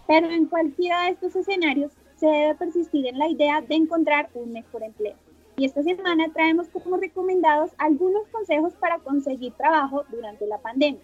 Pero 0.05 0.29
en 0.29 0.47
cualquiera 0.47 1.03
de 1.03 1.11
estos 1.11 1.33
escenarios 1.33 1.93
se 2.17 2.27
debe 2.27 2.55
persistir 2.55 3.07
en 3.07 3.19
la 3.19 3.29
idea 3.29 3.61
de 3.61 3.75
encontrar 3.75 4.29
un 4.33 4.51
mejor 4.51 4.83
empleo. 4.83 5.15
Y 5.55 5.63
esta 5.63 5.81
semana 5.81 6.27
traemos 6.33 6.67
como 6.67 6.97
recomendados 6.97 7.71
algunos 7.77 8.27
consejos 8.33 8.73
para 8.73 8.99
conseguir 8.99 9.53
trabajo 9.53 10.03
durante 10.11 10.45
la 10.45 10.57
pandemia. 10.57 10.99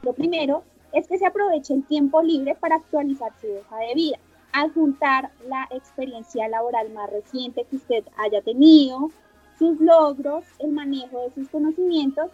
Lo 0.00 0.14
primero 0.14 0.62
es 0.94 1.06
que 1.06 1.18
se 1.18 1.26
aproveche 1.26 1.74
el 1.74 1.84
tiempo 1.84 2.22
libre 2.22 2.54
para 2.54 2.76
actualizar 2.76 3.32
su 3.38 3.48
hoja 3.48 3.76
de 3.80 3.94
vida, 3.94 4.18
adjuntar 4.52 5.30
la 5.48 5.68
experiencia 5.70 6.48
laboral 6.48 6.90
más 6.90 7.10
reciente 7.10 7.64
que 7.64 7.76
usted 7.76 8.04
haya 8.16 8.42
tenido, 8.42 9.10
sus 9.58 9.80
logros, 9.80 10.44
el 10.60 10.72
manejo 10.72 11.20
de 11.22 11.34
sus 11.34 11.48
conocimientos, 11.48 12.30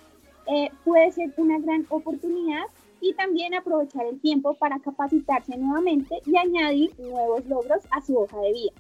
eh, 0.47 0.71
puede 0.85 1.11
ser 1.13 1.33
una 1.37 1.59
gran 1.59 1.87
oportunidad 1.89 2.65
y 3.01 3.15
también 3.15 3.55
aprovechar 3.55 4.07
el 4.07 4.21
tiempo 4.21 4.55
para 4.55 4.79
capacitarse 4.79 5.57
nuevamente 5.57 6.21
y 6.27 6.37
añadir 6.37 6.99
nuevos 6.99 7.45
logros 7.47 7.83
a 7.91 8.01
su 8.03 8.17
hoja 8.17 8.39
de 8.41 8.53
vida. 8.53 8.73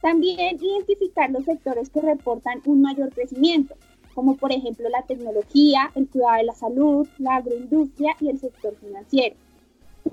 También 0.00 0.56
identificar 0.60 1.30
los 1.30 1.44
sectores 1.44 1.90
que 1.90 2.00
reportan 2.00 2.62
un 2.64 2.80
mayor 2.80 3.10
crecimiento, 3.12 3.74
como 4.14 4.36
por 4.36 4.52
ejemplo 4.52 4.88
la 4.88 5.02
tecnología, 5.02 5.90
el 5.94 6.08
cuidado 6.08 6.36
de 6.38 6.44
la 6.44 6.54
salud, 6.54 7.08
la 7.18 7.36
agroindustria 7.36 8.16
y 8.20 8.28
el 8.28 8.38
sector 8.38 8.74
financiero. 8.76 9.36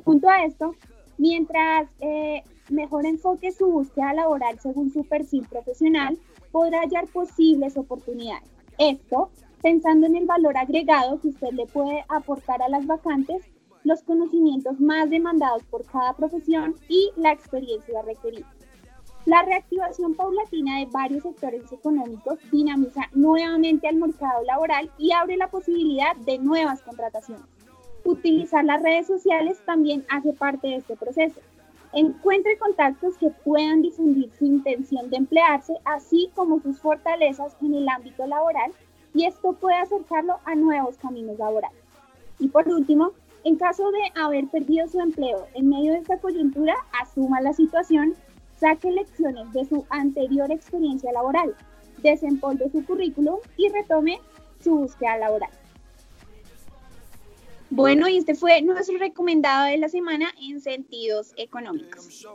Junto 0.03 0.29
a 0.29 0.43
esto, 0.43 0.75
Mientras 1.17 1.89
eh, 1.99 2.43
mejor 2.69 3.05
enfoque 3.05 3.51
su 3.51 3.67
búsqueda 3.67 4.13
laboral 4.13 4.59
según 4.59 4.91
su 4.91 5.03
perfil 5.03 5.47
profesional, 5.49 6.17
podrá 6.51 6.81
hallar 6.81 7.07
posibles 7.07 7.77
oportunidades. 7.77 8.49
Esto 8.77 9.29
pensando 9.61 10.05
en 10.07 10.15
el 10.15 10.25
valor 10.25 10.57
agregado 10.57 11.19
que 11.19 11.29
usted 11.29 11.51
le 11.51 11.65
puede 11.65 12.05
aportar 12.09 12.61
a 12.61 12.69
las 12.69 12.85
vacantes, 12.85 13.43
los 13.83 14.03
conocimientos 14.03 14.79
más 14.79 15.09
demandados 15.09 15.63
por 15.63 15.85
cada 15.85 16.13
profesión 16.13 16.75
y 16.87 17.11
la 17.15 17.31
experiencia 17.31 18.01
requerida. 18.01 18.47
La 19.25 19.41
reactivación 19.43 20.13
paulatina 20.13 20.79
de 20.79 20.85
varios 20.85 21.23
sectores 21.23 21.69
económicos 21.71 22.39
dinamiza 22.51 23.01
nuevamente 23.13 23.87
al 23.87 23.97
mercado 23.97 24.43
laboral 24.43 24.89
y 24.97 25.11
abre 25.11 25.35
la 25.35 25.49
posibilidad 25.49 26.15
de 26.15 26.37
nuevas 26.37 26.81
contrataciones. 26.81 27.56
Utilizar 28.07 28.63
las 28.63 28.81
redes 28.81 29.05
sociales 29.05 29.61
también 29.65 30.05
hace 30.07 30.31
parte 30.31 30.65
de 30.67 30.75
este 30.77 30.95
proceso. 30.95 31.41
Encuentre 31.91 32.57
contactos 32.57 33.17
que 33.17 33.31
puedan 33.43 33.81
difundir 33.81 34.31
su 34.39 34.45
intención 34.45 35.09
de 35.09 35.17
emplearse, 35.17 35.73
así 35.83 36.31
como 36.33 36.61
sus 36.61 36.79
fortalezas 36.79 37.57
en 37.61 37.73
el 37.73 37.89
ámbito 37.89 38.25
laboral 38.25 38.71
y 39.13 39.25
esto 39.25 39.51
puede 39.51 39.75
acercarlo 39.75 40.37
a 40.45 40.55
nuevos 40.55 40.95
caminos 40.95 41.37
laborales. 41.37 41.81
Y 42.39 42.47
por 42.47 42.65
último, 42.69 43.11
en 43.43 43.57
caso 43.57 43.91
de 43.91 43.99
haber 44.15 44.47
perdido 44.47 44.87
su 44.87 45.01
empleo 45.01 45.45
en 45.53 45.67
medio 45.67 45.91
de 45.91 45.97
esta 45.97 46.17
coyuntura, 46.17 46.77
asuma 47.01 47.41
la 47.41 47.51
situación, 47.51 48.13
saque 48.55 48.89
lecciones 48.89 49.51
de 49.51 49.65
su 49.65 49.85
anterior 49.89 50.49
experiencia 50.49 51.11
laboral, 51.11 51.53
desempolve 52.01 52.69
su 52.69 52.85
currículum 52.85 53.39
y 53.57 53.67
retome 53.67 54.21
su 54.61 54.77
búsqueda 54.77 55.17
laboral. 55.17 55.51
Bueno, 57.69 58.07
y 58.07 58.17
este 58.17 58.33
fue 58.33 58.61
nuestro 58.61 58.97
recomendado 58.97 59.65
de 59.65 59.77
la 59.77 59.89
semana 59.89 60.33
en 60.41 60.61
sentidos 60.61 61.33
económicos. 61.35 62.25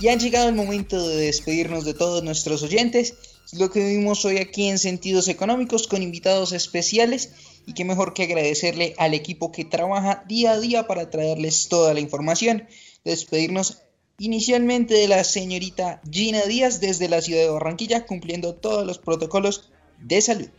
Ya 0.00 0.12
ha 0.12 0.16
llegado 0.16 0.48
el 0.48 0.54
momento 0.54 1.08
de 1.08 1.16
despedirnos 1.16 1.84
de 1.84 1.94
todos 1.94 2.22
nuestros 2.22 2.62
oyentes. 2.62 3.14
Lo 3.52 3.70
que 3.70 3.86
vimos 3.86 4.24
hoy 4.24 4.38
aquí 4.38 4.68
en 4.68 4.78
Sentidos 4.78 5.28
Económicos 5.28 5.86
con 5.86 6.02
invitados 6.02 6.52
especiales 6.52 7.32
y 7.66 7.74
qué 7.74 7.84
mejor 7.84 8.12
que 8.12 8.24
agradecerle 8.24 8.94
al 8.98 9.14
equipo 9.14 9.52
que 9.52 9.64
trabaja 9.64 10.24
día 10.26 10.52
a 10.52 10.60
día 10.60 10.86
para 10.86 11.10
traerles 11.10 11.68
toda 11.68 11.94
la 11.94 12.00
información. 12.00 12.66
Despedirnos 13.04 13.85
inicialmente 14.18 14.94
de 14.94 15.08
la 15.08 15.24
señorita 15.24 16.00
Gina 16.10 16.42
Díaz 16.42 16.80
desde 16.80 17.08
la 17.08 17.20
ciudad 17.20 17.42
de 17.42 17.50
Barranquilla 17.50 18.06
cumpliendo 18.06 18.54
todos 18.54 18.86
los 18.86 18.98
protocolos 18.98 19.70
de 19.98 20.20
salud. 20.20 20.50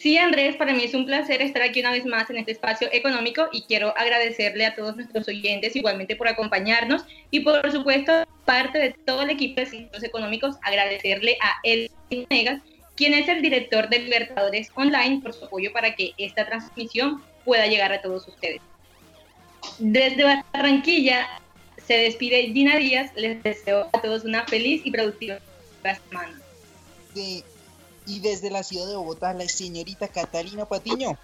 Sí, 0.00 0.16
Andrés, 0.16 0.56
para 0.56 0.72
mí 0.72 0.84
es 0.84 0.94
un 0.94 1.04
placer 1.04 1.42
estar 1.42 1.60
aquí 1.60 1.80
una 1.80 1.90
vez 1.90 2.06
más 2.06 2.30
en 2.30 2.38
este 2.38 2.52
espacio 2.52 2.88
económico 2.90 3.48
y 3.52 3.64
quiero 3.64 3.94
agradecerle 3.98 4.64
a 4.64 4.74
todos 4.74 4.96
nuestros 4.96 5.28
oyentes 5.28 5.76
igualmente 5.76 6.16
por 6.16 6.26
acompañarnos 6.26 7.04
y 7.30 7.40
por 7.40 7.70
supuesto, 7.70 8.26
parte 8.46 8.78
de 8.78 8.94
todo 9.04 9.22
el 9.22 9.30
equipo 9.30 9.60
de 9.60 9.66
Ciencias 9.66 10.02
Económicos, 10.02 10.56
agradecerle 10.62 11.36
a 11.42 11.56
él 11.64 11.90
Negas, 12.30 12.62
quien 12.96 13.12
es 13.12 13.28
el 13.28 13.42
director 13.42 13.90
de 13.90 13.98
Libertadores 13.98 14.70
Online, 14.74 15.20
por 15.20 15.34
su 15.34 15.44
apoyo 15.44 15.70
para 15.70 15.94
que 15.94 16.12
esta 16.16 16.46
transmisión 16.46 17.22
pueda 17.44 17.66
llegar 17.66 17.92
a 17.92 18.00
todos 18.00 18.26
ustedes. 18.26 18.62
Desde 19.78 20.42
Barranquilla 20.52 21.26
se 21.86 21.94
despide 21.94 22.52
Gina 22.52 22.76
Díaz, 22.76 23.10
les 23.16 23.42
deseo 23.42 23.88
a 23.92 24.00
todos 24.00 24.24
una 24.24 24.44
feliz 24.46 24.82
y 24.84 24.90
productiva 24.90 25.38
semana. 25.82 26.40
Y 27.14 28.20
desde 28.20 28.50
la 28.50 28.62
ciudad 28.62 28.86
de 28.88 28.96
Bogotá, 28.96 29.32
la 29.34 29.48
señorita 29.48 30.08
Catalina 30.08 30.64
Patiño. 30.64 31.18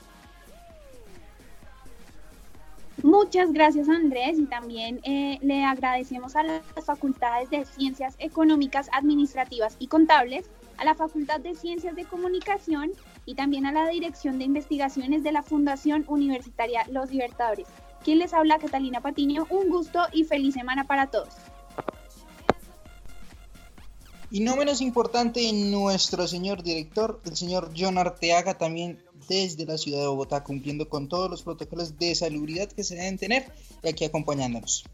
Muchas 3.03 3.53
gracias 3.53 3.89
Andrés 3.89 4.39
y 4.39 4.47
también 4.47 5.01
eh, 5.05 5.39
le 5.43 5.65
agradecemos 5.65 6.35
a 6.35 6.43
las 6.43 6.63
facultades 6.85 7.51
de 7.51 7.65
Ciencias 7.65 8.17
Económicas, 8.19 8.89
Administrativas 8.91 9.77
y 9.79 9.87
Contables, 9.87 10.47
a 10.79 10.85
la 10.85 10.95
Facultad 10.95 11.41
de 11.41 11.55
Ciencias 11.55 11.95
de 11.95 12.05
Comunicación 12.05 12.91
y 13.25 13.35
también 13.35 13.67
a 13.67 13.73
la 13.73 13.87
Dirección 13.89 14.39
de 14.39 14.45
Investigaciones 14.45 15.23
de 15.23 15.33
la 15.33 15.43
Fundación 15.43 16.05
Universitaria 16.09 16.87
Los 16.91 17.11
Libertadores. 17.11 17.69
Quien 18.07 18.21
les 18.21 18.33
habla, 18.33 18.61
Catalina 18.61 19.01
Patiño, 19.01 19.49
un 19.51 19.69
gusto 19.69 19.99
y 20.13 20.23
feliz 20.23 20.55
semana 20.55 20.87
para 20.87 21.09
todos. 21.09 21.27
Y 24.31 24.39
no 24.45 24.55
menos 24.55 24.81
importante, 24.81 25.53
nuestro 25.53 26.29
señor 26.29 26.63
director, 26.63 27.21
el 27.25 27.35
señor 27.35 27.73
John 27.77 27.99
Arteaga, 27.99 28.55
también 28.55 29.03
desde 29.29 29.67
la 29.67 29.77
ciudad 29.77 30.03
de 30.03 30.07
Bogotá, 30.07 30.45
cumpliendo 30.45 30.89
con 30.89 31.09
todos 31.09 31.29
los 31.29 31.43
protocolos 31.43 31.99
de 31.99 32.15
salubridad 32.15 32.69
que 32.69 32.85
se 32.85 32.95
deben 32.95 33.19
tener 33.19 33.47
y 33.83 33.89
aquí 33.89 34.05
acompañándonos. 34.05 34.85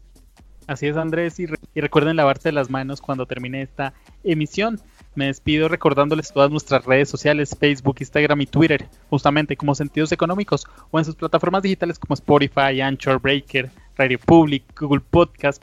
Así 0.65 0.87
es, 0.87 0.97
Andrés, 0.97 1.39
y, 1.39 1.45
y 1.75 1.81
recuerden 1.81 2.15
lavarse 2.15 2.51
las 2.51 2.71
manos 2.71 2.99
cuando 2.99 3.27
termine 3.27 3.61
esta 3.61 3.93
emisión. 4.23 4.81
Me 5.15 5.27
despido 5.27 5.67
recordándoles 5.67 6.31
todas 6.33 6.49
nuestras 6.49 6.85
redes 6.85 7.07
sociales, 7.07 7.55
Facebook, 7.59 7.97
Instagram 7.99 8.41
y 8.41 8.45
Twitter, 8.47 8.87
justamente 9.09 9.55
como 9.55 9.75
Sentidos 9.75 10.11
Económicos, 10.11 10.65
o 10.89 10.97
en 10.97 11.05
sus 11.05 11.15
plataformas 11.15 11.61
digitales 11.61 11.99
como 11.99 12.15
Spotify, 12.15 12.81
Anchor, 12.81 13.21
Breaker, 13.21 13.69
Radio 13.95 14.17
Public, 14.19 14.63
Google 14.79 15.01
Podcast, 15.01 15.61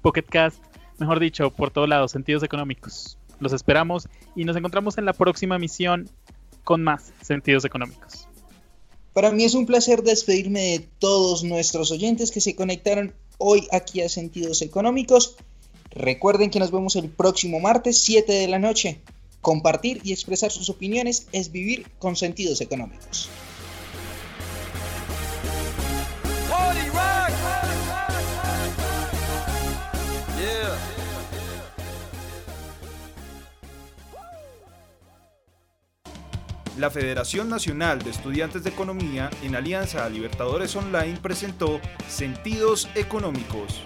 Pocket 0.00 0.22
Cast, 0.22 0.62
mejor 0.98 1.20
dicho, 1.20 1.50
por 1.50 1.70
todos 1.70 1.88
lados, 1.88 2.12
sentidos 2.12 2.42
económicos. 2.42 3.18
Los 3.40 3.52
esperamos 3.52 4.08
y 4.34 4.44
nos 4.44 4.56
encontramos 4.56 4.96
en 4.96 5.04
la 5.04 5.12
próxima 5.12 5.58
misión 5.58 6.08
con 6.64 6.82
más 6.82 7.12
sentidos 7.20 7.64
económicos. 7.64 8.26
Para 9.12 9.32
mí 9.32 9.44
es 9.44 9.54
un 9.54 9.66
placer 9.66 10.02
despedirme 10.02 10.60
de 10.60 10.88
todos 10.98 11.44
nuestros 11.44 11.90
oyentes 11.90 12.30
que 12.30 12.40
se 12.40 12.54
conectaron 12.54 13.14
hoy 13.38 13.66
aquí 13.72 14.00
a 14.00 14.08
Sentidos 14.08 14.62
Económicos. 14.62 15.36
Recuerden 15.90 16.50
que 16.50 16.58
nos 16.58 16.70
vemos 16.70 16.96
el 16.96 17.08
próximo 17.08 17.60
martes 17.60 18.02
7 18.02 18.32
de 18.32 18.48
la 18.48 18.58
noche. 18.58 19.00
Compartir 19.40 20.00
y 20.04 20.12
expresar 20.12 20.50
sus 20.50 20.68
opiniones 20.68 21.28
es 21.32 21.52
vivir 21.52 21.86
con 21.98 22.16
sentidos 22.16 22.60
económicos. 22.60 23.30
La 36.78 36.90
Federación 36.90 37.48
Nacional 37.48 38.02
de 38.02 38.10
Estudiantes 38.10 38.62
de 38.62 38.70
Economía, 38.70 39.30
en 39.42 39.56
alianza 39.56 40.04
a 40.04 40.08
Libertadores 40.08 40.76
Online, 40.76 41.18
presentó 41.20 41.80
Sentidos 42.06 42.88
Económicos. 42.94 43.82